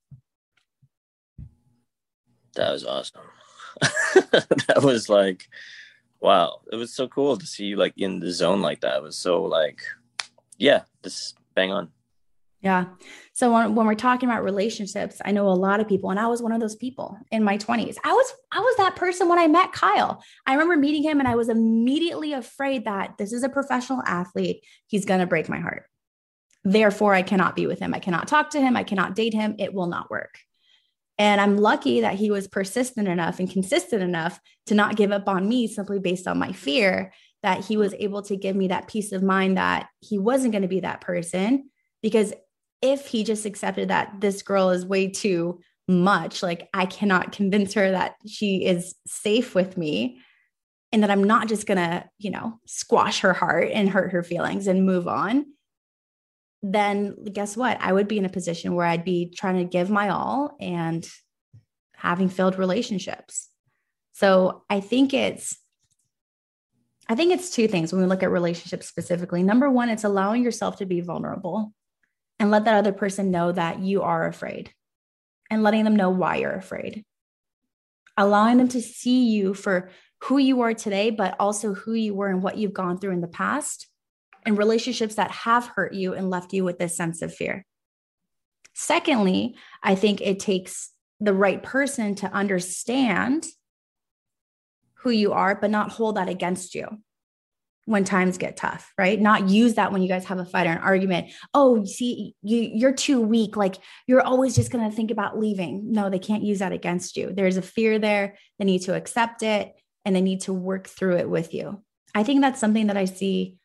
That 2.54 2.72
was 2.72 2.84
awesome. 2.84 3.22
that 3.80 4.80
was 4.82 5.08
like, 5.08 5.48
wow. 6.20 6.60
It 6.70 6.76
was 6.76 6.92
so 6.92 7.08
cool 7.08 7.36
to 7.36 7.46
see 7.46 7.66
you 7.66 7.76
like 7.76 7.94
in 7.96 8.20
the 8.20 8.30
zone 8.30 8.62
like 8.62 8.80
that. 8.80 8.96
It 8.96 9.02
was 9.02 9.18
so 9.18 9.42
like, 9.42 9.82
yeah, 10.58 10.82
this 11.02 11.34
bang 11.54 11.72
on. 11.72 11.90
Yeah. 12.64 12.86
So 13.34 13.52
when, 13.52 13.74
when 13.74 13.86
we're 13.86 13.94
talking 13.94 14.26
about 14.26 14.42
relationships, 14.42 15.20
I 15.22 15.32
know 15.32 15.48
a 15.48 15.50
lot 15.50 15.80
of 15.80 15.86
people, 15.86 16.08
and 16.08 16.18
I 16.18 16.28
was 16.28 16.40
one 16.40 16.52
of 16.52 16.60
those 16.60 16.76
people 16.76 17.18
in 17.30 17.44
my 17.44 17.58
20s. 17.58 17.96
I 18.02 18.12
was 18.12 18.32
I 18.50 18.60
was 18.60 18.76
that 18.78 18.96
person 18.96 19.28
when 19.28 19.38
I 19.38 19.48
met 19.48 19.72
Kyle. 19.72 20.24
I 20.46 20.54
remember 20.54 20.76
meeting 20.76 21.02
him 21.02 21.18
and 21.18 21.28
I 21.28 21.34
was 21.36 21.50
immediately 21.50 22.32
afraid 22.32 22.86
that 22.86 23.18
this 23.18 23.34
is 23.34 23.42
a 23.42 23.50
professional 23.50 24.02
athlete. 24.06 24.64
He's 24.86 25.04
gonna 25.04 25.26
break 25.26 25.50
my 25.50 25.60
heart. 25.60 25.84
Therefore, 26.64 27.12
I 27.12 27.20
cannot 27.20 27.54
be 27.54 27.66
with 27.66 27.80
him. 27.80 27.92
I 27.92 27.98
cannot 27.98 28.28
talk 28.28 28.48
to 28.50 28.60
him. 28.60 28.76
I 28.76 28.82
cannot 28.82 29.14
date 29.14 29.34
him. 29.34 29.56
It 29.58 29.74
will 29.74 29.88
not 29.88 30.10
work. 30.10 30.38
And 31.18 31.42
I'm 31.42 31.58
lucky 31.58 32.00
that 32.00 32.14
he 32.14 32.30
was 32.30 32.48
persistent 32.48 33.08
enough 33.08 33.40
and 33.40 33.50
consistent 33.50 34.02
enough 34.02 34.40
to 34.66 34.74
not 34.74 34.96
give 34.96 35.12
up 35.12 35.28
on 35.28 35.46
me 35.46 35.66
simply 35.68 35.98
based 35.98 36.26
on 36.26 36.38
my 36.38 36.52
fear 36.52 37.12
that 37.42 37.62
he 37.66 37.76
was 37.76 37.92
able 37.98 38.22
to 38.22 38.36
give 38.36 38.56
me 38.56 38.68
that 38.68 38.88
peace 38.88 39.12
of 39.12 39.22
mind 39.22 39.58
that 39.58 39.88
he 40.00 40.18
wasn't 40.18 40.52
going 40.52 40.62
to 40.62 40.68
be 40.68 40.80
that 40.80 41.02
person. 41.02 41.68
Because 42.00 42.32
if 42.84 43.06
he 43.06 43.24
just 43.24 43.46
accepted 43.46 43.88
that 43.88 44.20
this 44.20 44.42
girl 44.42 44.68
is 44.68 44.84
way 44.84 45.08
too 45.08 45.58
much, 45.88 46.42
like 46.42 46.68
I 46.74 46.84
cannot 46.84 47.32
convince 47.32 47.72
her 47.74 47.90
that 47.92 48.16
she 48.26 48.66
is 48.66 48.94
safe 49.06 49.54
with 49.54 49.78
me 49.78 50.20
and 50.92 51.02
that 51.02 51.10
I'm 51.10 51.24
not 51.24 51.48
just 51.48 51.66
going 51.66 51.78
to, 51.78 52.04
you 52.18 52.30
know, 52.30 52.60
squash 52.66 53.20
her 53.20 53.32
heart 53.32 53.70
and 53.72 53.88
hurt 53.88 54.12
her 54.12 54.22
feelings 54.22 54.66
and 54.66 54.84
move 54.84 55.08
on, 55.08 55.46
then 56.62 57.16
guess 57.32 57.56
what? 57.56 57.78
I 57.80 57.90
would 57.90 58.06
be 58.06 58.18
in 58.18 58.26
a 58.26 58.30
position 58.30 58.74
where 58.74 58.86
I'd 58.86 59.04
be 59.04 59.30
trying 59.34 59.56
to 59.56 59.64
give 59.64 59.88
my 59.88 60.10
all 60.10 60.54
and 60.60 61.08
having 61.96 62.28
failed 62.28 62.58
relationships. 62.58 63.48
So 64.12 64.62
I 64.68 64.80
think 64.80 65.14
it's 65.14 65.56
I 67.08 67.14
think 67.14 67.32
it's 67.32 67.50
two 67.50 67.66
things 67.66 67.92
when 67.92 68.02
we 68.02 68.08
look 68.08 68.22
at 68.22 68.30
relationships 68.30 68.88
specifically. 68.88 69.42
Number 69.42 69.70
one, 69.70 69.88
it's 69.88 70.04
allowing 70.04 70.42
yourself 70.42 70.76
to 70.76 70.86
be 70.86 71.00
vulnerable 71.00 71.72
and 72.44 72.50
let 72.50 72.66
that 72.66 72.74
other 72.76 72.92
person 72.92 73.30
know 73.30 73.52
that 73.52 73.78
you 73.78 74.02
are 74.02 74.26
afraid 74.26 74.70
and 75.48 75.62
letting 75.62 75.82
them 75.82 75.96
know 75.96 76.10
why 76.10 76.36
you're 76.36 76.52
afraid. 76.52 77.02
Allowing 78.18 78.58
them 78.58 78.68
to 78.68 78.82
see 78.82 79.30
you 79.30 79.54
for 79.54 79.88
who 80.24 80.36
you 80.36 80.60
are 80.60 80.74
today, 80.74 81.08
but 81.08 81.36
also 81.40 81.72
who 81.72 81.94
you 81.94 82.14
were 82.14 82.28
and 82.28 82.42
what 82.42 82.58
you've 82.58 82.74
gone 82.74 82.98
through 82.98 83.12
in 83.12 83.22
the 83.22 83.28
past 83.28 83.88
and 84.44 84.58
relationships 84.58 85.14
that 85.14 85.30
have 85.30 85.68
hurt 85.68 85.94
you 85.94 86.12
and 86.12 86.28
left 86.28 86.52
you 86.52 86.64
with 86.64 86.78
this 86.78 86.94
sense 86.94 87.22
of 87.22 87.34
fear. 87.34 87.64
Secondly, 88.74 89.56
I 89.82 89.94
think 89.94 90.20
it 90.20 90.38
takes 90.38 90.90
the 91.20 91.32
right 91.32 91.62
person 91.62 92.14
to 92.16 92.30
understand 92.30 93.46
who 94.96 95.08
you 95.08 95.32
are, 95.32 95.54
but 95.54 95.70
not 95.70 95.92
hold 95.92 96.18
that 96.18 96.28
against 96.28 96.74
you 96.74 96.98
when 97.86 98.04
times 98.04 98.38
get 98.38 98.56
tough, 98.56 98.92
right? 98.96 99.20
Not 99.20 99.48
use 99.48 99.74
that 99.74 99.92
when 99.92 100.02
you 100.02 100.08
guys 100.08 100.24
have 100.26 100.38
a 100.38 100.44
fight 100.44 100.66
or 100.66 100.70
an 100.70 100.78
argument. 100.78 101.32
Oh, 101.52 101.76
you 101.76 101.86
see, 101.86 102.34
you 102.42 102.70
you're 102.72 102.94
too 102.94 103.20
weak. 103.20 103.56
Like 103.56 103.76
you're 104.06 104.22
always 104.22 104.54
just 104.54 104.70
going 104.70 104.88
to 104.88 104.94
think 104.94 105.10
about 105.10 105.38
leaving. 105.38 105.92
No, 105.92 106.08
they 106.08 106.18
can't 106.18 106.42
use 106.42 106.60
that 106.60 106.72
against 106.72 107.16
you. 107.16 107.32
There's 107.32 107.56
a 107.56 107.62
fear 107.62 107.98
there. 107.98 108.38
They 108.58 108.64
need 108.64 108.82
to 108.82 108.94
accept 108.94 109.42
it 109.42 109.74
and 110.04 110.16
they 110.16 110.22
need 110.22 110.42
to 110.42 110.52
work 110.52 110.86
through 110.86 111.16
it 111.16 111.28
with 111.28 111.52
you. 111.52 111.82
I 112.14 112.22
think 112.22 112.40
that's 112.40 112.60
something 112.60 112.86
that 112.86 112.96
I 112.96 113.04
see 113.04 113.56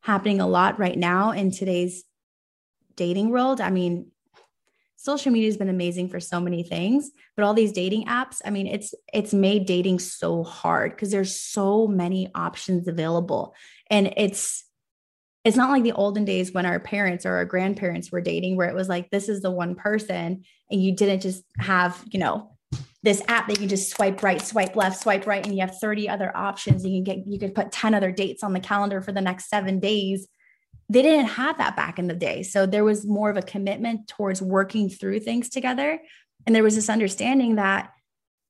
happening 0.00 0.40
a 0.40 0.46
lot 0.46 0.78
right 0.78 0.96
now 0.96 1.32
in 1.32 1.50
today's 1.50 2.04
dating 2.94 3.30
world. 3.30 3.60
I 3.60 3.70
mean, 3.70 4.10
social 4.96 5.30
media 5.30 5.48
has 5.48 5.56
been 5.56 5.68
amazing 5.68 6.08
for 6.08 6.20
so 6.20 6.40
many 6.40 6.62
things, 6.62 7.10
but 7.36 7.44
all 7.44 7.54
these 7.54 7.72
dating 7.72 8.06
apps, 8.06 8.40
I 8.44 8.50
mean, 8.50 8.66
it's 8.66 8.94
it's 9.12 9.32
made 9.32 9.66
dating 9.66 9.98
so 10.00 10.42
hard 10.42 10.92
because 10.92 11.10
there's 11.10 11.38
so 11.38 11.86
many 11.86 12.30
options 12.34 12.88
available. 12.88 13.54
And 13.90 14.12
it's 14.16 14.64
it's 15.44 15.56
not 15.56 15.70
like 15.70 15.84
the 15.84 15.92
olden 15.92 16.24
days 16.24 16.52
when 16.52 16.66
our 16.66 16.80
parents 16.80 17.24
or 17.24 17.34
our 17.34 17.44
grandparents 17.44 18.10
were 18.10 18.20
dating 18.20 18.56
where 18.56 18.68
it 18.68 18.74
was 18.74 18.88
like 18.88 19.10
this 19.10 19.28
is 19.28 19.42
the 19.42 19.50
one 19.50 19.76
person 19.76 20.42
and 20.72 20.82
you 20.82 20.96
didn't 20.96 21.20
just 21.20 21.44
have, 21.58 22.02
you 22.10 22.18
know, 22.18 22.56
this 23.04 23.22
app 23.28 23.46
that 23.46 23.60
you 23.60 23.68
just 23.68 23.88
swipe 23.90 24.24
right, 24.24 24.42
swipe 24.42 24.74
left, 24.74 25.00
swipe 25.00 25.24
right, 25.26 25.46
and 25.46 25.54
you 25.54 25.60
have 25.60 25.78
30 25.78 26.08
other 26.08 26.36
options. 26.36 26.84
You 26.84 26.96
can 26.96 27.04
get, 27.04 27.26
you 27.28 27.38
could 27.38 27.54
put 27.54 27.70
10 27.70 27.94
other 27.94 28.10
dates 28.10 28.42
on 28.42 28.52
the 28.52 28.58
calendar 28.58 29.00
for 29.00 29.12
the 29.12 29.20
next 29.20 29.48
seven 29.48 29.78
days. 29.78 30.26
They 30.88 31.02
didn't 31.02 31.26
have 31.26 31.58
that 31.58 31.76
back 31.76 31.98
in 31.98 32.06
the 32.06 32.14
day. 32.14 32.42
So 32.42 32.66
there 32.66 32.84
was 32.84 33.06
more 33.06 33.30
of 33.30 33.36
a 33.36 33.42
commitment 33.42 34.08
towards 34.08 34.40
working 34.40 34.88
through 34.88 35.20
things 35.20 35.48
together. 35.48 35.98
And 36.46 36.54
there 36.54 36.62
was 36.62 36.76
this 36.76 36.88
understanding 36.88 37.56
that 37.56 37.92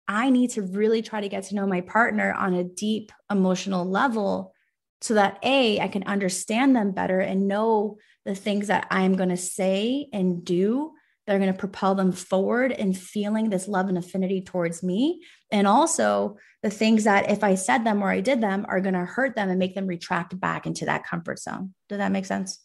I 0.08 0.30
need 0.30 0.50
to 0.50 0.62
really 0.62 1.02
try 1.02 1.20
to 1.20 1.28
get 1.28 1.44
to 1.44 1.54
know 1.54 1.66
my 1.66 1.80
partner 1.80 2.32
on 2.32 2.54
a 2.54 2.64
deep 2.64 3.10
emotional 3.30 3.84
level 3.84 4.52
so 5.00 5.14
that 5.14 5.38
A, 5.42 5.80
I 5.80 5.88
can 5.88 6.04
understand 6.04 6.76
them 6.76 6.92
better 6.92 7.20
and 7.20 7.48
know 7.48 7.98
the 8.24 8.34
things 8.34 8.68
that 8.68 8.86
I'm 8.90 9.16
going 9.16 9.28
to 9.30 9.36
say 9.36 10.08
and 10.12 10.44
do 10.44 10.92
that 11.26 11.34
are 11.34 11.38
going 11.38 11.52
to 11.52 11.58
propel 11.58 11.94
them 11.94 12.12
forward 12.12 12.72
and 12.72 12.96
feeling 12.96 13.50
this 13.50 13.68
love 13.68 13.88
and 13.88 13.98
affinity 13.98 14.42
towards 14.42 14.82
me. 14.82 15.22
And 15.50 15.66
also 15.66 16.36
the 16.62 16.70
things 16.70 17.04
that 17.04 17.30
if 17.30 17.44
I 17.44 17.54
said 17.54 17.84
them 17.84 18.02
or 18.02 18.10
I 18.10 18.20
did 18.20 18.40
them 18.40 18.66
are 18.68 18.80
going 18.80 18.94
to 18.94 19.04
hurt 19.04 19.36
them 19.36 19.48
and 19.48 19.58
make 19.58 19.74
them 19.74 19.86
retract 19.86 20.38
back 20.38 20.66
into 20.66 20.84
that 20.86 21.06
comfort 21.06 21.38
zone. 21.38 21.74
Does 21.88 21.98
that 21.98 22.12
make 22.12 22.26
sense? 22.26 22.60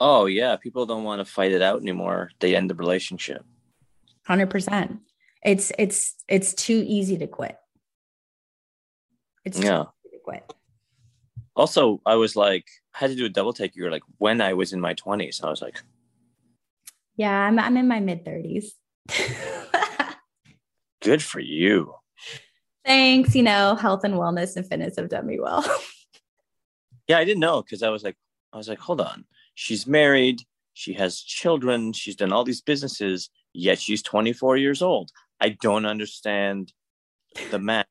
Oh, 0.00 0.26
yeah. 0.26 0.56
People 0.56 0.86
don't 0.86 1.04
want 1.04 1.20
to 1.20 1.24
fight 1.24 1.52
it 1.52 1.62
out 1.62 1.80
anymore. 1.80 2.30
They 2.40 2.56
end 2.56 2.70
the 2.70 2.74
relationship. 2.74 3.44
100%. 4.28 4.98
It's, 5.44 5.72
it's, 5.78 6.14
it's 6.28 6.54
too 6.54 6.84
easy 6.86 7.18
to 7.18 7.26
quit. 7.26 7.56
It's 9.44 9.58
yeah. 9.58 9.84
quit. 10.24 10.52
Also, 11.54 12.00
I 12.06 12.14
was 12.14 12.36
like, 12.36 12.66
I 12.94 12.98
had 12.98 13.10
to 13.10 13.16
do 13.16 13.26
a 13.26 13.28
double 13.28 13.52
take. 13.52 13.76
You 13.76 13.84
were 13.84 13.90
like, 13.90 14.04
when 14.18 14.40
I 14.40 14.54
was 14.54 14.72
in 14.72 14.80
my 14.80 14.94
20s, 14.94 15.44
I 15.44 15.50
was 15.50 15.60
like, 15.60 15.80
yeah, 17.16 17.46
I'm 17.46 17.58
I'm 17.58 17.76
in 17.76 17.88
my 17.88 18.00
mid 18.00 18.24
30s. 18.24 18.66
Good 21.02 21.22
for 21.22 21.40
you. 21.40 21.94
Thanks. 22.84 23.34
You 23.34 23.42
know, 23.42 23.74
health 23.74 24.04
and 24.04 24.14
wellness 24.14 24.56
and 24.56 24.66
fitness 24.66 24.96
have 24.96 25.08
done 25.08 25.26
me 25.26 25.38
well. 25.40 25.64
yeah, 27.08 27.18
I 27.18 27.24
didn't 27.24 27.40
know 27.40 27.62
because 27.62 27.82
I 27.82 27.90
was 27.90 28.02
like, 28.02 28.16
I 28.52 28.56
was 28.56 28.68
like, 28.68 28.78
hold 28.78 29.00
on. 29.00 29.24
She's 29.54 29.86
married, 29.86 30.42
she 30.74 30.94
has 30.94 31.20
children, 31.20 31.92
she's 31.92 32.16
done 32.16 32.32
all 32.32 32.44
these 32.44 32.60
businesses, 32.60 33.30
yet 33.52 33.78
she's 33.78 34.02
24 34.02 34.56
years 34.56 34.80
old. 34.80 35.10
I 35.40 35.50
don't 35.60 35.86
understand 35.86 36.72
the 37.50 37.58
math. 37.58 37.86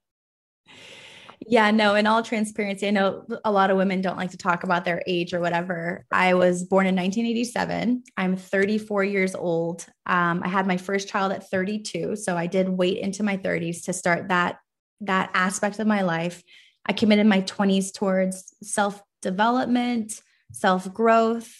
Yeah, 1.48 1.72
no, 1.72 1.96
in 1.96 2.06
all 2.06 2.22
transparency, 2.22 2.88
I 2.88 2.92
know 2.92 3.26
a 3.44 3.52
lot 3.52 3.72
of 3.72 3.78
women 3.78 4.00
don't 4.02 4.18
like 4.18 4.30
to 4.32 4.38
talk 4.38 4.64
about 4.64 4.86
their 4.86 5.02
age 5.08 5.34
or 5.34 5.40
whatever. 5.40 6.06
I 6.12 6.36
was 6.36 6.64
born 6.64 6.86
in 6.86 6.96
1987. 6.96 8.04
I'm 8.16 8.38
34 8.38 9.04
years 9.06 9.34
old. 9.34 9.86
Um, 10.06 10.42
I 10.44 10.48
had 10.48 10.68
my 10.68 10.78
first 10.78 11.10
child 11.10 11.32
at 11.32 11.50
32. 11.50 12.16
So 12.16 12.38
I 12.38 12.46
did 12.46 12.70
wait 12.70 13.00
into 13.00 13.24
my 13.24 13.38
30s 13.38 13.82
to 13.86 13.94
start 13.94 14.28
that, 14.30 14.58
that 15.02 15.32
aspect 15.34 15.80
of 15.80 15.88
my 15.88 16.04
life. 16.04 16.44
I 16.86 16.94
committed 16.94 17.26
my 17.26 17.42
20s 17.42 17.92
towards 17.92 18.54
self 18.62 19.02
development, 19.24 20.22
self 20.52 20.94
growth, 20.94 21.52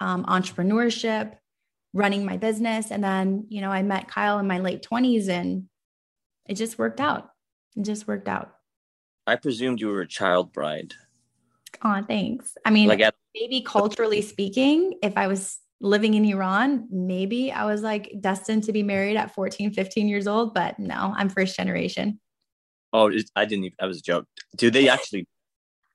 um, 0.00 0.26
entrepreneurship, 0.26 1.34
running 1.94 2.26
my 2.26 2.36
business. 2.36 2.90
And 2.90 3.02
then, 3.02 3.46
you 3.48 3.62
know, 3.62 3.70
I 3.70 3.82
met 3.82 4.06
Kyle 4.08 4.38
in 4.38 4.46
my 4.46 4.58
late 4.58 4.82
20s 4.88 5.28
and 5.30 5.64
it 6.46 6.54
just 6.54 6.78
worked 6.78 7.00
out. 7.00 7.30
It 7.74 7.84
just 7.84 8.06
worked 8.06 8.28
out. 8.28 8.52
I 9.26 9.36
presumed 9.36 9.80
you 9.80 9.88
were 9.88 10.00
a 10.00 10.08
child 10.08 10.52
bride. 10.52 10.94
Oh, 11.82 12.02
thanks. 12.06 12.56
I 12.64 12.70
mean, 12.70 12.88
like 12.88 13.00
at- 13.00 13.14
maybe 13.34 13.62
culturally 13.62 14.22
speaking, 14.22 14.98
if 15.02 15.16
I 15.16 15.26
was 15.26 15.58
living 15.80 16.14
in 16.14 16.24
Iran, 16.24 16.86
maybe 16.90 17.50
I 17.50 17.64
was 17.64 17.82
like 17.82 18.12
destined 18.20 18.64
to 18.64 18.72
be 18.72 18.82
married 18.82 19.16
at 19.16 19.34
14, 19.34 19.72
15 19.72 20.08
years 20.08 20.26
old, 20.26 20.52
but 20.52 20.78
no, 20.78 21.14
I'm 21.16 21.28
first 21.28 21.56
generation. 21.56 22.20
Oh, 22.92 23.10
I 23.36 23.44
didn't 23.44 23.64
even, 23.64 23.76
I 23.80 23.86
was 23.86 23.98
a 23.98 24.02
joke. 24.02 24.26
Do 24.56 24.70
they 24.70 24.88
actually? 24.88 25.26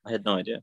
I 0.06 0.12
had 0.12 0.26
no 0.26 0.36
idea. 0.36 0.62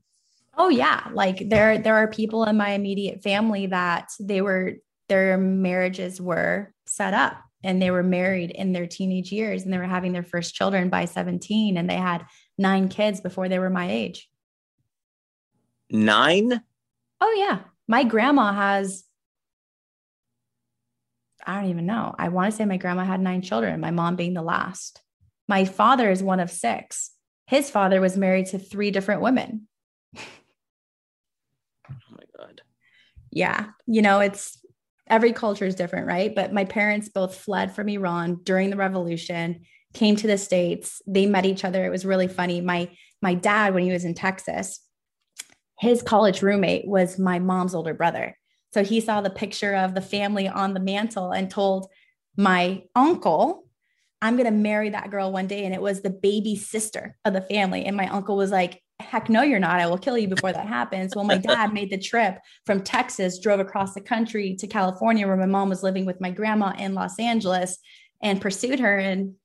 Oh 0.57 0.69
yeah. 0.69 1.07
Like 1.13 1.49
there, 1.49 1.77
there 1.77 1.95
are 1.95 2.07
people 2.07 2.43
in 2.45 2.57
my 2.57 2.71
immediate 2.71 3.23
family 3.23 3.67
that 3.67 4.09
they 4.19 4.41
were, 4.41 4.73
their 5.09 5.37
marriages 5.37 6.19
were 6.19 6.73
set 6.85 7.13
up 7.13 7.37
and 7.63 7.81
they 7.81 7.91
were 7.91 8.03
married 8.03 8.51
in 8.51 8.73
their 8.73 8.87
teenage 8.87 9.31
years 9.31 9.63
and 9.63 9.73
they 9.73 9.77
were 9.77 9.83
having 9.83 10.11
their 10.11 10.23
first 10.23 10.53
children 10.53 10.89
by 10.89 11.05
17 11.05 11.77
and 11.77 11.89
they 11.89 11.95
had 11.95 12.25
nine 12.57 12.89
kids 12.89 13.21
before 13.21 13.49
they 13.49 13.59
were 13.59 13.69
my 13.69 13.89
age. 13.91 14.29
Nine? 15.89 16.61
Oh, 17.21 17.35
yeah. 17.37 17.59
My 17.87 18.03
grandma 18.03 18.53
has, 18.53 19.03
I 21.45 21.61
don't 21.61 21.69
even 21.69 21.85
know. 21.85 22.15
I 22.17 22.29
want 22.29 22.51
to 22.51 22.57
say 22.57 22.65
my 22.65 22.77
grandma 22.77 23.03
had 23.03 23.21
nine 23.21 23.41
children, 23.41 23.79
my 23.79 23.91
mom 23.91 24.15
being 24.15 24.33
the 24.33 24.41
last. 24.41 25.01
My 25.47 25.65
father 25.65 26.09
is 26.09 26.23
one 26.23 26.39
of 26.39 26.49
six. 26.49 27.11
His 27.47 27.69
father 27.69 27.99
was 27.99 28.17
married 28.17 28.47
to 28.47 28.59
three 28.59 28.91
different 28.91 29.21
women. 29.21 29.67
oh 30.17 30.21
my 32.11 32.23
God. 32.37 32.61
Yeah. 33.31 33.67
You 33.85 34.01
know, 34.01 34.19
it's, 34.19 34.63
every 35.07 35.33
culture 35.33 35.65
is 35.65 35.75
different, 35.75 36.07
right? 36.07 36.33
But 36.33 36.53
my 36.53 36.65
parents 36.65 37.09
both 37.09 37.35
fled 37.35 37.75
from 37.75 37.89
Iran 37.89 38.39
during 38.43 38.69
the 38.69 38.77
revolution, 38.77 39.65
came 39.93 40.15
to 40.15 40.27
the 40.27 40.37
States. 40.37 41.01
They 41.07 41.25
met 41.25 41.45
each 41.45 41.63
other. 41.63 41.85
It 41.85 41.91
was 41.91 42.05
really 42.05 42.27
funny. 42.27 42.61
My 42.61 42.89
my 43.21 43.33
dad, 43.33 43.73
when 43.73 43.83
he 43.83 43.91
was 43.91 44.05
in 44.05 44.13
Texas, 44.13 44.79
his 45.79 46.01
college 46.01 46.41
roommate 46.41 46.87
was 46.87 47.17
my 47.17 47.39
mom's 47.39 47.75
older 47.75 47.93
brother. 47.93 48.37
So 48.73 48.83
he 48.83 48.99
saw 48.99 49.21
the 49.21 49.29
picture 49.29 49.75
of 49.75 49.93
the 49.93 50.01
family 50.01 50.47
on 50.47 50.73
the 50.73 50.79
mantle 50.79 51.31
and 51.31 51.49
told 51.49 51.87
my 52.35 52.83
uncle, 52.95 53.69
I'm 54.21 54.35
going 54.35 54.45
to 54.45 54.51
marry 54.51 54.89
that 54.89 55.11
girl 55.11 55.31
one 55.31 55.47
day. 55.47 55.65
And 55.65 55.73
it 55.73 55.81
was 55.81 56.01
the 56.01 56.09
baby 56.09 56.55
sister 56.55 57.15
of 57.23 57.33
the 57.33 57.41
family. 57.41 57.85
And 57.85 57.95
my 57.95 58.07
uncle 58.07 58.35
was 58.35 58.51
like, 58.51 58.81
heck 58.99 59.29
no, 59.29 59.41
you're 59.41 59.59
not. 59.59 59.79
I 59.79 59.87
will 59.87 59.97
kill 59.97 60.17
you 60.17 60.27
before 60.27 60.53
that 60.53 60.67
happens. 60.67 61.15
Well, 61.15 61.25
my 61.25 61.37
dad 61.37 61.73
made 61.73 61.91
the 61.91 61.97
trip 61.97 62.39
from 62.65 62.83
Texas, 62.83 63.39
drove 63.39 63.59
across 63.59 63.93
the 63.93 64.01
country 64.01 64.55
to 64.55 64.67
California, 64.67 65.27
where 65.27 65.37
my 65.37 65.45
mom 65.45 65.69
was 65.69 65.83
living 65.83 66.05
with 66.05 66.21
my 66.21 66.31
grandma 66.31 66.73
in 66.77 66.93
Los 66.93 67.19
Angeles 67.19 67.77
and 68.21 68.41
pursued 68.41 68.79
her. 68.79 68.97
And 68.97 69.35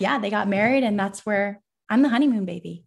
yeah, 0.00 0.18
they 0.18 0.30
got 0.30 0.48
married. 0.48 0.84
And 0.84 0.98
that's 0.98 1.24
where 1.24 1.60
I'm 1.88 2.02
the 2.02 2.08
honeymoon 2.08 2.44
baby. 2.44 2.84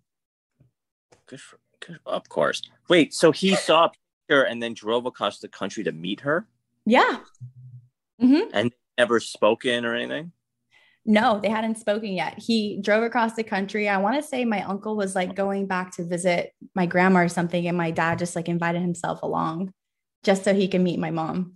Good 1.28 1.42
for, 1.42 1.60
good, 1.86 2.00
of 2.06 2.28
course. 2.30 2.62
Wait, 2.90 3.14
so 3.14 3.32
he 3.32 3.56
saw 3.56 3.90
her 4.30 4.44
and 4.44 4.62
then 4.62 4.74
drove 4.74 5.06
across 5.06 5.40
the 5.40 5.48
country 5.48 5.84
to 5.84 5.92
meet 5.92 6.22
her? 6.22 6.48
Yeah. 6.86 7.20
Mm-hmm. 8.22 8.50
And 8.54 8.72
never 8.98 9.20
spoken 9.20 9.86
or 9.86 9.96
anything? 9.96 10.32
No, 11.06 11.40
they 11.40 11.50
hadn't 11.50 11.78
spoken 11.78 12.12
yet. 12.12 12.38
He 12.38 12.82
drove 12.82 13.04
across 13.04 13.36
the 13.36 13.44
country. 13.44 13.88
I 13.88 13.98
want 13.98 14.22
to 14.22 14.28
say 14.28 14.44
my 14.44 14.62
uncle 14.64 14.98
was 14.98 15.16
like 15.16 15.36
going 15.36 15.66
back 15.66 15.92
to 15.94 16.04
visit 16.04 16.52
my 16.76 16.86
grandma 16.86 17.22
or 17.22 17.30
something, 17.30 17.66
and 17.66 17.78
my 17.78 17.92
dad 17.92 18.20
just 18.20 18.36
like 18.36 18.50
invited 18.50 18.82
himself 18.82 19.24
along 19.24 19.72
just 20.24 20.44
so 20.44 20.54
he 20.54 20.68
can 20.68 20.84
meet 20.84 21.00
my 21.00 21.12
mom 21.12 21.54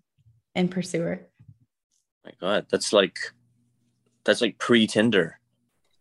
and 0.56 0.72
pursue 0.72 1.02
her. 1.02 1.28
My 2.24 2.32
God, 2.40 2.68
that's 2.72 2.94
like 2.94 3.20
that's 4.24 4.40
like 4.40 4.58
pre 4.58 4.88
Tinder. 4.88 5.38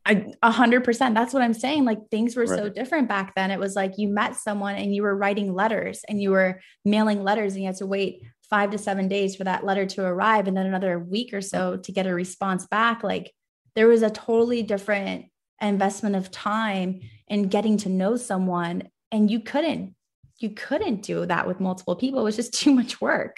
A 0.06 0.50
hundred 0.50 0.82
percent. 0.82 1.14
That's 1.14 1.34
what 1.34 1.42
I'm 1.42 1.54
saying. 1.54 1.84
Like 1.84 1.98
things 2.10 2.34
were 2.34 2.46
right. 2.46 2.58
so 2.58 2.68
different 2.68 3.08
back 3.08 3.34
then. 3.34 3.50
It 3.50 3.60
was 3.60 3.76
like 3.76 3.98
you 3.98 4.08
met 4.08 4.34
someone 4.34 4.76
and 4.76 4.94
you 4.94 5.02
were 5.02 5.16
writing 5.16 5.54
letters 5.54 6.02
and 6.08 6.20
you 6.20 6.30
were 6.30 6.60
mailing 6.84 7.22
letters 7.22 7.52
and 7.52 7.62
you 7.62 7.66
had 7.66 7.76
to 7.76 7.86
wait 7.86 8.22
five 8.48 8.70
to 8.70 8.78
seven 8.78 9.08
days 9.08 9.36
for 9.36 9.44
that 9.44 9.64
letter 9.64 9.86
to 9.86 10.02
arrive 10.02 10.48
and 10.48 10.56
then 10.56 10.66
another 10.66 10.98
week 10.98 11.32
or 11.32 11.40
so 11.40 11.76
to 11.76 11.92
get 11.92 12.06
a 12.06 12.14
response 12.14 12.66
back. 12.66 13.04
Like 13.04 13.32
there 13.76 13.88
was 13.88 14.02
a 14.02 14.10
totally 14.10 14.62
different 14.62 15.26
investment 15.60 16.16
of 16.16 16.30
time 16.30 17.00
in 17.28 17.48
getting 17.48 17.76
to 17.78 17.88
know 17.88 18.16
someone 18.16 18.82
and 19.12 19.30
you 19.30 19.40
couldn't 19.40 19.94
you 20.38 20.50
couldn't 20.50 21.02
do 21.02 21.26
that 21.26 21.46
with 21.46 21.60
multiple 21.60 21.94
people 21.94 22.20
it 22.20 22.24
was 22.24 22.36
just 22.36 22.54
too 22.60 22.74
much 22.74 23.00
work 23.00 23.36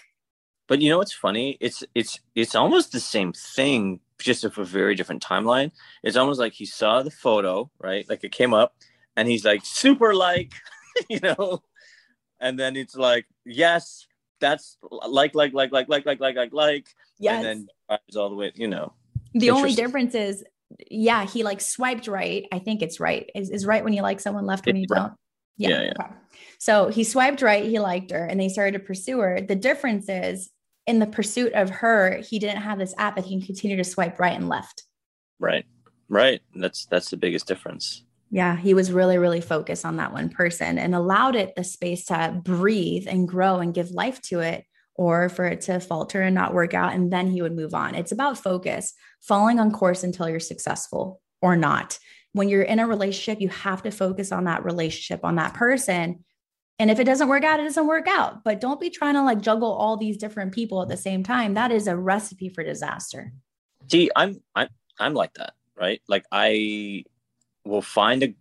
but 0.69 0.81
you 0.81 0.89
know 0.89 0.99
what's 0.99 1.13
funny 1.13 1.57
it's 1.61 1.83
it's 1.95 2.21
it's 2.35 2.55
almost 2.55 2.93
the 2.93 3.01
same 3.01 3.33
thing 3.33 4.01
just 4.23 4.45
of 4.45 4.57
a 4.59 4.65
very 4.65 4.95
different 4.95 5.23
timeline 5.23 5.71
it's 6.03 6.17
almost 6.17 6.41
like 6.41 6.53
he 6.53 6.67
saw 6.67 7.03
the 7.03 7.11
photo 7.11 7.71
right 7.81 8.09
like 8.09 8.25
it 8.25 8.33
came 8.33 8.55
up 8.55 8.75
and 9.17 9.29
he's 9.29 9.45
like 9.45 9.65
super 9.65 10.15
like 10.15 10.53
you 11.09 11.21
know 11.21 11.63
and 12.41 12.59
then 12.59 12.77
it's 12.77 12.97
like 12.97 13.27
yes 13.45 14.07
that's 14.41 14.77
like 15.07 15.35
like 15.35 15.53
like 15.53 15.73
like 15.73 15.89
like 15.89 16.07
like 16.07 16.21
like 16.21 16.37
like 16.37 16.53
like 16.53 16.87
yes. 17.19 17.45
and 17.45 17.69
then 17.89 17.99
all 18.17 18.29
the 18.29 18.35
way 18.35 18.53
you 18.55 18.69
know 18.69 18.93
the 19.35 19.51
only 19.51 19.75
difference 19.75 20.15
is, 20.15 20.45
yeah, 20.91 21.27
he 21.27 21.43
like 21.43 21.61
swiped 21.61 22.07
right. 22.07 22.47
I 22.53 22.59
think 22.59 22.83
it's 22.83 23.01
right. 23.01 23.31
Is, 23.35 23.51
is 23.51 23.67
right 23.67 23.85
when 23.85 23.93
you 23.93 24.03
like 24.03 24.21
someone, 24.21 24.47
left 24.47 24.67
when 24.67 24.77
you 24.77 24.87
don't. 24.87 25.13
Yeah. 25.57 25.69
yeah, 25.69 25.83
yeah. 25.83 25.93
Okay. 26.01 26.15
So 26.59 26.89
he 26.89 27.05
swiped 27.05 27.43
right. 27.43 27.65
He 27.65 27.79
liked 27.79 28.11
her, 28.11 28.25
and 28.25 28.41
they 28.41 28.49
started 28.49 28.73
to 28.73 28.85
pursue 28.85 29.19
her. 29.21 29.41
The 29.41 29.57
difference 29.57 30.09
is, 30.09 30.51
in 30.87 30.99
the 30.99 31.07
pursuit 31.07 31.53
of 31.53 31.71
her, 31.71 32.17
he 32.17 32.39
didn't 32.39 32.63
have 32.63 32.79
this 32.79 32.95
app 32.99 33.17
that 33.17 33.25
he 33.25 33.39
can 33.39 33.47
continue 33.47 33.77
to 33.77 33.85
swipe 33.85 34.19
right 34.19 34.37
and 34.37 34.49
left. 34.49 34.85
Right. 35.39 35.65
Right. 36.09 36.41
That's 36.55 36.87
that's 36.87 37.11
the 37.11 37.17
biggest 37.17 37.47
difference. 37.47 38.05
Yeah, 38.31 38.57
he 38.57 38.73
was 38.73 38.91
really, 38.91 39.19
really 39.19 39.43
focused 39.43 39.85
on 39.85 39.97
that 39.97 40.13
one 40.13 40.31
person 40.31 40.79
and 40.79 40.95
allowed 40.95 41.37
it 41.37 41.55
the 41.55 41.65
space 41.65 42.07
to 42.07 42.41
breathe 42.43 43.07
and 43.07 43.29
grow 43.29 43.59
and 43.59 43.75
give 43.75 43.91
life 43.91 44.23
to 44.23 44.41
it 44.41 44.65
or 44.95 45.29
for 45.29 45.45
it 45.45 45.61
to 45.63 45.81
falter 45.81 46.23
and 46.23 46.35
not 46.35 46.55
work 46.55 46.73
out. 46.73 46.95
And 46.95 47.13
then 47.13 47.31
he 47.31 47.43
would 47.43 47.55
move 47.55 47.75
on. 47.75 47.95
It's 47.95 48.13
about 48.13 48.39
focus, 48.39 48.95
falling 49.21 49.59
on 49.59 49.71
course 49.71 50.03
until 50.03 50.31
you're 50.31 50.41
successful 50.41 51.21
or 51.43 51.57
not. 51.57 51.99
When 52.33 52.49
you're 52.49 52.63
in 52.63 52.79
a 52.79 52.87
relationship, 52.87 53.43
you 53.43 53.51
have 53.51 53.83
to 53.83 53.91
focus 53.91 54.33
on 54.33 54.45
that 54.45 54.65
relationship, 54.65 55.25
on 55.25 55.37
that 55.37 55.53
person. 55.53 56.25
And 56.79 56.91
if 56.91 56.99
it 56.99 57.05
doesn't 57.05 57.29
work 57.29 57.45
out, 57.45 57.61
it 57.61 57.65
doesn't 57.65 57.87
work 57.87 58.09
out. 58.09 58.43
But 58.45 58.61
don't 58.61 58.81
be 58.81 58.91
trying 58.91 59.15
to 59.15 59.23
like 59.23 59.41
juggle 59.41 59.73
all 59.73 59.97
these 59.97 60.17
different 60.17 60.53
people 60.53 60.83
at 60.83 60.89
the 60.89 60.97
same 60.97 61.23
time. 61.23 61.55
That 61.55 61.71
is 61.71 61.87
a 61.87 61.97
recipe 61.97 62.49
for 62.49 62.65
disaster. 62.65 63.33
See, 63.91 64.11
I'm 64.17 64.41
I'm 64.55 64.69
I'm 64.99 65.15
like 65.15 65.35
that, 65.35 65.55
right? 65.77 66.01
Like 66.09 66.25
I 66.33 67.05
will 67.65 67.83
find 67.83 68.23
a 68.23 68.35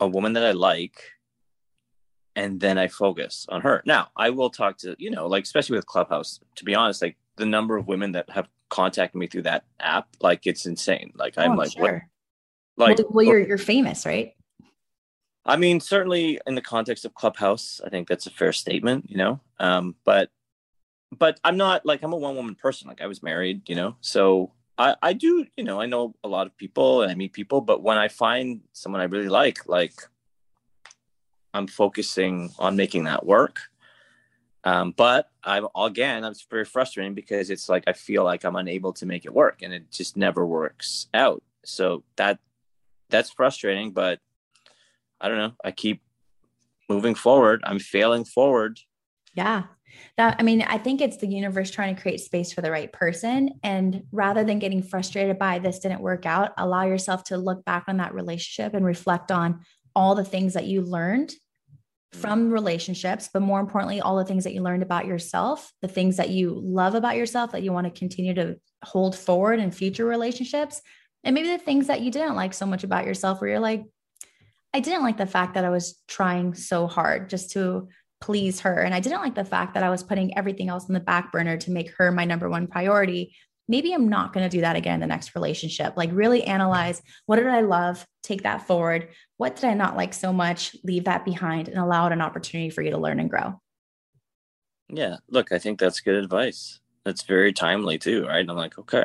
a 0.00 0.08
woman 0.08 0.34
that 0.34 0.44
I 0.44 0.52
like 0.52 1.02
and 2.36 2.60
then 2.60 2.78
I 2.78 2.88
focus 2.88 3.46
on 3.48 3.60
her. 3.62 3.82
Now, 3.86 4.08
I 4.16 4.30
will 4.30 4.50
talk 4.50 4.78
to, 4.78 4.96
you 4.98 5.10
know, 5.10 5.26
like 5.26 5.44
especially 5.44 5.76
with 5.76 5.86
Clubhouse, 5.86 6.40
to 6.56 6.64
be 6.64 6.74
honest, 6.74 7.00
like 7.00 7.16
the 7.36 7.46
number 7.46 7.76
of 7.76 7.86
women 7.86 8.12
that 8.12 8.28
have 8.30 8.48
contacted 8.70 9.18
me 9.18 9.26
through 9.26 9.42
that 9.42 9.64
app, 9.78 10.08
like 10.20 10.46
it's 10.46 10.66
insane. 10.66 11.12
Like 11.14 11.38
I'm 11.38 11.52
oh, 11.52 11.56
like 11.56 11.72
sure. 11.72 11.82
what 12.76 12.88
like 12.88 12.98
well, 12.98 13.08
well 13.10 13.24
you're 13.24 13.46
you're 13.46 13.58
famous, 13.58 14.04
right? 14.04 14.34
I 15.46 15.56
mean, 15.56 15.80
certainly 15.80 16.40
in 16.46 16.54
the 16.54 16.62
context 16.62 17.04
of 17.04 17.14
Clubhouse, 17.14 17.80
I 17.84 17.90
think 17.90 18.08
that's 18.08 18.26
a 18.26 18.30
fair 18.30 18.52
statement, 18.52 19.10
you 19.10 19.18
know. 19.18 19.40
Um, 19.60 19.94
but 20.04 20.30
but 21.16 21.38
I'm 21.44 21.56
not 21.56 21.84
like 21.84 22.02
I'm 22.02 22.12
a 22.12 22.16
one 22.16 22.36
woman 22.36 22.54
person. 22.54 22.88
Like 22.88 23.00
I 23.00 23.06
was 23.06 23.22
married, 23.22 23.68
you 23.68 23.76
know. 23.76 23.96
So 24.00 24.52
I, 24.78 24.96
I 25.02 25.12
do, 25.12 25.46
you 25.56 25.64
know, 25.64 25.80
I 25.80 25.86
know 25.86 26.14
a 26.24 26.28
lot 26.28 26.46
of 26.46 26.56
people 26.56 27.02
and 27.02 27.10
I 27.10 27.14
meet 27.14 27.32
people, 27.32 27.60
but 27.60 27.82
when 27.82 27.98
I 27.98 28.08
find 28.08 28.62
someone 28.72 29.00
I 29.00 29.04
really 29.04 29.28
like, 29.28 29.68
like 29.68 29.94
I'm 31.52 31.66
focusing 31.66 32.50
on 32.58 32.76
making 32.76 33.04
that 33.04 33.24
work. 33.24 33.60
Um, 34.64 34.92
but 34.96 35.30
I'm 35.44 35.68
again, 35.76 36.24
I'm 36.24 36.34
very 36.50 36.64
frustrating 36.64 37.14
because 37.14 37.50
it's 37.50 37.68
like 37.68 37.84
I 37.86 37.92
feel 37.92 38.24
like 38.24 38.44
I'm 38.44 38.56
unable 38.56 38.94
to 38.94 39.06
make 39.06 39.26
it 39.26 39.34
work, 39.34 39.60
and 39.62 39.74
it 39.74 39.90
just 39.90 40.16
never 40.16 40.46
works 40.46 41.06
out. 41.12 41.42
So 41.64 42.02
that 42.16 42.38
that's 43.10 43.30
frustrating. 43.30 43.92
But 43.92 44.20
I 45.20 45.28
don't 45.28 45.38
know. 45.38 45.52
I 45.64 45.70
keep 45.70 46.02
moving 46.88 47.14
forward. 47.14 47.62
I'm 47.64 47.78
failing 47.78 48.24
forward. 48.24 48.78
Yeah. 49.34 49.64
That 50.16 50.36
I 50.38 50.42
mean, 50.42 50.62
I 50.62 50.78
think 50.78 51.00
it's 51.00 51.18
the 51.18 51.28
universe 51.28 51.70
trying 51.70 51.94
to 51.94 52.02
create 52.02 52.20
space 52.20 52.52
for 52.52 52.62
the 52.62 52.70
right 52.70 52.92
person. 52.92 53.60
And 53.62 54.02
rather 54.12 54.44
than 54.44 54.58
getting 54.58 54.82
frustrated 54.82 55.38
by 55.38 55.58
this 55.58 55.78
didn't 55.78 56.00
work 56.00 56.26
out, 56.26 56.52
allow 56.58 56.84
yourself 56.84 57.24
to 57.24 57.36
look 57.36 57.64
back 57.64 57.84
on 57.88 57.98
that 57.98 58.14
relationship 58.14 58.74
and 58.74 58.84
reflect 58.84 59.30
on 59.30 59.60
all 59.94 60.14
the 60.14 60.24
things 60.24 60.54
that 60.54 60.66
you 60.66 60.82
learned 60.82 61.28
mm. 61.30 62.18
from 62.18 62.50
relationships, 62.50 63.30
but 63.32 63.42
more 63.42 63.60
importantly, 63.60 64.00
all 64.00 64.16
the 64.16 64.24
things 64.24 64.44
that 64.44 64.54
you 64.54 64.62
learned 64.62 64.82
about 64.82 65.06
yourself, 65.06 65.72
the 65.80 65.88
things 65.88 66.16
that 66.16 66.30
you 66.30 66.60
love 66.62 66.96
about 66.96 67.16
yourself 67.16 67.52
that 67.52 67.62
you 67.62 67.72
want 67.72 67.86
to 67.86 67.98
continue 67.98 68.34
to 68.34 68.56
hold 68.84 69.16
forward 69.16 69.60
in 69.60 69.70
future 69.70 70.04
relationships, 70.04 70.82
and 71.22 71.34
maybe 71.34 71.48
the 71.48 71.58
things 71.58 71.86
that 71.86 72.00
you 72.02 72.10
didn't 72.10 72.34
like 72.34 72.52
so 72.52 72.66
much 72.66 72.84
about 72.84 73.06
yourself, 73.06 73.40
where 73.40 73.50
you're 73.50 73.60
like, 73.60 73.84
I 74.74 74.80
didn't 74.80 75.02
like 75.02 75.16
the 75.16 75.26
fact 75.26 75.54
that 75.54 75.64
I 75.64 75.70
was 75.70 76.02
trying 76.08 76.52
so 76.54 76.86
hard 76.86 77.30
just 77.30 77.52
to 77.52 77.88
please 78.20 78.60
her. 78.60 78.80
And 78.80 78.94
I 78.94 79.00
didn't 79.00 79.22
like 79.22 79.34
the 79.34 79.44
fact 79.44 79.74
that 79.74 79.82
I 79.82 79.90
was 79.90 80.02
putting 80.02 80.36
everything 80.36 80.68
else 80.68 80.88
in 80.88 80.94
the 80.94 81.00
back 81.00 81.32
burner 81.32 81.56
to 81.58 81.70
make 81.70 81.90
her 81.96 82.10
my 82.10 82.24
number 82.24 82.48
one 82.50 82.66
priority 82.66 83.34
maybe 83.68 83.92
I'm 83.92 84.08
not 84.08 84.32
going 84.32 84.48
to 84.48 84.54
do 84.54 84.60
that 84.60 84.76
again 84.76 84.94
in 84.94 85.00
the 85.00 85.06
next 85.06 85.34
relationship. 85.34 85.94
Like, 85.96 86.10
really 86.12 86.44
analyze 86.44 87.02
what 87.26 87.36
did 87.36 87.46
I 87.46 87.60
love, 87.60 88.04
take 88.22 88.42
that 88.42 88.66
forward. 88.66 89.08
What 89.36 89.56
did 89.56 89.64
I 89.64 89.74
not 89.74 89.96
like 89.96 90.14
so 90.14 90.32
much? 90.32 90.76
Leave 90.84 91.04
that 91.04 91.24
behind 91.24 91.68
and 91.68 91.78
allow 91.78 92.06
it 92.06 92.12
an 92.12 92.20
opportunity 92.20 92.70
for 92.70 92.82
you 92.82 92.90
to 92.90 92.98
learn 92.98 93.20
and 93.20 93.30
grow. 93.30 93.60
Yeah. 94.88 95.16
Look, 95.28 95.52
I 95.52 95.58
think 95.58 95.78
that's 95.78 96.00
good 96.00 96.16
advice. 96.16 96.80
That's 97.04 97.22
very 97.22 97.52
timely 97.52 97.98
too, 97.98 98.26
right? 98.26 98.46
I'm 98.48 98.56
like, 98.56 98.78
okay, 98.78 99.04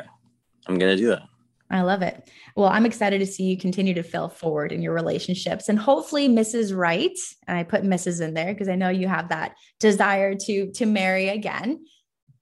I'm 0.66 0.78
going 0.78 0.96
to 0.96 1.02
do 1.02 1.08
that. 1.08 1.22
I 1.70 1.82
love 1.82 2.02
it. 2.02 2.28
Well, 2.56 2.68
I'm 2.68 2.86
excited 2.86 3.18
to 3.20 3.26
see 3.26 3.44
you 3.44 3.56
continue 3.56 3.94
to 3.94 4.02
fail 4.02 4.28
forward 4.28 4.72
in 4.72 4.82
your 4.82 4.92
relationships 4.92 5.68
and 5.68 5.78
hopefully 5.78 6.28
Mrs. 6.28 6.76
Right. 6.76 7.16
And 7.46 7.56
I 7.56 7.62
put 7.62 7.84
Mrs. 7.84 8.20
in 8.20 8.34
there 8.34 8.52
because 8.52 8.68
I 8.68 8.74
know 8.74 8.88
you 8.88 9.06
have 9.06 9.28
that 9.28 9.54
desire 9.78 10.34
to 10.34 10.72
to 10.72 10.86
marry 10.86 11.28
again 11.28 11.80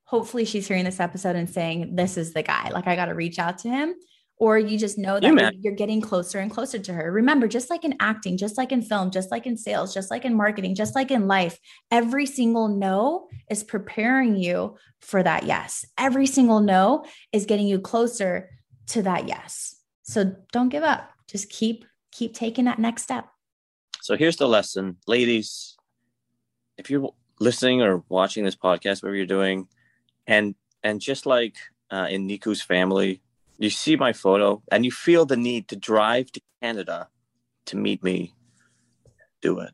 hopefully 0.08 0.46
she's 0.46 0.66
hearing 0.66 0.84
this 0.84 1.00
episode 1.00 1.36
and 1.36 1.50
saying, 1.50 1.94
This 1.94 2.16
is 2.16 2.32
the 2.32 2.42
guy. 2.42 2.70
Like, 2.70 2.86
I 2.86 2.96
got 2.96 3.06
to 3.06 3.14
reach 3.14 3.38
out 3.38 3.58
to 3.58 3.68
him. 3.68 3.94
Or 4.40 4.56
you 4.56 4.78
just 4.78 4.98
know 4.98 5.18
that 5.18 5.34
yeah, 5.34 5.50
you're 5.58 5.74
getting 5.74 6.00
closer 6.00 6.38
and 6.38 6.48
closer 6.48 6.78
to 6.78 6.92
her. 6.92 7.10
Remember, 7.10 7.48
just 7.48 7.70
like 7.70 7.84
in 7.84 7.96
acting, 7.98 8.36
just 8.36 8.56
like 8.56 8.70
in 8.70 8.82
film, 8.82 9.10
just 9.10 9.32
like 9.32 9.46
in 9.46 9.56
sales, 9.56 9.92
just 9.92 10.12
like 10.12 10.24
in 10.24 10.36
marketing, 10.36 10.76
just 10.76 10.94
like 10.94 11.10
in 11.10 11.26
life, 11.26 11.58
every 11.90 12.24
single 12.24 12.68
no 12.68 13.26
is 13.50 13.64
preparing 13.64 14.36
you 14.36 14.76
for 15.00 15.24
that 15.24 15.42
yes. 15.42 15.84
Every 15.98 16.26
single 16.26 16.60
no 16.60 17.04
is 17.32 17.46
getting 17.46 17.66
you 17.66 17.80
closer 17.80 18.48
to 18.88 19.02
that 19.02 19.28
yes. 19.28 19.76
So 20.02 20.36
don't 20.52 20.68
give 20.68 20.82
up. 20.82 21.10
Just 21.26 21.50
keep 21.50 21.84
keep 22.10 22.34
taking 22.34 22.64
that 22.64 22.78
next 22.78 23.02
step. 23.02 23.28
So 24.00 24.16
here's 24.16 24.36
the 24.36 24.48
lesson, 24.48 24.96
ladies. 25.06 25.76
If 26.76 26.90
you're 26.90 27.12
listening 27.40 27.82
or 27.82 28.02
watching 28.08 28.44
this 28.44 28.56
podcast, 28.56 29.02
whatever 29.02 29.16
you're 29.16 29.26
doing, 29.26 29.68
and 30.26 30.54
and 30.82 31.00
just 31.00 31.26
like 31.26 31.56
uh, 31.90 32.06
in 32.08 32.28
Niku's 32.28 32.62
family, 32.62 33.20
you 33.58 33.70
see 33.70 33.96
my 33.96 34.12
photo 34.12 34.62
and 34.70 34.84
you 34.84 34.90
feel 34.90 35.26
the 35.26 35.36
need 35.36 35.68
to 35.68 35.76
drive 35.76 36.30
to 36.32 36.40
Canada 36.62 37.08
to 37.66 37.76
meet 37.76 38.02
me 38.02 38.34
do 39.40 39.60
it. 39.60 39.70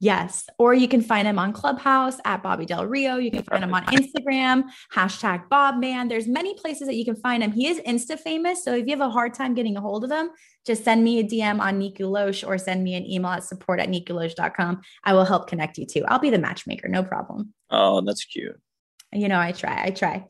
Yes. 0.00 0.48
Or 0.58 0.74
you 0.74 0.86
can 0.86 1.02
find 1.02 1.26
him 1.26 1.38
on 1.38 1.52
Clubhouse 1.52 2.18
at 2.24 2.42
Bobby 2.42 2.66
Del 2.66 2.86
Rio. 2.86 3.16
You 3.16 3.30
can 3.30 3.42
find 3.42 3.64
him 3.64 3.74
on 3.74 3.84
Instagram, 3.86 4.64
hashtag 4.94 5.48
Bobman. 5.48 6.08
There's 6.08 6.28
many 6.28 6.54
places 6.54 6.86
that 6.86 6.94
you 6.94 7.04
can 7.04 7.16
find 7.16 7.42
him. 7.42 7.50
He 7.50 7.66
is 7.66 7.80
Insta 7.80 8.18
famous. 8.18 8.62
So 8.62 8.74
if 8.74 8.86
you 8.86 8.92
have 8.92 9.00
a 9.00 9.10
hard 9.10 9.34
time 9.34 9.54
getting 9.54 9.76
a 9.76 9.80
hold 9.80 10.04
of 10.04 10.10
him, 10.10 10.30
just 10.64 10.84
send 10.84 11.02
me 11.02 11.18
a 11.18 11.24
DM 11.24 11.60
on 11.60 11.80
Niku 11.80 12.00
Loesch 12.00 12.46
or 12.46 12.58
send 12.58 12.84
me 12.84 12.94
an 12.94 13.10
email 13.10 13.32
at 13.32 13.42
support 13.42 13.80
at 13.80 13.88
nikuloesch.com. 13.88 14.80
I 15.02 15.14
will 15.14 15.24
help 15.24 15.48
connect 15.48 15.78
you 15.78 15.86
too. 15.86 16.04
I'll 16.06 16.18
be 16.20 16.30
the 16.30 16.38
matchmaker. 16.38 16.88
No 16.88 17.02
problem. 17.02 17.52
Oh, 17.70 18.00
that's 18.00 18.24
cute 18.24 18.60
you 19.12 19.28
know, 19.28 19.38
I 19.38 19.52
try, 19.52 19.84
I 19.84 19.90
try. 19.90 20.26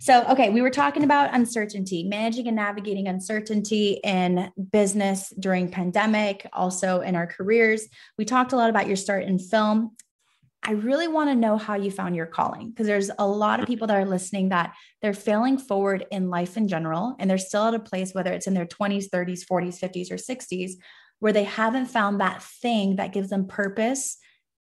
So, 0.00 0.24
okay, 0.30 0.50
we 0.50 0.62
were 0.62 0.70
talking 0.70 1.04
about 1.04 1.32
uncertainty, 1.32 2.02
managing 2.02 2.48
and 2.48 2.56
navigating 2.56 3.06
uncertainty 3.06 4.00
in 4.02 4.50
business 4.72 5.32
during 5.38 5.70
pandemic, 5.70 6.48
also 6.52 7.00
in 7.02 7.14
our 7.14 7.26
careers. 7.26 7.86
We 8.18 8.24
talked 8.24 8.52
a 8.52 8.56
lot 8.56 8.68
about 8.68 8.88
your 8.88 8.96
start 8.96 9.24
in 9.24 9.38
film. 9.38 9.92
I 10.64 10.72
really 10.72 11.08
want 11.08 11.28
to 11.30 11.34
know 11.34 11.56
how 11.56 11.74
you 11.74 11.90
found 11.90 12.16
your 12.16 12.26
calling 12.26 12.70
because 12.70 12.86
there's 12.86 13.10
a 13.18 13.26
lot 13.26 13.58
of 13.58 13.64
mm-hmm. 13.64 13.72
people 13.72 13.86
that 13.88 13.96
are 13.96 14.04
listening 14.04 14.48
that 14.48 14.74
they're 15.02 15.14
failing 15.14 15.58
forward 15.58 16.06
in 16.10 16.30
life 16.30 16.56
in 16.56 16.68
general 16.68 17.16
and 17.18 17.28
they're 17.28 17.38
still 17.38 17.66
at 17.66 17.74
a 17.74 17.80
place 17.80 18.12
whether 18.12 18.32
it's 18.32 18.46
in 18.46 18.54
their 18.54 18.66
20s, 18.66 19.06
30s, 19.12 19.44
40s, 19.44 19.80
50s 19.80 20.10
or 20.10 20.16
60s 20.16 20.72
where 21.18 21.32
they 21.32 21.44
haven't 21.44 21.86
found 21.86 22.20
that 22.20 22.42
thing 22.42 22.96
that 22.96 23.12
gives 23.12 23.30
them 23.30 23.46
purpose 23.46 24.18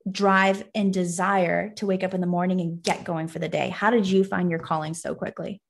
drive 0.10 0.64
and 0.74 0.94
desire 0.94 1.70
to 1.76 1.86
wake 1.86 2.04
up 2.04 2.14
in 2.14 2.22
the 2.22 2.28
morning 2.28 2.62
and 2.62 2.82
get 2.82 3.04
going 3.04 3.28
for 3.28 3.40
the 3.40 3.50
day. 3.50 3.70
How 3.70 3.90
did 3.90 4.08
you 4.08 4.24
find 4.24 4.50
your 4.50 4.60
calling 4.60 4.94
so 4.94 5.14
quickly? 5.14 5.62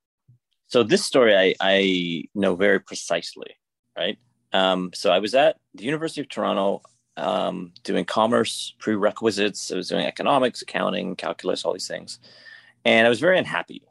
So 0.68 0.84
this 0.84 1.04
story 1.04 1.36
I, 1.36 1.54
I 1.60 2.24
know 2.34 2.56
very 2.56 2.80
precisely, 2.80 3.58
right? 3.98 4.18
Um, 4.54 4.92
so 4.94 5.12
I 5.12 5.20
was 5.20 5.36
at 5.36 5.58
the 5.74 5.84
University 5.84 6.22
of 6.22 6.30
Toronto 6.30 6.82
um, 7.18 7.74
doing 7.84 8.06
commerce 8.06 8.74
prerequisites. 8.80 9.72
I 9.72 9.76
was 9.76 9.90
doing 9.90 10.06
economics, 10.06 10.62
accounting, 10.62 11.16
calculus, 11.16 11.66
all 11.66 11.74
these 11.74 11.88
things, 11.88 12.20
and 12.86 13.06
I 13.06 13.10
was 13.10 13.20
very 13.20 13.38
unhappy. 13.38 13.84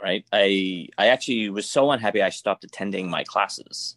Right? 0.00 0.24
I 0.32 0.88
I 0.96 1.08
actually 1.08 1.50
was 1.50 1.68
so 1.68 1.90
unhappy 1.90 2.22
I 2.22 2.30
stopped 2.30 2.62
attending 2.62 3.10
my 3.10 3.24
classes. 3.24 3.96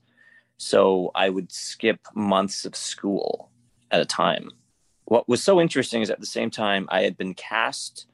So 0.57 1.11
I 1.13 1.29
would 1.29 1.51
skip 1.51 1.99
months 2.15 2.65
of 2.65 2.75
school 2.75 3.51
at 3.91 4.01
a 4.01 4.05
time 4.05 4.49
what 5.12 5.28
was 5.28 5.43
so 5.43 5.59
interesting 5.59 6.01
is 6.01 6.09
at 6.09 6.22
the 6.22 6.26
same 6.26 6.49
time 6.49 6.88
I 6.89 7.01
had 7.01 7.18
been 7.18 7.34
cast, 7.34 8.05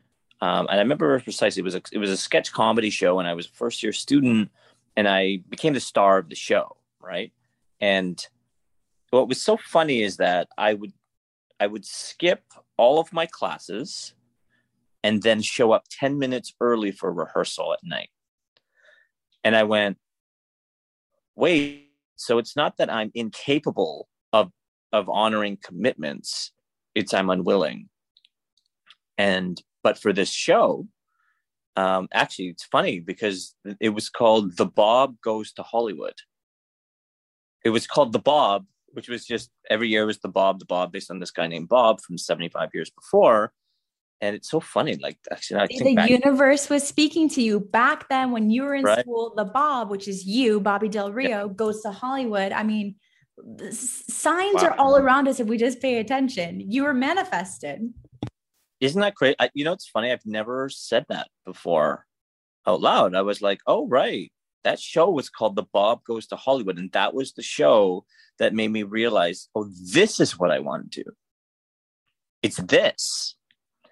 um, 0.42 0.66
and 0.68 0.80
I 0.80 0.82
remember 0.82 1.20
precisely 1.20 1.60
it 1.62 1.64
was 1.64 1.76
a, 1.76 1.82
it 1.92 2.00
was 2.00 2.10
a 2.10 2.18
sketch 2.18 2.52
comedy 2.52 2.90
show, 2.90 3.20
and 3.20 3.28
I 3.28 3.36
was 3.36 3.46
a 3.46 3.52
first 3.52 3.84
year 3.84 3.94
student, 3.94 4.50
and 4.96 5.08
I 5.08 5.42
became 5.48 5.76
the 5.76 5.80
star 5.80 6.18
of 6.18 6.28
the 6.28 6.34
show, 6.34 6.76
right? 7.00 7.32
And 7.80 8.20
what 9.12 9.28
was 9.28 9.40
so 9.40 9.58
funny 9.58 10.02
is 10.02 10.18
that 10.18 10.48
I 10.58 10.74
would 10.74 10.92
I 11.60 11.68
would 11.68 11.86
skip 11.86 12.42
all 12.78 13.00
of 13.00 13.14
my 13.14 13.28
classes 13.28 14.16
and 15.04 15.22
then 15.22 15.44
show 15.44 15.74
up 15.74 15.84
10 15.92 16.18
minutes 16.18 16.56
early 16.60 16.90
for 16.90 17.14
rehearsal 17.14 17.74
at 17.74 17.80
night. 17.84 18.10
And 19.44 19.56
I 19.56 19.66
went, 19.66 20.00
wait, 21.36 21.92
so 22.16 22.40
it's 22.40 22.56
not 22.56 22.78
that 22.78 22.92
I'm 22.92 23.12
incapable 23.14 24.08
of 24.34 24.52
of 24.92 25.08
honoring 25.10 25.60
commitments 25.64 26.54
it's 26.98 27.14
I'm 27.14 27.30
unwilling. 27.30 27.90
And 29.20 29.62
but 29.84 30.00
for 30.00 30.12
this 30.12 30.32
show, 30.32 30.88
um, 31.76 32.08
actually, 32.12 32.48
it's 32.48 32.66
funny 32.66 33.00
because 33.00 33.56
it 33.80 33.90
was 33.90 34.10
called 34.10 34.58
The 34.58 34.66
Bob 34.66 35.22
Goes 35.22 35.54
to 35.54 35.64
Hollywood. 35.64 36.16
It 37.64 37.70
was 37.70 37.86
called 37.86 38.14
The 38.14 38.20
Bob, 38.20 38.66
which 38.88 39.10
was 39.10 39.26
just 39.26 39.52
every 39.70 39.90
year 39.90 40.08
was 40.08 40.20
The 40.20 40.28
Bob, 40.28 40.60
The 40.60 40.66
Bob, 40.66 40.92
based 40.92 41.12
on 41.12 41.20
this 41.20 41.32
guy 41.32 41.46
named 41.46 41.70
Bob 41.70 42.02
from 42.02 42.18
75 42.18 42.70
years 42.74 42.90
before. 42.90 43.54
And 44.20 44.36
it's 44.36 44.50
so 44.50 44.60
funny. 44.60 44.96
Like, 44.96 45.20
actually, 45.32 45.60
I 45.60 45.68
think 45.68 45.84
the 45.84 45.96
back- 45.96 46.10
universe 46.10 46.68
was 46.68 46.88
speaking 46.88 47.30
to 47.30 47.42
you 47.44 47.60
back 47.60 48.10
then 48.10 48.32
when 48.32 48.50
you 48.50 48.64
were 48.64 48.74
in 48.74 48.84
right? 48.84 49.02
school. 49.02 49.34
The 49.38 49.46
Bob, 49.46 49.92
which 49.92 50.08
is 50.08 50.26
you, 50.26 50.60
Bobby 50.60 50.90
Del 50.90 51.12
Rio, 51.12 51.30
yeah. 51.30 51.54
goes 51.54 51.84
to 51.84 51.92
Hollywood. 51.92 52.52
I 52.52 52.64
mean, 52.64 52.96
signs 53.72 54.62
wow. 54.62 54.70
are 54.70 54.80
all 54.80 54.98
around 54.98 55.28
us 55.28 55.40
if 55.40 55.48
we 55.48 55.58
just 55.58 55.82
pay 55.82 56.00
attention. 56.00 56.60
You 56.72 56.84
were 56.84 56.94
manifested. 56.94 57.94
Isn't 58.80 59.02
that 59.02 59.16
great? 59.16 59.36
I, 59.40 59.50
you 59.54 59.64
know, 59.64 59.74
it's 59.74 59.88
funny. 59.88 60.12
I've 60.12 60.26
never 60.26 60.70
said 60.70 61.06
that 61.10 61.28
before 61.46 62.06
out 62.68 62.82
loud. 62.82 63.16
I 63.16 63.22
was 63.22 63.42
like, 63.42 63.60
oh, 63.66 63.88
right. 63.88 64.32
That 64.64 64.80
show 64.80 65.10
was 65.10 65.30
called 65.30 65.56
The 65.56 65.66
Bob 65.72 66.04
Goes 66.04 66.28
to 66.28 66.36
Hollywood. 66.36 66.78
And 66.78 66.92
that 66.92 67.14
was 67.14 67.34
the 67.34 67.42
show 67.42 68.06
that 68.40 68.54
made 68.54 68.72
me 68.72 68.84
realize, 68.84 69.50
oh, 69.56 69.70
this 69.92 70.20
is 70.20 70.38
what 70.38 70.52
I 70.52 70.60
want 70.60 70.92
to 70.92 71.04
do. 71.04 71.12
It's 72.44 72.58
this. 72.58 73.36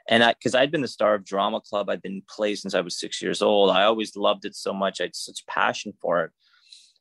And 0.08 0.24
I, 0.24 0.34
because 0.34 0.54
I'd 0.54 0.72
been 0.72 0.82
the 0.82 0.88
star 0.88 1.16
of 1.16 1.26
drama 1.26 1.62
club, 1.62 1.90
I'd 1.90 2.02
been 2.02 2.22
played 2.30 2.58
since 2.60 2.76
I 2.76 2.82
was 2.82 3.00
six 3.00 3.22
years 3.22 3.42
old. 3.42 3.72
I 3.72 3.84
always 3.84 4.16
loved 4.16 4.46
it 4.46 4.56
so 4.56 4.74
much. 4.74 5.00
I 5.00 5.06
had 5.06 5.16
such 5.16 5.48
passion 5.48 5.94
for 6.02 6.24
it. 6.26 6.32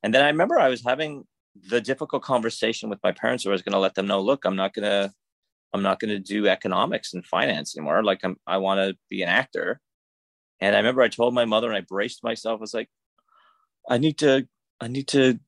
And 0.03 0.14
then 0.14 0.22
I 0.22 0.28
remember 0.28 0.59
I 0.59 0.68
was 0.68 0.82
having 0.84 1.24
the 1.55 1.81
difficult 1.81 2.23
conversation 2.23 2.89
with 2.91 2.99
my 3.03 3.13
parents 3.13 3.45
where 3.45 3.53
I 3.53 3.55
was 3.55 3.63
going 3.63 3.73
to 3.73 3.79
let 3.79 3.95
them 3.95 4.07
know, 4.07 4.21
look, 4.21 4.45
I'm 4.45 4.57
not 4.57 4.75
going 4.75 4.85
to, 4.85 5.13
I'm 5.73 5.83
not 5.83 6.01
going 6.01 6.11
to 6.11 6.19
do 6.19 6.47
economics 6.47 7.15
and 7.15 7.25
finance 7.25 7.77
anymore. 7.77 8.03
Like 8.03 8.21
I'm, 8.25 8.37
I 8.47 8.59
want 8.59 8.79
to 8.79 8.97
be 9.09 9.23
an 9.23 9.29
actor. 9.29 9.81
And 10.61 10.75
I 10.75 10.79
remember 10.79 11.03
I 11.03 11.09
told 11.09 11.35
my 11.35 11.45
mother 11.45 11.69
and 11.69 11.77
I 11.77 11.81
braced 11.81 12.25
myself. 12.25 12.59
I 12.59 12.61
was 12.61 12.75
like, 12.75 12.89
I 13.89 13.99
need 13.99 14.19
to, 14.19 14.47
I 14.81 14.89
need 14.89 15.09
to 15.09 15.39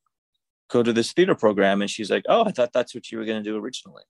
go 0.69 0.83
to 0.83 0.93
this 0.93 1.13
theater 1.13 1.35
program. 1.35 1.81
And 1.81 1.91
she's 1.91 2.11
like, 2.11 2.25
oh, 2.29 2.45
I 2.45 2.51
thought 2.51 2.73
that's 2.73 2.95
what 2.95 3.11
you 3.11 3.19
were 3.19 3.25
going 3.25 3.43
to 3.43 3.49
do 3.49 3.57
originally. 3.57 4.03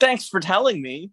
Thanks 0.00 0.28
for 0.28 0.40
telling 0.40 0.82
me. 0.82 1.10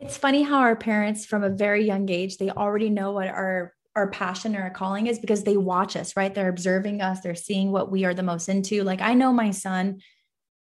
It's 0.00 0.16
funny 0.16 0.42
how 0.42 0.58
our 0.60 0.76
parents 0.76 1.26
from 1.26 1.44
a 1.44 1.50
very 1.50 1.84
young 1.84 2.08
age, 2.08 2.38
they 2.38 2.50
already 2.50 2.88
know 2.88 3.12
what 3.12 3.28
our 3.28 3.74
our 3.96 4.10
passion 4.10 4.56
or 4.56 4.62
our 4.62 4.70
calling 4.70 5.06
is 5.06 5.18
because 5.18 5.42
they 5.42 5.56
watch 5.56 5.96
us, 5.96 6.16
right? 6.16 6.34
They're 6.34 6.48
observing 6.48 7.00
us, 7.00 7.20
they're 7.20 7.34
seeing 7.34 7.72
what 7.72 7.90
we 7.90 8.04
are 8.04 8.14
the 8.14 8.22
most 8.22 8.48
into. 8.48 8.84
Like 8.84 9.00
I 9.00 9.14
know 9.14 9.32
my 9.32 9.50
son, 9.50 10.00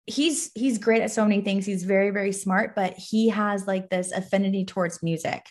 he's 0.07 0.51
he's 0.55 0.79
great 0.79 1.03
at 1.03 1.11
so 1.11 1.23
many 1.23 1.41
things. 1.41 1.65
He's 1.65 1.83
very 1.83 2.09
very 2.09 2.31
smart, 2.31 2.75
but 2.75 2.95
he 2.95 3.29
has 3.29 3.67
like 3.67 3.89
this 3.89 4.11
affinity 4.11 4.65
towards 4.65 5.03
music. 5.03 5.45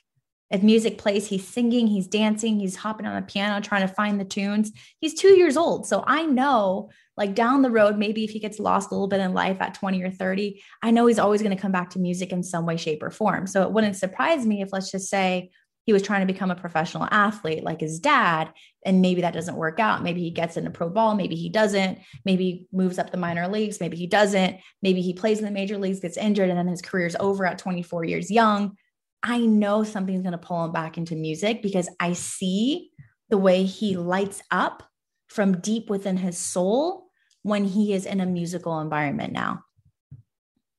If 0.50 0.62
music 0.62 0.96
plays, 0.96 1.28
he's 1.28 1.46
singing, 1.46 1.86
he's 1.86 2.08
dancing, 2.08 2.58
he's 2.58 2.74
hopping 2.74 3.06
on 3.06 3.14
the 3.14 3.26
piano 3.26 3.60
trying 3.60 3.86
to 3.86 3.94
find 3.94 4.18
the 4.18 4.24
tunes. 4.24 4.72
He's 4.98 5.14
2 5.14 5.36
years 5.36 5.58
old. 5.58 5.86
So 5.86 6.02
I 6.06 6.24
know 6.24 6.90
like 7.18 7.34
down 7.34 7.62
the 7.62 7.70
road 7.70 7.98
maybe 7.98 8.24
if 8.24 8.30
he 8.30 8.38
gets 8.38 8.58
lost 8.58 8.90
a 8.90 8.94
little 8.94 9.08
bit 9.08 9.20
in 9.20 9.34
life 9.34 9.58
at 9.60 9.74
20 9.74 10.02
or 10.02 10.10
30, 10.10 10.62
I 10.82 10.90
know 10.90 11.06
he's 11.06 11.18
always 11.18 11.42
going 11.42 11.54
to 11.54 11.60
come 11.60 11.72
back 11.72 11.90
to 11.90 11.98
music 11.98 12.32
in 12.32 12.42
some 12.42 12.64
way 12.64 12.76
shape 12.76 13.02
or 13.02 13.10
form. 13.10 13.46
So 13.46 13.62
it 13.62 13.72
wouldn't 13.72 13.96
surprise 13.96 14.46
me 14.46 14.62
if 14.62 14.72
let's 14.72 14.90
just 14.90 15.10
say 15.10 15.50
he 15.88 15.94
was 15.94 16.02
trying 16.02 16.20
to 16.20 16.30
become 16.30 16.50
a 16.50 16.54
professional 16.54 17.08
athlete 17.10 17.64
like 17.64 17.80
his 17.80 17.98
dad 17.98 18.52
and 18.84 19.00
maybe 19.00 19.22
that 19.22 19.32
doesn't 19.32 19.56
work 19.56 19.80
out. 19.80 20.02
Maybe 20.02 20.20
he 20.20 20.30
gets 20.30 20.58
into 20.58 20.70
pro 20.70 20.90
ball 20.90 21.14
maybe 21.14 21.34
he 21.34 21.48
doesn't. 21.48 22.00
Maybe 22.26 22.66
moves 22.74 22.98
up 22.98 23.10
the 23.10 23.16
minor 23.16 23.48
leagues 23.48 23.80
maybe 23.80 23.96
he 23.96 24.06
doesn't. 24.06 24.58
Maybe 24.82 25.00
he 25.00 25.14
plays 25.14 25.38
in 25.38 25.46
the 25.46 25.50
major 25.50 25.78
leagues 25.78 26.00
gets 26.00 26.18
injured 26.18 26.50
and 26.50 26.58
then 26.58 26.68
his 26.68 26.82
career's 26.82 27.16
over 27.18 27.46
at 27.46 27.56
24 27.56 28.04
years 28.04 28.30
young. 28.30 28.76
I 29.22 29.38
know 29.38 29.82
something's 29.82 30.20
going 30.20 30.32
to 30.32 30.36
pull 30.36 30.62
him 30.62 30.72
back 30.72 30.98
into 30.98 31.16
music 31.16 31.62
because 31.62 31.88
i 31.98 32.12
see 32.12 32.90
the 33.30 33.38
way 33.38 33.64
he 33.64 33.96
lights 33.96 34.42
up 34.50 34.82
from 35.28 35.58
deep 35.58 35.88
within 35.88 36.18
his 36.18 36.36
soul 36.36 37.06
when 37.44 37.64
he 37.64 37.94
is 37.94 38.04
in 38.04 38.20
a 38.20 38.26
musical 38.26 38.78
environment 38.80 39.32
now. 39.32 39.62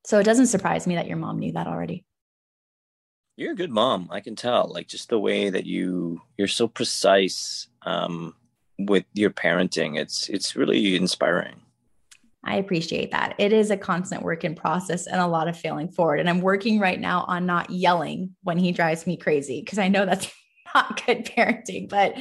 So 0.05 0.19
it 0.19 0.23
doesn't 0.25 0.53
surprise 0.53 0.85
me 0.85 0.93
that 0.95 1.07
your 1.07 1.17
mom 1.17 1.39
knew 1.39 1.53
that 1.53 1.65
already 1.65 2.05
you're 3.39 3.53
a 3.53 3.55
good 3.55 3.71
mom. 3.71 4.09
I 4.11 4.19
can 4.19 4.35
tell. 4.35 4.69
Like 4.71 4.87
just 4.87 5.09
the 5.09 5.19
way 5.19 5.49
that 5.49 5.65
you 5.65 6.21
you're 6.37 6.47
so 6.47 6.67
precise 6.67 7.67
um, 7.83 8.35
with 8.77 9.05
your 9.13 9.29
parenting. 9.29 9.97
It's 9.97 10.27
it's 10.29 10.55
really 10.55 10.95
inspiring. 10.95 11.55
I 12.43 12.55
appreciate 12.55 13.11
that. 13.11 13.35
It 13.37 13.53
is 13.53 13.71
a 13.71 13.77
constant 13.77 14.23
work 14.23 14.43
in 14.43 14.55
process 14.55 15.07
and 15.07 15.19
a 15.19 15.27
lot 15.27 15.47
of 15.47 15.57
failing 15.57 15.89
forward. 15.89 16.19
And 16.19 16.29
I'm 16.29 16.41
working 16.41 16.79
right 16.79 16.99
now 16.99 17.25
on 17.27 17.45
not 17.45 17.69
yelling 17.69 18.35
when 18.43 18.57
he 18.57 18.71
drives 18.71 19.05
me 19.07 19.17
crazy 19.17 19.61
because 19.61 19.79
I 19.79 19.87
know 19.87 20.05
that's 20.05 20.31
not 20.75 21.05
good 21.05 21.25
parenting. 21.25 21.89
But 21.89 22.17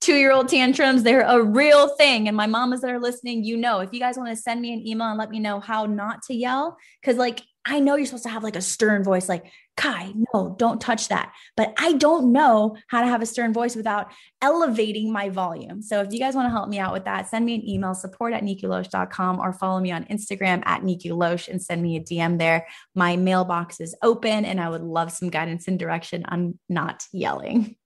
two 0.00 0.14
year 0.14 0.32
old 0.32 0.48
tantrums, 0.48 1.02
they're 1.02 1.22
a 1.22 1.42
real 1.42 1.94
thing. 1.96 2.26
And 2.26 2.36
my 2.36 2.46
mamas 2.46 2.80
that 2.80 2.90
are 2.90 3.00
listening, 3.00 3.44
you 3.44 3.56
know, 3.56 3.80
if 3.80 3.92
you 3.92 4.00
guys 4.00 4.16
want 4.16 4.30
to 4.30 4.36
send 4.36 4.60
me 4.60 4.72
an 4.72 4.86
email 4.86 5.08
and 5.08 5.18
let 5.18 5.30
me 5.30 5.38
know 5.38 5.60
how 5.60 5.86
not 5.86 6.22
to 6.24 6.34
yell, 6.34 6.76
because 7.00 7.16
like 7.16 7.42
I 7.64 7.80
know 7.80 7.96
you're 7.96 8.06
supposed 8.06 8.24
to 8.24 8.30
have 8.30 8.42
like 8.42 8.56
a 8.56 8.62
stern 8.62 9.04
voice, 9.04 9.28
like, 9.28 9.44
Kai, 9.80 10.12
no, 10.34 10.54
don't 10.58 10.78
touch 10.78 11.08
that. 11.08 11.32
But 11.56 11.72
I 11.78 11.94
don't 11.94 12.32
know 12.32 12.76
how 12.88 13.00
to 13.00 13.06
have 13.06 13.22
a 13.22 13.26
stern 13.26 13.54
voice 13.54 13.74
without 13.74 14.12
elevating 14.42 15.10
my 15.10 15.30
volume. 15.30 15.80
So 15.80 16.02
if 16.02 16.12
you 16.12 16.18
guys 16.18 16.34
want 16.34 16.44
to 16.44 16.50
help 16.50 16.68
me 16.68 16.78
out 16.78 16.92
with 16.92 17.06
that, 17.06 17.30
send 17.30 17.46
me 17.46 17.54
an 17.54 17.66
email, 17.66 17.94
support 17.94 18.34
at 18.34 18.42
nikuloesch.com 18.42 19.40
or 19.40 19.54
follow 19.54 19.80
me 19.80 19.90
on 19.90 20.04
Instagram 20.04 20.62
at 20.66 20.82
nikuloesch 20.82 21.48
and 21.48 21.62
send 21.62 21.82
me 21.82 21.96
a 21.96 22.00
DM 22.00 22.38
there. 22.38 22.66
My 22.94 23.16
mailbox 23.16 23.80
is 23.80 23.96
open 24.02 24.44
and 24.44 24.60
I 24.60 24.68
would 24.68 24.82
love 24.82 25.12
some 25.12 25.30
guidance 25.30 25.66
and 25.66 25.78
direction 25.78 26.26
on 26.26 26.58
not 26.68 27.06
yelling. 27.10 27.76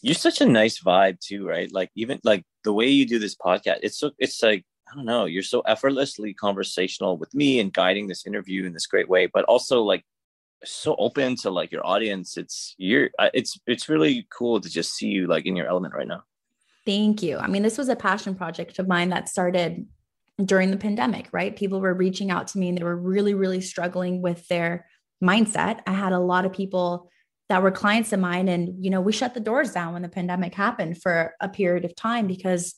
you're 0.00 0.14
such 0.14 0.40
a 0.40 0.46
nice 0.46 0.80
vibe 0.80 1.18
too, 1.18 1.44
right? 1.44 1.72
Like 1.72 1.90
even 1.96 2.20
like 2.22 2.44
the 2.62 2.72
way 2.72 2.86
you 2.86 3.04
do 3.04 3.18
this 3.18 3.34
podcast, 3.34 3.80
it's 3.82 3.98
so 3.98 4.12
it's 4.20 4.40
like 4.44 4.64
I 4.94 4.96
don't 4.96 5.06
know, 5.06 5.24
you're 5.24 5.42
so 5.42 5.60
effortlessly 5.62 6.32
conversational 6.32 7.16
with 7.16 7.34
me 7.34 7.58
and 7.58 7.72
guiding 7.72 8.06
this 8.06 8.26
interview 8.26 8.64
in 8.64 8.72
this 8.72 8.86
great 8.86 9.08
way, 9.08 9.26
but 9.26 9.44
also 9.46 9.82
like 9.82 10.04
so 10.64 10.94
open 11.00 11.34
to 11.36 11.50
like 11.50 11.72
your 11.72 11.84
audience. 11.84 12.36
It's 12.36 12.76
you're 12.78 13.10
it's 13.32 13.58
it's 13.66 13.88
really 13.88 14.28
cool 14.30 14.60
to 14.60 14.70
just 14.70 14.94
see 14.94 15.08
you 15.08 15.26
like 15.26 15.46
in 15.46 15.56
your 15.56 15.66
element 15.66 15.94
right 15.94 16.06
now. 16.06 16.22
Thank 16.86 17.24
you. 17.24 17.38
I 17.38 17.48
mean, 17.48 17.64
this 17.64 17.76
was 17.76 17.88
a 17.88 17.96
passion 17.96 18.36
project 18.36 18.78
of 18.78 18.86
mine 18.86 19.08
that 19.08 19.28
started 19.28 19.84
during 20.44 20.70
the 20.70 20.76
pandemic, 20.76 21.28
right? 21.32 21.56
People 21.56 21.80
were 21.80 21.94
reaching 21.94 22.30
out 22.30 22.46
to 22.48 22.58
me 22.58 22.68
and 22.68 22.78
they 22.78 22.84
were 22.84 22.96
really, 22.96 23.34
really 23.34 23.60
struggling 23.60 24.22
with 24.22 24.46
their 24.46 24.86
mindset. 25.22 25.80
I 25.88 25.92
had 25.92 26.12
a 26.12 26.20
lot 26.20 26.44
of 26.44 26.52
people 26.52 27.10
that 27.48 27.62
were 27.62 27.72
clients 27.72 28.12
of 28.12 28.20
mine 28.20 28.48
and 28.48 28.84
you 28.84 28.90
know 28.90 29.00
we 29.00 29.12
shut 29.12 29.34
the 29.34 29.40
doors 29.40 29.72
down 29.72 29.92
when 29.92 30.02
the 30.02 30.08
pandemic 30.08 30.54
happened 30.54 31.02
for 31.02 31.34
a 31.40 31.48
period 31.48 31.84
of 31.84 31.96
time 31.96 32.28
because 32.28 32.76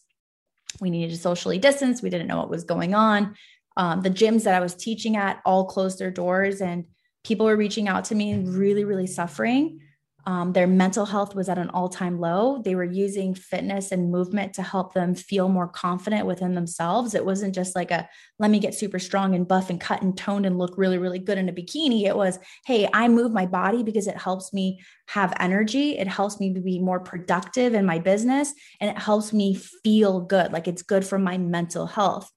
we 0.81 0.91
needed 0.91 1.11
to 1.11 1.21
socially 1.21 1.59
distance. 1.59 2.03
We 2.03 2.11
didn't 2.11 2.27
know 2.27 2.39
what 2.39 2.51
was 2.51 2.65
going 2.65 2.95
on. 2.95 3.37
Um, 3.79 4.01
the 4.01 4.11
gyms 4.11 4.45
that 4.45 4.55
i 4.55 4.61
was 4.61 4.75
teaching 4.75 5.17
at 5.17 5.43
all 5.45 5.67
closed 5.67 5.99
their 5.99 6.11
doors 6.11 6.63
and 6.63 6.87
people 7.25 7.45
were 7.45 7.57
reaching 7.57 7.89
out 7.89 8.07
to 8.07 8.15
me 8.15 8.35
really 8.37 8.85
really 8.85 9.07
suffering 9.07 9.81
um, 10.29 10.53
their 10.53 10.67
mental 10.67 11.07
health 11.07 11.37
was 11.37 11.49
at 11.49 11.57
an 11.57 11.71
all 11.71 11.89
time 11.89 12.19
low. 12.19 12.61
They 12.61 12.75
were 12.75 12.83
using 12.83 13.33
fitness 13.33 13.93
and 13.93 14.11
movement 14.11 14.55
to 14.55 14.63
help 14.63 14.93
them 14.93 15.15
feel 15.15 15.49
more 15.49 15.69
confident 15.69 16.27
within 16.27 16.55
themselves. 16.55 17.15
It 17.15 17.25
wasn't 17.25 17.55
just 17.55 17.77
like 17.77 17.93
a 17.93 18.09
let 18.41 18.51
me 18.51 18.59
get 18.59 18.75
super 18.75 18.99
strong 18.99 19.37
and 19.37 19.47
buff 19.47 19.71
and 19.71 19.81
cut 19.81 20.03
and 20.03 20.19
toned 20.19 20.45
and 20.45 20.59
look 20.59 20.77
really, 20.77 20.99
really 20.99 21.21
good 21.21 21.39
in 21.39 21.49
a 21.49 21.53
bikini. 21.53 22.07
It 22.07 22.17
was, 22.17 22.41
hey, 22.67 22.89
I 22.93 23.07
move 23.07 23.33
my 23.33 23.47
body 23.47 23.85
because 23.85 24.09
it 24.09 24.17
helps 24.17 24.53
me 24.53 24.81
have 25.07 25.33
energy. 25.39 25.97
It 25.97 26.09
helps 26.09 26.41
me 26.41 26.53
to 26.55 26.61
be 26.61 26.81
more 26.81 26.99
productive 26.99 27.75
in 27.75 27.87
my 27.87 28.01
business 28.01 28.53
and 28.81 28.91
it 28.91 28.99
helps 28.99 29.33
me 29.33 29.55
feel 29.55 30.21
good. 30.21 30.53
Like 30.53 30.67
it's 30.67 30.83
good 30.83 31.07
for 31.07 31.21
my 31.21 31.39
mental 31.39 31.87
health. 31.87 32.29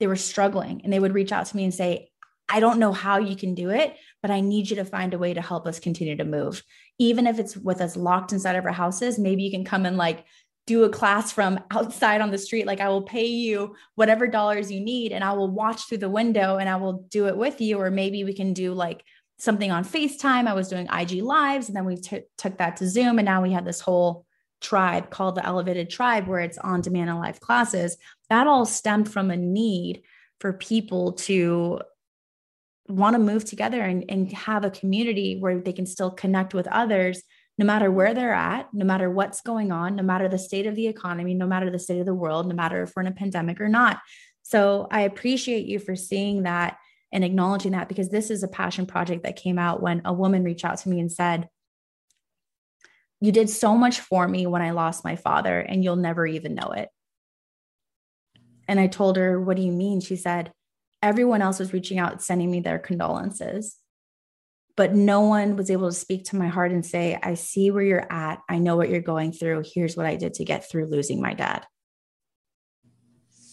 They 0.00 0.06
were 0.06 0.16
struggling 0.16 0.80
and 0.82 0.92
they 0.92 0.98
would 0.98 1.14
reach 1.14 1.30
out 1.30 1.44
to 1.46 1.56
me 1.56 1.64
and 1.64 1.74
say, 1.74 2.10
I 2.48 2.60
don't 2.60 2.78
know 2.78 2.92
how 2.92 3.18
you 3.18 3.36
can 3.36 3.54
do 3.54 3.70
it, 3.70 3.96
but 4.22 4.30
I 4.30 4.40
need 4.40 4.70
you 4.70 4.76
to 4.76 4.84
find 4.84 5.14
a 5.14 5.18
way 5.18 5.34
to 5.34 5.40
help 5.40 5.66
us 5.66 5.80
continue 5.80 6.16
to 6.16 6.24
move. 6.24 6.62
Even 6.98 7.26
if 7.26 7.38
it's 7.38 7.56
with 7.56 7.80
us 7.80 7.96
locked 7.96 8.32
inside 8.32 8.56
of 8.56 8.64
our 8.64 8.72
houses, 8.72 9.18
maybe 9.18 9.42
you 9.42 9.50
can 9.50 9.64
come 9.64 9.86
and 9.86 9.96
like 9.96 10.24
do 10.66 10.84
a 10.84 10.88
class 10.88 11.32
from 11.32 11.58
outside 11.70 12.20
on 12.20 12.30
the 12.30 12.38
street. 12.38 12.66
Like 12.66 12.80
I 12.80 12.88
will 12.88 13.02
pay 13.02 13.26
you 13.26 13.74
whatever 13.94 14.26
dollars 14.26 14.70
you 14.70 14.80
need 14.80 15.12
and 15.12 15.24
I 15.24 15.32
will 15.32 15.50
watch 15.50 15.88
through 15.88 15.98
the 15.98 16.08
window 16.08 16.56
and 16.58 16.68
I 16.68 16.76
will 16.76 17.04
do 17.10 17.26
it 17.26 17.36
with 17.36 17.60
you. 17.60 17.78
Or 17.78 17.90
maybe 17.90 18.24
we 18.24 18.34
can 18.34 18.52
do 18.52 18.72
like 18.72 19.04
something 19.38 19.70
on 19.70 19.84
FaceTime. 19.84 20.46
I 20.46 20.54
was 20.54 20.68
doing 20.68 20.88
IG 20.92 21.22
lives 21.22 21.68
and 21.68 21.76
then 21.76 21.84
we 21.84 21.96
t- 21.96 22.22
took 22.38 22.58
that 22.58 22.76
to 22.78 22.88
Zoom. 22.88 23.18
And 23.18 23.26
now 23.26 23.42
we 23.42 23.52
have 23.52 23.64
this 23.64 23.80
whole 23.80 24.26
tribe 24.60 25.10
called 25.10 25.34
the 25.34 25.44
Elevated 25.44 25.90
Tribe 25.90 26.26
where 26.26 26.40
it's 26.40 26.58
on 26.58 26.80
demand 26.80 27.10
and 27.10 27.18
live 27.18 27.40
classes. 27.40 27.96
That 28.30 28.46
all 28.46 28.64
stemmed 28.64 29.10
from 29.10 29.30
a 29.30 29.36
need 29.36 30.02
for 30.40 30.52
people 30.52 31.12
to 31.12 31.80
want 32.88 33.14
to 33.14 33.18
move 33.18 33.44
together 33.44 33.80
and, 33.80 34.04
and 34.08 34.30
have 34.32 34.64
a 34.64 34.70
community 34.70 35.38
where 35.38 35.58
they 35.60 35.72
can 35.72 35.86
still 35.86 36.10
connect 36.10 36.54
with 36.54 36.66
others 36.68 37.22
no 37.56 37.64
matter 37.64 37.90
where 37.90 38.14
they're 38.14 38.34
at, 38.34 38.68
no 38.72 38.84
matter 38.84 39.08
what's 39.10 39.40
going 39.40 39.70
on, 39.70 39.94
no 39.94 40.02
matter 40.02 40.28
the 40.28 40.38
state 40.38 40.66
of 40.66 40.74
the 40.74 40.88
economy, 40.88 41.34
no 41.34 41.46
matter 41.46 41.70
the 41.70 41.78
state 41.78 42.00
of 42.00 42.06
the 42.06 42.14
world, 42.14 42.48
no 42.48 42.54
matter 42.54 42.82
if 42.82 42.92
we're 42.94 43.02
in 43.02 43.08
a 43.08 43.12
pandemic 43.12 43.60
or 43.60 43.68
not. 43.68 44.00
So 44.42 44.88
I 44.90 45.02
appreciate 45.02 45.66
you 45.66 45.78
for 45.78 45.94
seeing 45.94 46.42
that 46.42 46.78
and 47.12 47.22
acknowledging 47.22 47.72
that 47.72 47.88
because 47.88 48.08
this 48.08 48.30
is 48.30 48.42
a 48.42 48.48
passion 48.48 48.86
project 48.86 49.22
that 49.22 49.36
came 49.36 49.58
out 49.58 49.80
when 49.80 50.02
a 50.04 50.12
woman 50.12 50.42
reached 50.42 50.64
out 50.64 50.78
to 50.78 50.88
me 50.88 50.98
and 50.98 51.10
said, 51.10 51.48
You 53.20 53.30
did 53.30 53.48
so 53.48 53.76
much 53.76 54.00
for 54.00 54.26
me 54.26 54.48
when 54.48 54.62
I 54.62 54.72
lost 54.72 55.04
my 55.04 55.14
father, 55.14 55.60
and 55.60 55.84
you'll 55.84 55.94
never 55.94 56.26
even 56.26 56.56
know 56.56 56.72
it. 56.72 56.88
And 58.66 58.80
I 58.80 58.88
told 58.88 59.16
her, 59.16 59.40
What 59.40 59.56
do 59.56 59.62
you 59.62 59.70
mean? 59.70 60.00
She 60.00 60.16
said, 60.16 60.52
everyone 61.04 61.42
else 61.42 61.58
was 61.58 61.74
reaching 61.74 61.98
out, 61.98 62.22
sending 62.22 62.50
me 62.50 62.60
their 62.60 62.78
condolences. 62.78 63.76
But 64.74 64.94
no 64.94 65.20
one 65.20 65.54
was 65.54 65.70
able 65.70 65.88
to 65.88 65.94
speak 65.94 66.24
to 66.26 66.36
my 66.36 66.48
heart 66.48 66.72
and 66.72 66.84
say, 66.84 67.16
I 67.22 67.34
see 67.34 67.70
where 67.70 67.84
you're 67.84 68.12
at. 68.12 68.40
I 68.48 68.58
know 68.58 68.74
what 68.74 68.88
you're 68.88 69.00
going 69.00 69.30
through. 69.30 69.64
Here's 69.72 69.96
what 69.96 70.06
I 70.06 70.16
did 70.16 70.34
to 70.34 70.44
get 70.44 70.68
through 70.68 70.86
losing 70.86 71.20
my 71.20 71.34
dad. 71.34 71.64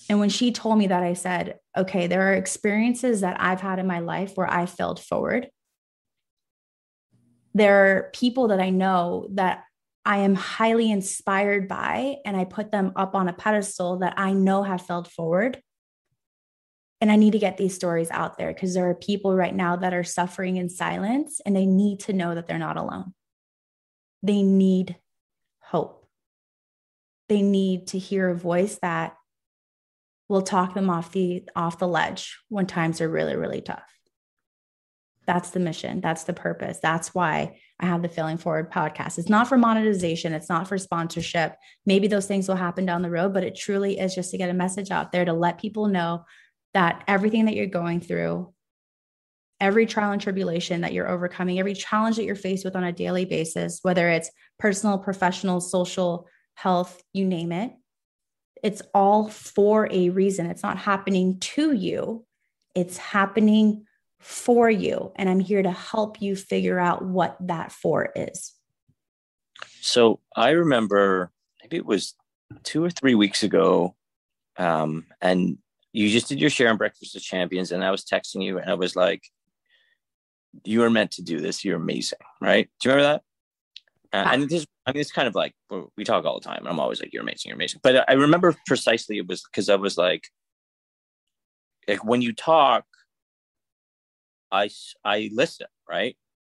And 0.09 0.19
when 0.19 0.29
she 0.29 0.51
told 0.51 0.79
me 0.79 0.87
that, 0.87 1.03
I 1.03 1.13
said, 1.13 1.59
okay, 1.77 2.07
there 2.07 2.29
are 2.29 2.33
experiences 2.33 3.21
that 3.21 3.37
I've 3.39 3.61
had 3.61 3.79
in 3.79 3.85
my 3.85 3.99
life 3.99 4.31
where 4.35 4.51
I 4.51 4.65
failed 4.65 4.99
forward. 4.99 5.49
There 7.53 7.97
are 7.97 8.09
people 8.13 8.47
that 8.47 8.61
I 8.61 8.71
know 8.71 9.27
that 9.33 9.65
I 10.05 10.19
am 10.19 10.35
highly 10.35 10.89
inspired 10.89 11.67
by, 11.67 12.15
and 12.25 12.35
I 12.35 12.45
put 12.45 12.71
them 12.71 12.93
up 12.95 13.13
on 13.13 13.27
a 13.27 13.33
pedestal 13.33 13.99
that 13.99 14.15
I 14.17 14.31
know 14.33 14.63
have 14.63 14.85
failed 14.85 15.11
forward. 15.11 15.61
And 17.01 17.11
I 17.11 17.15
need 17.15 17.31
to 17.31 17.39
get 17.39 17.57
these 17.57 17.73
stories 17.73 18.11
out 18.11 18.37
there 18.37 18.53
because 18.53 18.75
there 18.75 18.87
are 18.87 18.95
people 18.95 19.35
right 19.35 19.55
now 19.55 19.75
that 19.75 19.93
are 19.93 20.03
suffering 20.03 20.57
in 20.57 20.69
silence 20.69 21.41
and 21.45 21.55
they 21.55 21.65
need 21.65 22.01
to 22.01 22.13
know 22.13 22.35
that 22.35 22.45
they're 22.45 22.59
not 22.59 22.77
alone. 22.77 23.13
They 24.21 24.43
need 24.43 24.97
hope. 25.59 26.07
They 27.27 27.41
need 27.41 27.87
to 27.87 27.97
hear 27.97 28.29
a 28.29 28.35
voice 28.35 28.77
that 28.83 29.15
will 30.29 30.43
talk 30.43 30.75
them 30.75 30.89
off 30.89 31.11
the 31.11 31.43
off 31.55 31.79
the 31.79 31.87
ledge 31.87 32.37
when 32.47 32.65
times 32.65 33.01
are 33.01 33.09
really 33.09 33.35
really 33.35 33.61
tough. 33.61 33.83
That's 35.27 35.51
the 35.51 35.59
mission. 35.59 36.01
That's 36.01 36.23
the 36.23 36.33
purpose. 36.33 36.79
That's 36.81 37.13
why 37.13 37.59
I 37.79 37.85
have 37.85 38.01
the 38.01 38.09
Failing 38.09 38.37
Forward 38.37 38.71
podcast. 38.71 39.17
It's 39.17 39.29
not 39.29 39.47
for 39.47 39.57
monetization, 39.57 40.33
it's 40.33 40.49
not 40.49 40.67
for 40.67 40.77
sponsorship. 40.77 41.55
Maybe 41.85 42.07
those 42.07 42.27
things 42.27 42.47
will 42.47 42.55
happen 42.55 42.85
down 42.85 43.01
the 43.01 43.09
road, 43.09 43.33
but 43.33 43.43
it 43.43 43.55
truly 43.55 43.99
is 43.99 44.13
just 44.13 44.31
to 44.31 44.37
get 44.37 44.49
a 44.49 44.53
message 44.53 44.91
out 44.91 45.11
there 45.11 45.25
to 45.25 45.33
let 45.33 45.59
people 45.59 45.87
know 45.87 46.25
that 46.73 47.03
everything 47.07 47.45
that 47.45 47.55
you're 47.55 47.67
going 47.67 47.99
through, 47.99 48.53
every 49.59 49.85
trial 49.85 50.11
and 50.11 50.21
tribulation 50.21 50.81
that 50.81 50.93
you're 50.93 51.09
overcoming, 51.09 51.59
every 51.59 51.73
challenge 51.73 52.15
that 52.15 52.23
you're 52.23 52.35
faced 52.35 52.65
with 52.65 52.75
on 52.75 52.83
a 52.83 52.91
daily 52.91 53.25
basis, 53.25 53.79
whether 53.81 54.09
it's 54.09 54.31
personal, 54.57 54.97
professional, 54.97 55.61
social, 55.61 56.27
health, 56.55 57.01
you 57.13 57.25
name 57.25 57.51
it, 57.51 57.71
it's 58.63 58.81
all 58.93 59.29
for 59.29 59.87
a 59.91 60.09
reason. 60.09 60.45
It's 60.45 60.63
not 60.63 60.77
happening 60.77 61.39
to 61.39 61.73
you, 61.73 62.25
it's 62.75 62.97
happening 62.97 63.85
for 64.19 64.69
you. 64.69 65.11
And 65.15 65.29
I'm 65.29 65.39
here 65.39 65.63
to 65.63 65.71
help 65.71 66.21
you 66.21 66.35
figure 66.35 66.79
out 66.79 67.03
what 67.03 67.35
that 67.41 67.71
for 67.71 68.11
is. 68.15 68.53
So 69.81 70.19
I 70.35 70.51
remember 70.51 71.31
maybe 71.61 71.77
it 71.77 71.85
was 71.85 72.13
two 72.63 72.83
or 72.83 72.89
three 72.89 73.15
weeks 73.15 73.43
ago. 73.43 73.95
Um, 74.57 75.05
and 75.21 75.57
you 75.93 76.09
just 76.09 76.27
did 76.27 76.39
your 76.39 76.49
share 76.49 76.69
on 76.69 76.77
Breakfast 76.77 77.15
of 77.15 77.21
Champions, 77.21 77.71
and 77.71 77.83
I 77.83 77.91
was 77.91 78.03
texting 78.03 78.43
you, 78.43 78.57
and 78.57 78.69
I 78.69 78.75
was 78.75 78.95
like, 78.95 79.23
"You 80.63 80.83
are 80.83 80.89
meant 80.89 81.11
to 81.11 81.21
do 81.21 81.39
this. 81.39 81.63
You're 81.65 81.77
amazing, 81.77 82.19
right?" 82.39 82.69
Do 82.79 82.89
you 82.89 82.95
remember 82.95 83.13
that? 83.13 83.23
Uh, 84.13 84.29
and 84.33 84.49
this, 84.49 84.65
I 84.85 84.91
mean, 84.91 85.01
it's 85.01 85.11
kind 85.11 85.27
of 85.27 85.35
like 85.35 85.53
we 85.95 86.03
talk 86.03 86.25
all 86.25 86.39
the 86.39 86.45
time. 86.45 86.59
and 86.59 86.67
I'm 86.67 86.79
always 86.79 87.01
like, 87.01 87.13
"You're 87.13 87.23
amazing, 87.23 87.49
you're 87.49 87.55
amazing." 87.55 87.81
But 87.83 88.09
I 88.09 88.13
remember 88.13 88.55
precisely 88.67 89.17
it 89.17 89.27
was 89.27 89.43
because 89.43 89.69
I 89.69 89.75
was 89.75 89.97
like, 89.97 90.27
like 91.87 92.03
when 92.03 92.21
you 92.21 92.33
talk, 92.33 92.85
I 94.51 94.69
I 95.03 95.29
listen, 95.33 95.67
right? 95.89 96.17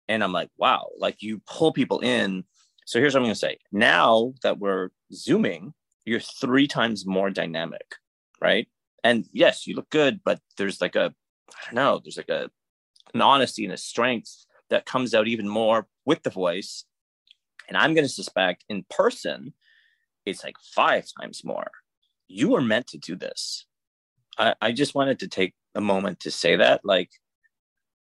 And 0.08 0.22
I'm 0.22 0.32
like, 0.32 0.50
wow, 0.58 0.88
like 0.98 1.22
you 1.22 1.40
pull 1.46 1.72
people 1.72 2.00
in. 2.00 2.44
So 2.86 2.98
here's 2.98 3.14
what 3.14 3.20
I'm 3.20 3.24
going 3.24 3.34
to 3.34 3.38
say. 3.38 3.58
Now 3.70 4.34
that 4.42 4.58
we're 4.58 4.90
zooming, 5.12 5.72
you're 6.04 6.20
three 6.20 6.66
times 6.66 7.06
more 7.06 7.30
dynamic, 7.30 7.94
right? 8.40 8.66
And 9.04 9.26
yes, 9.32 9.66
you 9.66 9.74
look 9.74 9.90
good, 9.90 10.20
but 10.24 10.40
there's 10.56 10.80
like 10.80 10.96
a, 10.96 11.14
I 11.50 11.64
don't 11.66 11.74
know, 11.74 12.00
there's 12.02 12.16
like 12.16 12.28
a, 12.28 12.50
an 13.14 13.20
honesty 13.20 13.64
and 13.64 13.74
a 13.74 13.78
strength 13.78 14.46
that 14.70 14.86
comes 14.86 15.14
out 15.14 15.28
even 15.28 15.48
more 15.48 15.86
with 16.04 16.22
the 16.22 16.30
voice. 16.30 16.84
And 17.68 17.76
I'm 17.76 17.94
going 17.94 18.06
to 18.06 18.12
suspect 18.12 18.64
in 18.68 18.84
person, 18.88 19.54
it's 20.24 20.44
like 20.44 20.56
five 20.74 21.06
times 21.20 21.44
more. 21.44 21.70
You 22.28 22.54
are 22.56 22.62
meant 22.62 22.86
to 22.88 22.98
do 22.98 23.16
this. 23.16 23.66
I, 24.38 24.54
I 24.60 24.72
just 24.72 24.94
wanted 24.94 25.18
to 25.20 25.28
take 25.28 25.54
a 25.74 25.80
moment 25.80 26.20
to 26.20 26.30
say 26.30 26.56
that. 26.56 26.80
Like, 26.84 27.10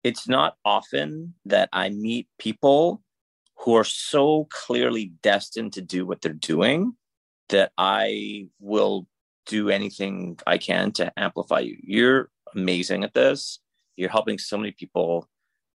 it's 0.02 0.28
not 0.28 0.56
often 0.64 1.34
that 1.46 1.68
I 1.72 1.88
meet 1.88 2.28
people 2.38 3.02
who 3.56 3.74
are 3.74 3.84
so 3.84 4.46
clearly 4.50 5.12
destined 5.22 5.72
to 5.72 5.80
do 5.80 6.06
what 6.06 6.20
they're 6.20 6.32
doing 6.32 6.94
that 7.48 7.72
I 7.78 8.48
will 8.60 9.06
do 9.46 9.70
anything 9.70 10.38
I 10.46 10.58
can 10.58 10.92
to 10.92 11.12
amplify 11.18 11.60
you. 11.60 11.76
You're 11.82 12.30
amazing 12.54 13.04
at 13.04 13.14
this. 13.14 13.58
You're 13.96 14.10
helping 14.10 14.38
so 14.38 14.56
many 14.56 14.72
people. 14.72 15.28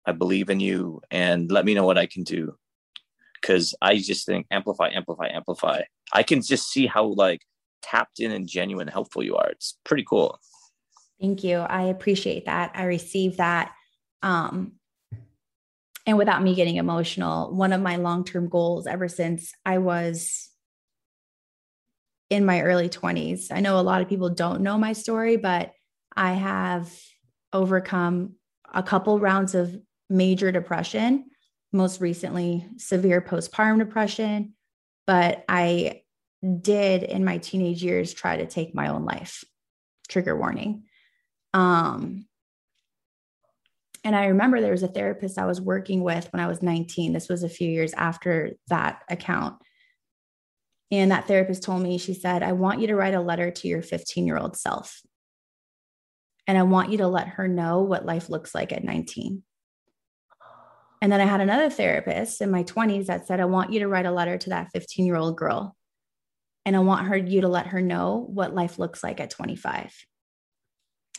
I 0.06 0.12
believe 0.12 0.48
in 0.48 0.60
you 0.60 1.02
and 1.10 1.50
let 1.50 1.64
me 1.64 1.74
know 1.74 1.84
what 1.84 1.98
I 1.98 2.06
can 2.06 2.22
do. 2.22 2.56
Cause 3.42 3.74
I 3.80 3.98
just 3.98 4.26
think 4.26 4.46
amplify, 4.50 4.88
amplify, 4.88 5.28
amplify. 5.28 5.82
I 6.12 6.22
can 6.22 6.42
just 6.42 6.70
see 6.70 6.86
how 6.86 7.04
like 7.04 7.42
tapped 7.82 8.18
in 8.20 8.32
and 8.32 8.48
genuine 8.48 8.88
helpful 8.88 9.22
you 9.22 9.36
are. 9.36 9.50
It's 9.50 9.78
pretty 9.84 10.04
cool. 10.08 10.38
Thank 11.20 11.44
you. 11.44 11.58
I 11.58 11.82
appreciate 11.82 12.46
that. 12.46 12.72
I 12.74 12.84
receive 12.84 13.36
that. 13.36 13.72
Um, 14.22 14.72
and 16.06 16.16
without 16.16 16.42
me 16.42 16.54
getting 16.54 16.76
emotional, 16.76 17.54
one 17.54 17.72
of 17.72 17.82
my 17.82 17.96
long 17.96 18.24
term 18.24 18.48
goals 18.48 18.86
ever 18.86 19.08
since 19.08 19.52
I 19.66 19.78
was 19.78 20.48
in 22.31 22.45
my 22.45 22.62
early 22.62 22.89
20s, 22.89 23.51
I 23.51 23.61
know 23.61 23.79
a 23.79 23.83
lot 23.83 24.03
of 24.03 24.09
people 24.09 24.29
don't 24.29 24.61
know 24.61 24.76
my 24.76 24.93
story, 24.93 25.37
but 25.37 25.72
I 26.14 26.33
have 26.33 26.93
overcome 27.53 28.35
a 28.72 28.83
couple 28.83 29.18
rounds 29.18 29.55
of 29.55 29.79
major 30.11 30.53
depression, 30.53 31.31
most 31.72 32.01
recently, 32.01 32.66
severe 32.76 33.20
postpartum 33.20 33.79
depression. 33.79 34.55
But 35.07 35.45
I 35.49 36.03
did 36.61 37.03
in 37.03 37.24
my 37.24 37.39
teenage 37.39 37.83
years 37.83 38.12
try 38.12 38.37
to 38.37 38.47
take 38.47 38.74
my 38.74 38.89
own 38.89 39.05
life. 39.05 39.43
Trigger 40.09 40.37
warning. 40.37 40.85
Um, 41.55 42.26
and 44.05 44.14
I 44.14 44.26
remember 44.26 44.61
there 44.61 44.70
was 44.70 44.83
a 44.83 44.89
therapist 44.89 45.39
I 45.39 45.47
was 45.47 45.61
working 45.61 46.03
with 46.03 46.33
when 46.33 46.41
I 46.41 46.47
was 46.47 46.62
19. 46.62 47.12
This 47.12 47.29
was 47.29 47.43
a 47.43 47.49
few 47.49 47.68
years 47.68 47.93
after 47.95 48.53
that 48.68 49.03
account. 49.11 49.57
And 50.91 51.11
that 51.11 51.26
therapist 51.26 51.62
told 51.62 51.82
me, 51.82 51.99
she 51.99 52.14
said, 52.14 52.43
I 52.43 52.53
want 52.53 52.80
you 52.80 52.86
to 52.86 52.97
write 52.97 53.14
a 53.14 53.20
letter 53.20 53.51
to 53.51 53.68
your 53.68 53.82
15 53.82 54.26
year 54.26 54.39
old 54.39 54.57
self. 54.57 55.03
And 56.47 56.57
I 56.57 56.62
want 56.62 56.91
you 56.91 56.99
to 56.99 57.09
let 57.09 57.28
her 57.28 57.47
know 57.47 57.82
what 57.82 58.07
life 58.07 58.30
looks 58.30 58.55
like 58.55 58.72
at 58.72 58.84
19. 58.84 59.43
And 61.01 61.12
then 61.12 61.20
I 61.20 61.26
had 61.26 61.41
another 61.41 61.70
therapist 61.70 62.41
in 62.41 62.51
my 62.51 62.64
20s 62.64 63.07
that 63.07 63.26
said, 63.26 63.39
I 63.39 63.45
want 63.45 63.72
you 63.72 63.80
to 63.80 63.89
write 63.89 64.07
a 64.07 64.11
letter 64.11 64.39
to 64.39 64.51
that 64.51 64.70
15 64.72 65.07
year 65.07 65.16
old 65.16 65.36
girl. 65.36 65.76
And 66.64 66.74
I 66.74 66.80
want 66.80 67.07
her 67.07 67.16
you 67.16 67.43
to 67.43 67.49
let 67.49 67.68
her 67.68 67.80
know 67.80 68.26
what 68.28 68.55
life 68.55 68.78
looks 68.78 69.03
like 69.03 69.20
at 69.20 69.30
25. 69.30 69.95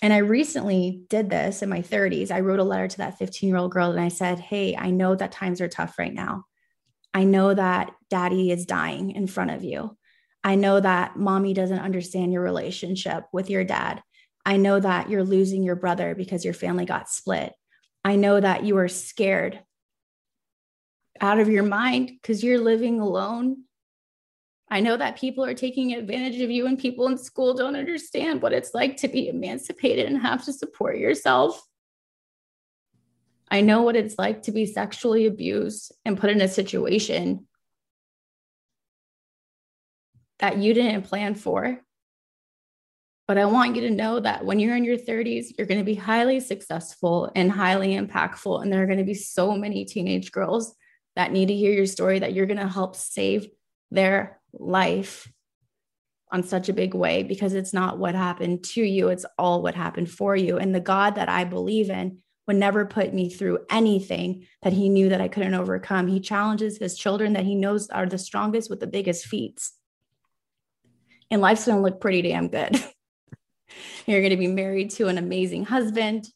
And 0.02 0.14
I 0.14 0.18
recently 0.18 1.04
did 1.10 1.30
this 1.30 1.62
in 1.62 1.70
my 1.70 1.82
30s. 1.82 2.32
I 2.32 2.40
wrote 2.40 2.60
a 2.60 2.64
letter 2.64 2.88
to 2.88 2.98
that 2.98 3.18
15 3.18 3.50
year 3.50 3.58
old 3.58 3.72
girl 3.72 3.92
and 3.92 4.00
I 4.00 4.10
said, 4.10 4.40
Hey, 4.40 4.76
I 4.76 4.92
know 4.92 5.16
that 5.16 5.32
times 5.32 5.62
are 5.62 5.68
tough 5.68 5.98
right 6.00 6.14
now. 6.14 6.46
I 7.14 7.24
know 7.24 7.54
that 7.54 7.92
daddy 8.10 8.52
is 8.52 8.66
dying 8.66 9.12
in 9.12 9.28
front 9.28 9.52
of 9.52 9.64
you. 9.64 9.98
I 10.44 10.56
know 10.56 10.80
that 10.80 11.18
mommy 11.18 11.54
doesn't 11.54 11.80
understand 11.80 12.32
your 12.32 12.42
relationship 12.42 13.26
with 13.34 13.50
your 13.50 13.64
dad. 13.64 14.02
I 14.46 14.58
know 14.58 14.80
that 14.80 15.10
you're 15.10 15.24
losing 15.24 15.64
your 15.64 15.76
brother 15.76 16.16
because 16.16 16.46
your 16.46 16.54
family 16.54 16.86
got 16.86 17.10
split. 17.10 17.54
I 18.04 18.16
know 18.16 18.40
that 18.40 18.64
you 18.64 18.78
are 18.78 18.88
scared 18.88 19.60
out 21.22 21.40
of 21.40 21.50
your 21.50 21.64
mind 21.64 22.12
because 22.22 22.44
you're 22.44 22.60
living 22.60 23.02
alone 23.02 23.64
I 24.72 24.82
know 24.82 24.98
that 24.98 25.18
people 25.18 25.44
are 25.44 25.56
taking 25.56 25.94
advantage 25.94 26.40
of 26.42 26.52
you 26.52 26.68
and 26.68 26.78
people 26.78 27.08
in 27.08 27.18
school 27.18 27.56
don't 27.56 27.76
understand 27.76 28.42
what 28.42 28.54
it's 28.54 28.74
like 28.74 28.98
to 28.98 29.08
be 29.08 29.28
emancipated 29.28 30.06
and 30.06 30.22
have 30.22 30.46
to 30.46 30.54
support 30.54 31.00
yourself. 31.00 31.60
I 33.50 33.62
know 33.62 33.82
what 33.82 33.96
it's 33.96 34.20
like 34.20 34.44
to 34.44 34.52
be 34.52 34.68
sexually 34.68 35.26
abused 35.26 35.92
and 36.06 36.20
put 36.20 36.30
in 36.30 36.42
a 36.42 36.48
situation 36.48 37.48
that 40.40 40.58
you 40.58 40.74
didn't 40.74 41.04
plan 41.04 41.36
for. 41.36 41.80
But 43.28 43.38
I 43.38 43.46
want 43.46 43.76
you 43.76 43.84
to 43.84 43.92
know 43.92 44.20
that 44.20 44.44
when 44.44 44.60
you're 44.60 44.76
in 44.76 44.84
your 44.84 44.98
30s, 44.98 45.50
you're 45.58 45.68
going 45.68 45.80
to 45.80 45.86
be 45.86 45.96
highly 45.96 46.40
successful 46.40 47.32
and 47.36 47.52
highly 47.52 47.90
impactful. 47.90 48.62
And 48.62 48.74
there 48.74 48.82
are 48.82 48.88
going 48.88 48.98
to 48.98 49.04
be 49.04 49.14
so 49.14 49.56
many 49.56 49.86
teenage 49.86 50.32
girls 50.32 50.74
that 51.16 51.32
need 51.32 51.48
to 51.48 51.56
hear 51.56 51.72
your 51.72 51.86
story 51.86 52.20
that 52.20 52.34
you're 52.34 52.48
going 52.48 52.58
to 52.58 52.68
help 52.68 52.96
save 52.96 53.48
their 53.92 54.40
life 54.52 55.32
on 56.32 56.44
such 56.44 56.70
a 56.70 56.74
big 56.74 56.94
way 56.94 57.24
because 57.24 57.54
it's 57.54 57.74
not 57.74 57.98
what 57.98 58.16
happened 58.16 58.64
to 58.64 58.82
you, 58.82 59.10
it's 59.10 59.26
all 59.38 59.62
what 59.62 59.76
happened 59.76 60.10
for 60.10 60.36
you. 60.36 60.58
And 60.58 60.74
the 60.74 60.80
God 60.80 61.16
that 61.16 61.30
I 61.30 61.44
believe 61.44 61.90
in 61.90 62.20
would 62.48 62.56
never 62.56 62.86
put 62.86 63.14
me 63.14 63.30
through 63.30 63.60
anything 63.70 64.48
that 64.64 64.74
he 64.74 64.90
knew 64.90 65.10
that 65.10 65.22
I 65.22 65.28
couldn't 65.28 65.54
overcome. 65.54 66.08
He 66.08 66.20
challenges 66.20 66.78
his 66.78 66.98
children 66.98 67.34
that 67.34 67.46
he 67.46 67.54
knows 67.54 67.90
are 67.90 68.08
the 68.08 68.18
strongest 68.18 68.70
with 68.70 68.80
the 68.80 68.88
biggest 68.88 69.26
feats. 69.26 69.74
And 71.32 71.42
life's 71.42 71.66
going 71.66 71.78
to 71.78 71.84
look 71.84 72.02
pretty 72.02 72.22
damn 72.22 72.48
good. 72.48 72.76
You're 74.06 74.22
going 74.22 74.32
to 74.32 74.38
be 74.38 74.48
married 74.48 74.92
to 74.92 75.08
an 75.08 75.18
amazing 75.18 75.66
husband. 75.66 76.28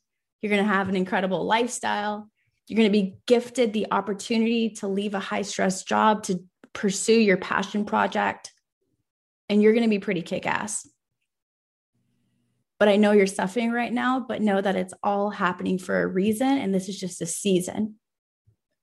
You're 0.41 0.51
going 0.51 0.63
to 0.63 0.73
have 0.73 0.89
an 0.89 0.95
incredible 0.95 1.45
lifestyle. 1.45 2.29
You're 2.67 2.77
going 2.77 2.89
to 2.89 2.91
be 2.91 3.15
gifted 3.25 3.73
the 3.73 3.87
opportunity 3.91 4.71
to 4.71 4.87
leave 4.87 5.13
a 5.13 5.19
high 5.19 5.41
stress 5.41 5.83
job 5.83 6.23
to 6.23 6.43
pursue 6.73 7.19
your 7.19 7.37
passion 7.37 7.85
project, 7.85 8.51
and 9.49 9.61
you're 9.61 9.73
going 9.73 9.83
to 9.83 9.89
be 9.89 9.99
pretty 9.99 10.21
kick 10.21 10.45
ass. 10.45 10.87
But 12.79 12.89
I 12.89 12.97
know 12.97 13.11
you're 13.11 13.27
suffering 13.27 13.71
right 13.71 13.93
now, 13.93 14.19
but 14.19 14.41
know 14.41 14.59
that 14.59 14.75
it's 14.75 14.93
all 15.03 15.29
happening 15.29 15.77
for 15.77 16.01
a 16.01 16.07
reason. 16.07 16.49
And 16.57 16.73
this 16.73 16.89
is 16.89 16.99
just 16.99 17.21
a 17.21 17.25
season. 17.25 17.95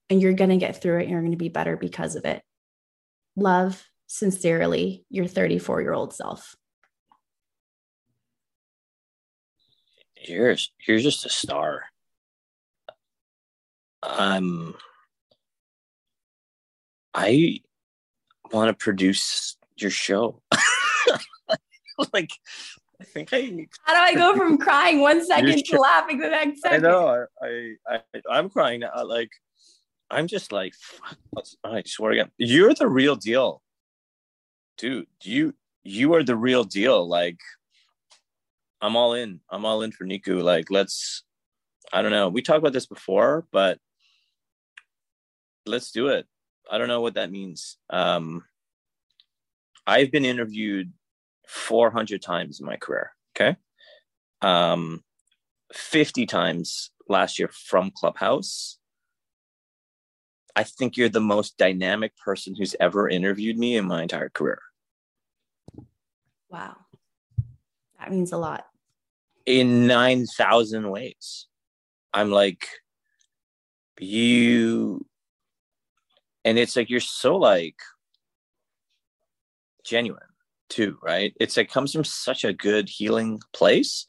And 0.08 0.22
you're 0.22 0.32
going 0.32 0.50
to 0.50 0.56
get 0.56 0.80
through 0.80 1.00
it 1.00 1.02
and 1.02 1.10
you're 1.10 1.20
going 1.20 1.32
to 1.32 1.36
be 1.36 1.50
better 1.50 1.76
because 1.76 2.16
of 2.16 2.24
it. 2.24 2.42
Love 3.36 3.89
sincerely 4.12 5.04
your 5.08 5.28
34 5.28 5.82
year 5.82 5.92
old 5.92 6.12
self. 6.12 6.56
You're, 10.16 10.56
you're 10.86 10.98
just 10.98 11.24
a 11.24 11.28
star. 11.28 11.84
Um, 14.02 14.74
I 17.14 17.60
want 18.50 18.68
to 18.68 18.74
produce 18.74 19.56
your 19.76 19.92
show. 19.92 20.42
like, 22.12 22.30
I 23.00 23.04
think 23.04 23.32
I. 23.32 23.68
How 23.84 23.94
do 23.94 24.00
I 24.00 24.14
go 24.14 24.36
from 24.36 24.58
crying 24.58 25.00
one 25.00 25.24
second 25.24 25.64
to 25.66 25.80
laughing 25.80 26.18
the 26.18 26.30
next 26.30 26.62
second? 26.62 26.84
I 26.84 26.88
know. 26.90 27.26
I, 27.40 27.74
I, 27.88 28.00
I 28.28 28.38
am 28.40 28.50
crying 28.50 28.80
now. 28.80 29.04
Like, 29.04 29.30
I'm 30.10 30.26
just 30.26 30.50
like, 30.50 30.74
fuck, 30.74 31.46
I 31.62 31.84
swear 31.86 32.10
again, 32.12 32.30
you're 32.38 32.74
the 32.74 32.88
real 32.88 33.14
deal, 33.14 33.62
dude. 34.80 35.06
You, 35.22 35.54
you 35.84 36.14
are 36.14 36.24
the 36.24 36.36
real 36.36 36.64
deal. 36.64 37.06
Like, 37.06 37.38
I'm 38.80 38.96
all 38.96 39.14
in. 39.14 39.40
I'm 39.50 39.64
all 39.64 39.82
in 39.82 39.92
for 39.92 40.04
Niku. 40.04 40.42
Like, 40.42 40.70
let's. 40.70 41.22
I 41.92 42.02
don't 42.02 42.12
know. 42.12 42.28
We 42.28 42.42
talked 42.42 42.58
about 42.58 42.72
this 42.72 42.86
before, 42.86 43.46
but 43.52 43.78
let's 45.66 45.90
do 45.90 46.08
it. 46.08 46.26
I 46.70 46.78
don't 46.78 46.88
know 46.88 47.00
what 47.00 47.14
that 47.14 47.32
means. 47.32 47.78
Um, 47.90 48.44
I've 49.86 50.12
been 50.12 50.24
interviewed 50.24 50.92
400 51.48 52.22
times 52.22 52.60
in 52.60 52.66
my 52.66 52.76
career. 52.76 53.10
Okay. 53.36 53.56
Um, 54.40 55.02
50 55.72 56.26
times 56.26 56.90
last 57.08 57.38
year 57.38 57.50
from 57.52 57.90
Clubhouse. 57.90 58.78
I 60.54 60.62
think 60.62 60.96
you're 60.96 61.08
the 61.08 61.20
most 61.20 61.58
dynamic 61.58 62.16
person 62.16 62.54
who's 62.56 62.76
ever 62.78 63.08
interviewed 63.08 63.58
me 63.58 63.76
in 63.76 63.86
my 63.86 64.02
entire 64.02 64.28
career. 64.28 64.60
Wow. 66.50 66.76
That 67.98 68.10
means 68.10 68.32
a 68.32 68.38
lot. 68.38 68.66
In 69.46 69.86
9,000 69.86 70.90
ways. 70.90 71.46
I'm 72.12 72.30
like, 72.30 72.66
you 74.00 75.04
and 76.44 76.58
it's 76.58 76.76
like 76.76 76.90
you're 76.90 77.00
so 77.00 77.36
like 77.36 77.76
genuine 79.84 80.20
too 80.68 80.96
right 81.02 81.34
it's 81.40 81.56
like, 81.56 81.70
comes 81.70 81.92
from 81.92 82.04
such 82.04 82.44
a 82.44 82.52
good 82.52 82.88
healing 82.88 83.40
place 83.52 84.06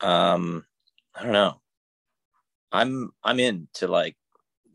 um 0.00 0.64
i 1.14 1.22
don't 1.22 1.32
know 1.32 1.60
i'm 2.72 3.10
i'm 3.24 3.40
in 3.40 3.68
to 3.74 3.88
like 3.88 4.16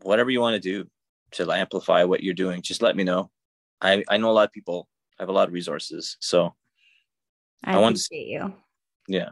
whatever 0.02 0.30
you 0.30 0.40
want 0.40 0.54
to 0.54 0.60
do 0.60 0.88
to 1.30 1.50
amplify 1.50 2.04
what 2.04 2.22
you're 2.22 2.34
doing 2.34 2.62
just 2.62 2.82
let 2.82 2.96
me 2.96 3.04
know 3.04 3.30
i 3.80 4.04
i 4.08 4.16
know 4.16 4.30
a 4.30 4.32
lot 4.32 4.46
of 4.46 4.52
people 4.52 4.88
I 5.18 5.22
have 5.22 5.28
a 5.28 5.32
lot 5.32 5.48
of 5.48 5.54
resources 5.54 6.16
so 6.20 6.54
i, 7.64 7.74
I 7.74 7.78
want 7.78 7.96
to 7.96 8.02
see 8.02 8.30
you 8.30 8.54
yeah 9.08 9.30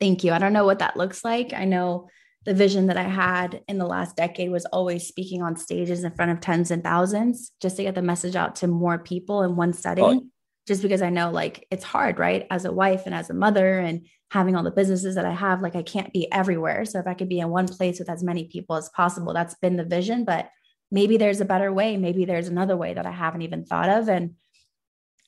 thank 0.00 0.24
you 0.24 0.32
i 0.32 0.38
don't 0.38 0.52
know 0.52 0.64
what 0.64 0.78
that 0.80 0.96
looks 0.96 1.24
like 1.24 1.52
i 1.52 1.64
know 1.64 2.08
the 2.44 2.54
vision 2.54 2.86
that 2.88 2.96
I 2.96 3.04
had 3.04 3.62
in 3.68 3.78
the 3.78 3.86
last 3.86 4.16
decade 4.16 4.50
was 4.50 4.64
always 4.66 5.06
speaking 5.06 5.42
on 5.42 5.56
stages 5.56 6.02
in 6.02 6.12
front 6.12 6.32
of 6.32 6.40
tens 6.40 6.70
and 6.70 6.82
thousands 6.82 7.52
just 7.60 7.76
to 7.76 7.84
get 7.84 7.94
the 7.94 8.02
message 8.02 8.34
out 8.34 8.56
to 8.56 8.66
more 8.66 8.98
people 8.98 9.42
in 9.42 9.54
one 9.54 9.72
setting. 9.72 10.04
Oh. 10.04 10.26
Just 10.66 10.82
because 10.82 11.02
I 11.02 11.10
know 11.10 11.30
like 11.30 11.66
it's 11.70 11.84
hard, 11.84 12.18
right? 12.18 12.46
As 12.50 12.64
a 12.64 12.72
wife 12.72 13.02
and 13.06 13.14
as 13.14 13.30
a 13.30 13.34
mother 13.34 13.78
and 13.78 14.06
having 14.30 14.56
all 14.56 14.62
the 14.62 14.70
businesses 14.70 15.16
that 15.16 15.24
I 15.24 15.32
have, 15.32 15.60
like 15.60 15.76
I 15.76 15.82
can't 15.82 16.12
be 16.12 16.30
everywhere. 16.32 16.84
So 16.84 16.98
if 16.98 17.06
I 17.06 17.14
could 17.14 17.28
be 17.28 17.40
in 17.40 17.48
one 17.48 17.66
place 17.66 17.98
with 17.98 18.08
as 18.08 18.22
many 18.22 18.44
people 18.44 18.76
as 18.76 18.88
possible, 18.88 19.32
that's 19.32 19.56
been 19.56 19.76
the 19.76 19.84
vision. 19.84 20.24
But 20.24 20.50
maybe 20.90 21.16
there's 21.16 21.40
a 21.40 21.44
better 21.44 21.72
way. 21.72 21.96
Maybe 21.96 22.24
there's 22.24 22.48
another 22.48 22.76
way 22.76 22.94
that 22.94 23.06
I 23.06 23.10
haven't 23.10 23.42
even 23.42 23.64
thought 23.64 23.88
of. 23.88 24.08
And 24.08 24.34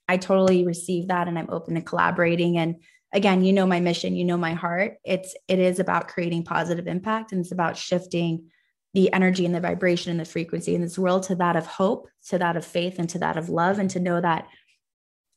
I 0.09 0.16
totally 0.16 0.64
receive 0.64 1.09
that 1.09 1.28
and 1.28 1.38
I'm 1.38 1.50
open 1.50 1.74
to 1.74 1.82
collaborating 1.82 2.59
and 2.59 2.76
again, 3.12 3.44
you 3.44 3.52
know 3.52 3.64
my 3.64 3.80
mission, 3.80 4.16
you 4.16 4.24
know 4.24 4.36
my 4.36 4.52
heart. 4.52 4.96
It's 5.05 5.34
it 5.48 5.59
is 5.59 5.78
about 5.78 6.09
creating 6.09 6.44
positive 6.44 6.86
impact 6.86 7.32
and 7.32 7.40
it's 7.40 7.52
about 7.52 7.76
shifting 7.76 8.50
the 8.92 9.12
energy 9.12 9.44
and 9.44 9.55
the 9.55 9.61
vibration 9.61 10.11
and 10.11 10.20
the 10.20 10.24
frequency 10.24 10.74
in 10.74 10.80
this 10.80 10.98
world 10.98 11.24
to 11.24 11.34
that 11.36 11.57
of 11.57 11.66
hope, 11.66 12.09
to 12.28 12.38
that 12.38 12.57
of 12.57 12.64
faith, 12.64 12.98
and 12.98 13.09
to 13.11 13.18
that 13.18 13.36
of 13.36 13.48
love, 13.48 13.78
and 13.78 13.90
to 13.90 14.00
know 14.00 14.20
that 14.20 14.46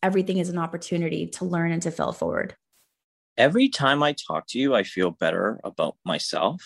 everything 0.04 0.38
is 0.38 0.50
an 0.50 0.60
opportunity 0.60 1.28
to 1.28 1.46
learn 1.46 1.72
and 1.72 1.82
to 1.82 1.92
fail 1.92 2.12
forward. 2.12 2.56
Every 3.36 3.70
time 3.70 4.04
I 4.04 4.14
talk 4.14 4.48
to 4.50 4.60
you, 4.60 4.76
I 4.76 4.84
feel 4.84 5.12
better 5.12 5.60
about 5.64 5.96
myself. 6.06 6.64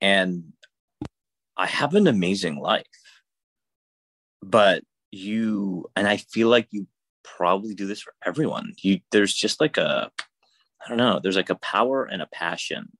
And 0.00 0.52
I 1.56 1.66
have 1.66 1.94
an 1.94 2.06
amazing 2.06 2.58
life. 2.58 2.86
But 4.42 4.82
you, 5.10 5.90
and 5.94 6.08
I 6.08 6.16
feel 6.16 6.48
like 6.48 6.68
you 6.70 6.86
probably 7.24 7.74
do 7.74 7.86
this 7.86 8.02
for 8.02 8.14
everyone. 8.24 8.74
You, 8.82 9.00
there's 9.12 9.34
just 9.34 9.60
like 9.60 9.76
a, 9.78 10.10
I 10.84 10.88
don't 10.88 10.98
know, 10.98 11.20
there's 11.22 11.36
like 11.36 11.50
a 11.50 11.56
power 11.56 12.04
and 12.04 12.22
a 12.22 12.26
passion 12.26 12.92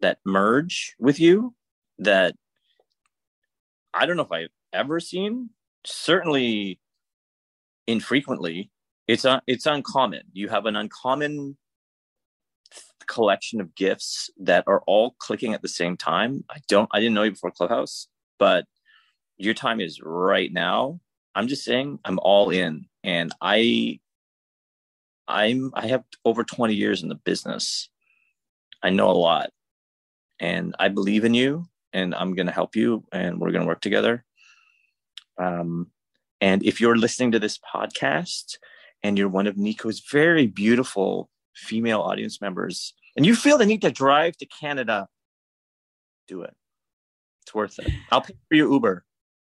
that 0.00 0.18
merge 0.24 0.94
with 0.98 1.20
you 1.20 1.54
that 1.98 2.34
I 3.94 4.06
don't 4.06 4.16
know 4.16 4.24
if 4.24 4.32
I've 4.32 4.48
ever 4.72 5.00
seen. 5.00 5.50
Certainly 5.84 6.80
infrequently. 7.86 8.70
It's 9.08 9.24
un, 9.24 9.40
it's 9.46 9.66
uncommon. 9.66 10.22
You 10.32 10.48
have 10.48 10.66
an 10.66 10.76
uncommon 10.76 11.56
collection 13.06 13.60
of 13.60 13.74
gifts 13.74 14.30
that 14.38 14.64
are 14.66 14.82
all 14.86 15.16
clicking 15.18 15.54
at 15.54 15.62
the 15.62 15.68
same 15.68 15.96
time. 15.96 16.44
I 16.50 16.58
don't 16.68 16.88
I 16.92 17.00
didn't 17.00 17.14
know 17.14 17.22
you 17.24 17.32
before 17.32 17.50
Clubhouse, 17.52 18.08
but 18.38 18.66
your 19.38 19.54
time 19.54 19.80
is 19.80 20.00
right 20.02 20.52
now. 20.52 21.00
I'm 21.34 21.48
just 21.48 21.64
saying 21.64 22.00
I'm 22.04 22.18
all 22.22 22.50
in 22.50 22.86
and 23.06 23.32
I 23.40 24.00
I'm 25.28 25.72
I 25.74 25.86
have 25.86 26.04
over 26.24 26.44
20 26.44 26.74
years 26.74 27.02
in 27.02 27.08
the 27.08 27.14
business. 27.14 27.88
I 28.82 28.90
know 28.90 29.08
a 29.08 29.12
lot 29.12 29.50
and 30.38 30.74
I 30.78 30.88
believe 30.88 31.24
in 31.24 31.32
you 31.32 31.64
and 31.92 32.14
I'm 32.14 32.34
going 32.34 32.46
to 32.46 32.52
help 32.52 32.76
you 32.76 33.04
and 33.12 33.40
we're 33.40 33.52
going 33.52 33.62
to 33.62 33.68
work 33.68 33.80
together. 33.80 34.24
Um 35.38 35.90
and 36.40 36.62
if 36.64 36.80
you're 36.80 36.98
listening 36.98 37.32
to 37.32 37.38
this 37.38 37.58
podcast 37.58 38.58
and 39.02 39.16
you're 39.16 39.28
one 39.28 39.46
of 39.46 39.56
Nikki's 39.56 40.00
very 40.00 40.46
beautiful 40.46 41.30
female 41.54 42.00
audience 42.00 42.42
members 42.42 42.92
and 43.16 43.24
you 43.24 43.34
feel 43.34 43.56
the 43.56 43.64
need 43.64 43.82
to 43.82 43.90
drive 43.90 44.36
to 44.36 44.46
Canada, 44.46 45.08
do 46.28 46.42
it. 46.42 46.54
It's 47.42 47.54
worth 47.54 47.78
it. 47.78 47.88
I'll 48.10 48.20
pay 48.20 48.34
for 48.48 48.56
your 48.56 48.70
Uber. 48.70 49.05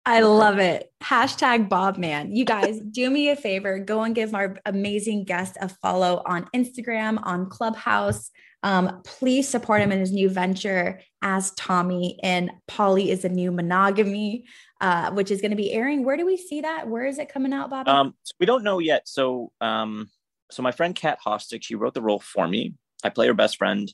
I 0.06 0.22
love 0.22 0.58
it. 0.58 0.92
Hashtag 1.04 1.70
Bob 1.70 1.98
Man. 1.98 2.36
You 2.36 2.44
guys 2.44 2.80
do 2.80 3.10
me 3.10 3.30
a 3.30 3.36
favor. 3.36 3.78
Go 3.78 4.02
and 4.02 4.16
give 4.16 4.34
our 4.34 4.58
amazing 4.66 5.26
guest 5.26 5.58
a 5.62 5.70
follow 5.70 6.24
on 6.26 6.50
Instagram, 6.56 7.20
on 7.22 7.50
Clubhouse. 7.50 8.32
Um, 8.64 9.02
please 9.04 9.48
support 9.48 9.82
him 9.82 9.92
in 9.92 10.00
his 10.00 10.12
new 10.12 10.30
venture 10.30 11.02
as 11.22 11.52
Tommy 11.52 12.20
and 12.24 12.52
Polly 12.68 13.12
is 13.12 13.26
a 13.26 13.30
new 13.30 13.52
monogamy, 13.52 14.46
uh, 14.82 15.12
which 15.12 15.30
is 15.30 15.40
going 15.40 15.52
to 15.52 15.58
be 15.58 15.72
airing. 15.72 16.04
Where 16.04 16.18
do 16.18 16.26
we 16.26 16.38
see 16.38 16.62
that? 16.62 16.88
Where 16.88 17.06
is 17.06 17.20
it 17.20 17.32
coming 17.32 17.54
out, 17.54 17.70
Bob? 17.70 17.88
Um, 17.88 18.16
we 18.40 18.48
don't 18.48 18.64
know 18.64 18.80
yet. 18.80 19.08
So, 19.08 19.52
um, 19.62 20.10
so 20.50 20.64
my 20.64 20.72
friend 20.72 20.96
Kat 20.96 21.20
Hostick, 21.24 21.64
she 21.64 21.76
wrote 21.76 21.94
the 21.94 22.02
role 22.02 22.20
for 22.20 22.48
me. 22.48 22.74
I 23.04 23.10
play 23.10 23.28
her 23.28 23.34
best 23.34 23.58
friend. 23.58 23.92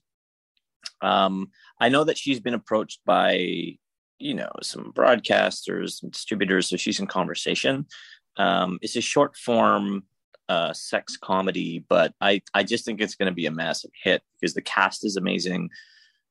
Um, 1.01 1.51
I 1.79 1.89
know 1.89 2.05
that 2.05 2.17
she's 2.17 2.39
been 2.39 2.53
approached 2.53 3.01
by 3.05 3.77
you 4.19 4.33
know 4.33 4.51
some 4.61 4.91
broadcasters 4.93 6.01
and 6.01 6.11
distributors 6.11 6.69
so 6.69 6.77
she's 6.77 6.99
in 6.99 7.07
conversation. 7.07 7.85
Um, 8.37 8.77
it's 8.81 8.95
a 8.95 9.01
short 9.01 9.35
form 9.35 10.03
uh, 10.49 10.71
sex 10.71 11.17
comedy 11.17 11.83
but 11.89 12.13
i 12.21 12.41
i 12.53 12.63
just 12.63 12.85
think 12.85 13.01
it's 13.01 13.15
going 13.15 13.29
to 13.29 13.35
be 13.35 13.47
a 13.47 13.51
massive 13.51 13.91
hit 14.01 14.21
because 14.39 14.53
the 14.53 14.61
cast 14.61 15.05
is 15.05 15.17
amazing. 15.17 15.69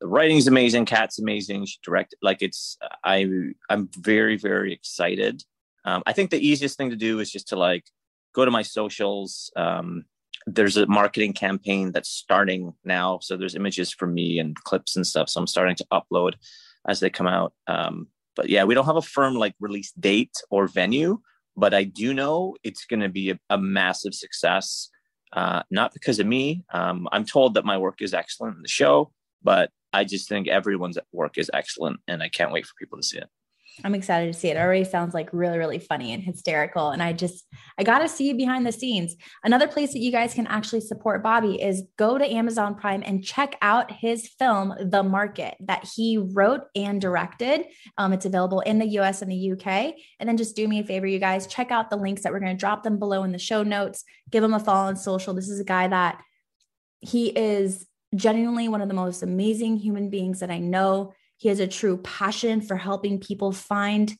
The 0.01 0.07
writing's 0.07 0.47
amazing 0.47 0.87
Kat's 0.87 1.19
amazing 1.19 1.67
she 1.67 1.79
directed 1.83 2.19
like 2.23 2.43
it's 2.43 2.79
i 3.05 3.27
i'm 3.69 3.89
very 3.99 4.37
very 4.37 4.73
excited. 4.73 5.43
Um, 5.85 6.03
i 6.07 6.13
think 6.13 6.31
the 6.31 6.47
easiest 6.47 6.77
thing 6.79 6.91
to 6.91 6.97
do 6.97 7.21
is 7.21 7.31
just 7.31 7.49
to 7.49 7.57
like 7.57 7.85
go 8.35 8.45
to 8.45 8.51
my 8.51 8.63
socials. 8.63 9.51
Um, 9.57 10.05
there's 10.47 10.77
a 10.77 10.87
marketing 10.87 11.33
campaign 11.33 11.93
that's 11.93 12.09
starting 12.09 12.73
now 12.85 13.19
so 13.21 13.37
there's 13.37 13.57
images 13.57 13.91
for 13.93 14.07
me 14.07 14.39
and 14.39 14.55
clips 14.57 14.95
and 14.95 15.07
stuff 15.07 15.29
so 15.29 15.41
i'm 15.41 15.47
starting 15.47 15.75
to 15.75 15.87
upload 15.93 16.35
as 16.89 17.01
they 17.01 17.11
come 17.11 17.27
out. 17.27 17.53
Um, 17.67 18.09
but 18.35 18.49
yeah, 18.49 18.65
we 18.65 18.75
don't 18.75 18.87
have 18.87 18.97
a 18.97 19.03
firm 19.03 19.35
like 19.35 19.55
release 19.61 19.93
date 19.93 20.35
or 20.51 20.67
venue, 20.69 21.19
but 21.57 21.75
I 21.75 21.85
do 21.85 22.13
know 22.13 22.57
it's 22.63 22.85
going 22.85 23.01
to 23.01 23.09
be 23.09 23.31
a, 23.31 23.39
a, 23.51 23.59
massive 23.59 24.15
success. 24.15 24.91
Uh, 25.33 25.63
not 25.71 25.93
because 25.93 26.19
of 26.19 26.27
me. 26.27 26.63
Um, 26.73 27.09
I'm 27.13 27.25
told 27.25 27.55
that 27.55 27.65
my 27.65 27.79
work 27.79 28.01
is 28.01 28.15
excellent 28.15 28.57
in 28.57 28.63
the 28.63 28.69
show, 28.69 29.11
but 29.43 29.71
I 29.93 30.05
just 30.05 30.29
think 30.29 30.49
everyone's 30.49 30.99
work 31.13 31.39
is 31.39 31.51
excellent, 31.53 32.01
and 32.07 32.23
I 32.23 32.29
can't 32.29 32.53
wait 32.53 32.67
for 32.67 32.75
people 32.79 32.99
to 32.99 33.07
see 33.07 33.19
it. 33.19 33.29
I'm 33.85 33.95
excited 33.95 34.33
to 34.33 34.39
see 34.39 34.49
it. 34.49 34.57
it. 34.57 34.61
already 34.61 34.85
sounds 34.85 35.13
like 35.13 35.29
really, 35.33 35.59
really 35.59 35.79
funny 35.79 36.13
and 36.13 36.23
hysterical. 36.23 36.91
And 36.91 37.03
I 37.03 37.13
just, 37.13 37.47
I 37.79 37.85
got 37.85 37.99
to 37.99 38.09
see 38.09 38.29
you 38.29 38.35
behind 38.35 38.67
the 38.67 38.73
scenes. 38.73 39.15
Another 39.45 39.69
place 39.69 39.93
that 39.93 39.99
you 39.99 40.11
guys 40.11 40.35
can 40.35 40.47
actually 40.47 40.81
support 40.81 41.23
Bobby 41.23 41.61
is 41.61 41.83
go 41.99 42.17
to 42.17 42.25
Amazon 42.25 42.75
Prime 42.75 43.03
and 43.05 43.25
check 43.25 43.57
out 43.61 43.93
his 43.93 44.29
film, 44.39 44.75
The 44.81 45.03
Market, 45.03 45.57
that 45.61 45.89
he 45.95 46.17
wrote 46.19 46.63
and 46.75 47.01
directed. 47.01 47.67
Um, 47.99 48.13
it's 48.13 48.27
available 48.27 48.61
in 48.61 48.79
the 48.79 48.89
US 49.01 49.23
and 49.23 49.31
the 49.31 49.53
UK. 49.53 49.95
And 50.19 50.29
then 50.29 50.37
just 50.37 50.57
do 50.57 50.67
me 50.67 50.81
a 50.81 50.85
favor, 50.85 51.07
you 51.07 51.19
guys, 51.19 51.47
check 51.47 51.71
out 51.71 51.91
the 51.91 51.97
links 51.97 52.23
that 52.23 52.33
we're 52.33 52.41
going 52.41 52.57
to 52.57 52.61
drop 52.61 52.83
them 52.83 52.99
below 52.99 53.25
in 53.25 53.33
the 53.33 53.39
show 53.39 53.63
notes. 53.63 54.05
Give 54.31 54.43
him 54.43 54.55
a 54.55 54.61
follow 54.61 54.89
on 54.89 54.97
social. 54.97 55.35
This 55.35 55.49
is 55.49 55.61
a 55.61 55.65
guy 55.65 55.89
that 55.89 56.23
he 57.01 57.29
is 57.29 57.87
genuinely 58.15 58.69
one 58.69 58.81
of 58.81 58.89
the 58.89 58.95
most 58.95 59.23
amazing 59.23 59.77
human 59.77 60.09
beings 60.09 60.41
that 60.41 60.51
I 60.51 60.59
know 60.59 61.13
he 61.37 61.49
has 61.49 61.61
a 61.61 61.67
true 61.67 61.99
passion 61.99 62.61
for 62.61 62.77
helping 62.77 63.21
people 63.21 63.53
find 63.53 64.15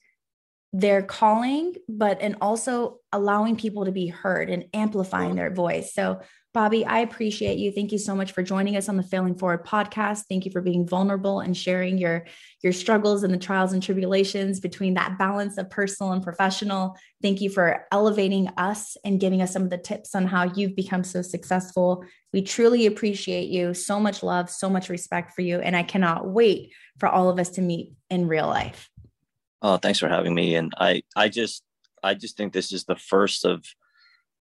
their 0.73 1.03
calling, 1.03 1.75
but 1.89 2.21
and 2.21 2.37
also 2.41 2.99
allowing 3.13 3.57
people 3.57 3.87
to 3.87 3.93
be 3.93 4.09
heard 4.09 4.51
and 4.51 4.67
amplifying 4.75 5.35
their 5.35 5.53
voice. 5.53 5.95
So, 5.95 6.21
Bobby, 6.57 6.87
I 6.87 7.01
appreciate 7.01 7.59
you. 7.59 7.71
Thank 7.71 7.93
you 7.93 7.99
so 7.99 8.17
much 8.17 8.33
for 8.33 8.43
joining 8.43 8.79
us 8.79 8.89
on 8.89 8.97
the 8.97 9.03
Failing 9.03 9.35
Forward 9.35 9.67
podcast. 9.67 10.23
Thank 10.27 10.47
you 10.47 10.51
for 10.51 10.63
being 10.63 10.89
vulnerable 10.89 11.41
and 11.41 11.55
sharing 11.55 11.99
your 11.99 12.25
your 12.63 12.73
struggles 12.73 13.25
and 13.25 13.35
the 13.35 13.37
trials 13.37 13.75
and 13.75 13.83
tribulations 13.83 14.59
between 14.59 14.95
that 14.95 15.19
balance 15.19 15.59
of 15.59 15.69
personal 15.69 16.13
and 16.13 16.23
professional. 16.23 16.97
Thank 17.21 17.43
you 17.43 17.51
for 17.51 17.85
elevating 17.93 18.49
us 18.57 18.97
and 19.05 19.21
giving 19.21 19.43
us 19.43 19.53
some 19.53 19.65
of 19.65 19.69
the 19.69 19.77
tips 19.77 20.15
on 20.15 20.27
how 20.27 20.45
you've 20.45 20.75
become 20.75 21.05
so 21.05 21.21
successful. 21.21 22.03
We 22.33 22.41
truly 22.41 22.87
appreciate 22.87 23.51
you. 23.51 23.75
So 23.75 24.01
much 24.01 24.23
love, 24.23 24.49
so 24.49 24.71
much 24.71 24.89
respect 24.89 25.35
for 25.35 25.43
you, 25.43 25.61
and 25.61 25.77
I 25.77 25.83
cannot 25.83 26.27
wait 26.27 26.73
for 26.99 27.07
all 27.07 27.29
of 27.29 27.39
us 27.39 27.51
to 27.51 27.61
meet 27.61 27.93
in 28.09 28.29
real 28.29 28.47
life. 28.47 28.89
Oh, 29.61 29.77
thanks 29.77 29.99
for 29.99 30.09
having 30.09 30.35
me. 30.35 30.55
And 30.55 30.73
I, 30.81 31.03
I 31.15 31.29
just, 31.29 31.65
I 32.03 32.15
just 32.15 32.39
think 32.39 32.55
this 32.55 32.73
is 32.73 32.85
the 32.85 32.97
first 32.97 33.45
of, 33.45 33.63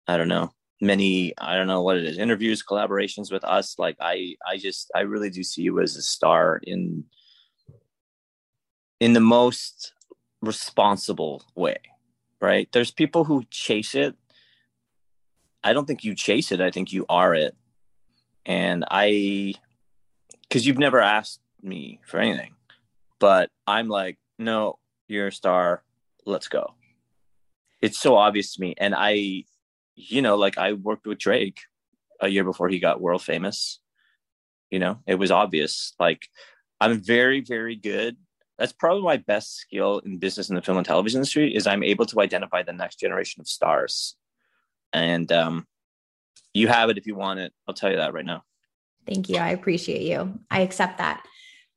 I 0.05 0.17
don't 0.17 0.27
know, 0.27 0.51
many, 0.83 1.33
I 1.37 1.55
don't 1.55 1.67
know 1.67 1.81
what 1.81 1.97
it 1.97 2.05
is, 2.05 2.17
interviews, 2.17 2.63
collaborations 2.63 3.31
with 3.31 3.43
us. 3.43 3.79
Like 3.79 3.95
I, 3.99 4.35
I 4.47 4.57
just, 4.57 4.91
I 4.93 5.01
really 5.01 5.29
do 5.29 5.41
see 5.43 5.63
you 5.63 5.79
as 5.79 5.95
a 5.95 6.01
star 6.01 6.59
in, 6.63 7.05
in 8.99 9.13
the 9.13 9.19
most 9.19 9.93
responsible 10.41 11.43
way, 11.55 11.77
right? 12.41 12.69
There's 12.71 12.91
people 12.91 13.23
who 13.23 13.43
chase 13.49 13.95
it. 13.95 14.15
I 15.63 15.73
don't 15.73 15.85
think 15.85 16.03
you 16.03 16.13
chase 16.13 16.51
it. 16.51 16.59
I 16.59 16.69
think 16.69 16.91
you 16.91 17.05
are 17.07 17.33
it. 17.33 17.55
And 18.45 18.83
I, 18.91 19.53
because 20.41 20.67
you've 20.67 20.77
never 20.77 20.99
asked 20.99 21.39
me 21.61 22.01
for 22.05 22.19
anything. 22.19 22.55
But 23.19 23.49
I'm 23.65 23.87
like, 23.87 24.17
no, 24.37 24.77
you're 25.07 25.27
a 25.27 25.31
star. 25.31 25.83
Let's 26.25 26.49
go. 26.49 26.73
It's 27.81 27.97
so 27.99 28.17
obvious 28.17 28.55
to 28.55 28.61
me. 28.61 28.75
And 28.77 28.93
I, 28.97 29.45
you 29.95 30.21
know, 30.21 30.35
like 30.35 30.57
I 30.57 30.73
worked 30.73 31.07
with 31.07 31.17
Drake 31.17 31.61
a 32.19 32.27
year 32.27 32.43
before 32.43 32.69
he 32.69 32.79
got 32.79 33.01
world 33.01 33.21
famous. 33.21 33.79
You 34.69 34.79
know, 34.79 34.99
it 35.05 35.15
was 35.15 35.31
obvious. 35.31 35.93
Like 35.99 36.27
I'm 36.79 36.99
very, 36.99 37.41
very 37.41 37.75
good. 37.75 38.17
That's 38.57 38.73
probably 38.73 39.03
my 39.03 39.17
best 39.17 39.57
skill 39.57 39.99
in 39.99 40.19
business 40.19 40.49
in 40.49 40.55
the 40.55 40.61
film 40.61 40.77
and 40.77 40.85
television 40.85 41.19
industry 41.19 41.55
is 41.55 41.67
I'm 41.67 41.83
able 41.83 42.05
to 42.07 42.21
identify 42.21 42.63
the 42.63 42.73
next 42.73 42.99
generation 42.99 43.41
of 43.41 43.47
stars. 43.47 44.15
And 44.91 45.31
um, 45.31 45.67
you 46.53 46.67
have 46.67 46.89
it 46.89 46.97
if 46.97 47.07
you 47.07 47.15
want 47.15 47.39
it. 47.39 47.51
I'll 47.67 47.73
tell 47.73 47.89
you 47.89 47.97
that 47.97 48.13
right 48.13 48.25
now. 48.25 48.43
Thank 49.07 49.27
you. 49.27 49.37
I 49.37 49.49
appreciate 49.49 50.03
you. 50.03 50.39
I 50.49 50.61
accept 50.61 50.99
that. 50.99 51.23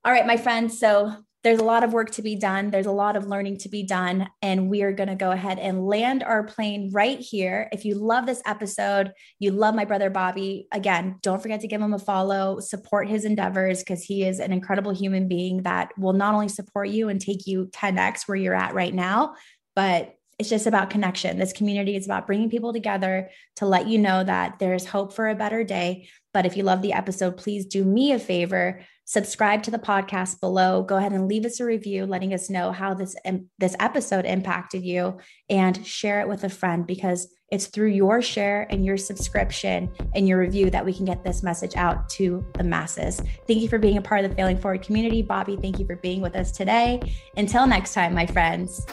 All 0.04 0.12
right, 0.12 0.26
my 0.26 0.36
friends. 0.36 0.78
So 0.78 1.12
there's 1.44 1.60
a 1.60 1.64
lot 1.64 1.84
of 1.84 1.92
work 1.92 2.10
to 2.10 2.22
be 2.22 2.34
done. 2.34 2.70
There's 2.70 2.86
a 2.86 2.92
lot 2.92 3.14
of 3.14 3.28
learning 3.28 3.58
to 3.58 3.68
be 3.68 3.84
done. 3.84 4.28
And 4.42 4.68
we 4.68 4.82
are 4.82 4.92
going 4.92 5.08
to 5.08 5.14
go 5.14 5.30
ahead 5.30 5.60
and 5.60 5.86
land 5.86 6.24
our 6.24 6.42
plane 6.42 6.90
right 6.92 7.20
here. 7.20 7.68
If 7.70 7.84
you 7.84 7.94
love 7.94 8.26
this 8.26 8.42
episode, 8.46 9.12
you 9.38 9.52
love 9.52 9.74
my 9.74 9.84
brother 9.84 10.10
Bobby, 10.10 10.66
again, 10.72 11.16
don't 11.22 11.40
forget 11.40 11.60
to 11.60 11.68
give 11.68 11.80
him 11.80 11.94
a 11.94 12.00
follow, 12.00 12.58
support 12.58 13.08
his 13.08 13.24
endeavors 13.24 13.78
because 13.78 14.02
he 14.02 14.24
is 14.24 14.40
an 14.40 14.52
incredible 14.52 14.92
human 14.92 15.28
being 15.28 15.62
that 15.62 15.96
will 15.96 16.14
not 16.14 16.34
only 16.34 16.48
support 16.48 16.88
you 16.88 17.08
and 17.08 17.20
take 17.20 17.46
you 17.46 17.66
10x 17.66 18.26
where 18.26 18.36
you're 18.36 18.54
at 18.54 18.74
right 18.74 18.94
now, 18.94 19.34
but 19.76 20.16
it's 20.38 20.50
just 20.50 20.66
about 20.66 20.90
connection. 20.90 21.38
This 21.38 21.52
community 21.52 21.96
is 21.96 22.04
about 22.04 22.26
bringing 22.26 22.50
people 22.50 22.72
together 22.72 23.30
to 23.56 23.66
let 23.66 23.86
you 23.86 23.98
know 23.98 24.22
that 24.22 24.58
there's 24.58 24.84
hope 24.84 25.14
for 25.14 25.28
a 25.28 25.34
better 25.34 25.64
day. 25.64 26.08
But 26.34 26.44
if 26.44 26.56
you 26.56 26.62
love 26.62 26.82
the 26.82 26.92
episode, 26.92 27.38
please 27.38 27.64
do 27.64 27.84
me 27.84 28.12
a 28.12 28.18
favor 28.18 28.84
subscribe 29.06 29.62
to 29.62 29.70
the 29.70 29.78
podcast 29.78 30.40
below. 30.40 30.82
Go 30.82 30.96
ahead 30.96 31.12
and 31.12 31.26
leave 31.26 31.46
us 31.46 31.60
a 31.60 31.64
review, 31.64 32.04
letting 32.04 32.34
us 32.34 32.50
know 32.50 32.72
how 32.72 32.92
this 32.92 33.16
this 33.58 33.74
episode 33.80 34.26
impacted 34.26 34.84
you, 34.84 35.16
and 35.48 35.86
share 35.86 36.20
it 36.20 36.28
with 36.28 36.44
a 36.44 36.50
friend 36.50 36.86
because 36.86 37.28
it's 37.52 37.66
through 37.66 37.90
your 37.90 38.20
share 38.20 38.66
and 38.70 38.84
your 38.84 38.96
subscription 38.96 39.88
and 40.16 40.26
your 40.26 40.38
review 40.38 40.68
that 40.68 40.84
we 40.84 40.92
can 40.92 41.04
get 41.04 41.22
this 41.22 41.44
message 41.44 41.76
out 41.76 42.08
to 42.08 42.44
the 42.54 42.64
masses. 42.64 43.22
Thank 43.46 43.60
you 43.60 43.68
for 43.68 43.78
being 43.78 43.98
a 43.98 44.02
part 44.02 44.24
of 44.24 44.30
the 44.30 44.36
Failing 44.36 44.58
Forward 44.58 44.82
community, 44.82 45.22
Bobby. 45.22 45.56
Thank 45.56 45.78
you 45.78 45.86
for 45.86 45.96
being 45.96 46.20
with 46.20 46.34
us 46.34 46.50
today. 46.50 47.00
Until 47.36 47.66
next 47.66 47.94
time, 47.94 48.14
my 48.14 48.26
friends. 48.26 48.84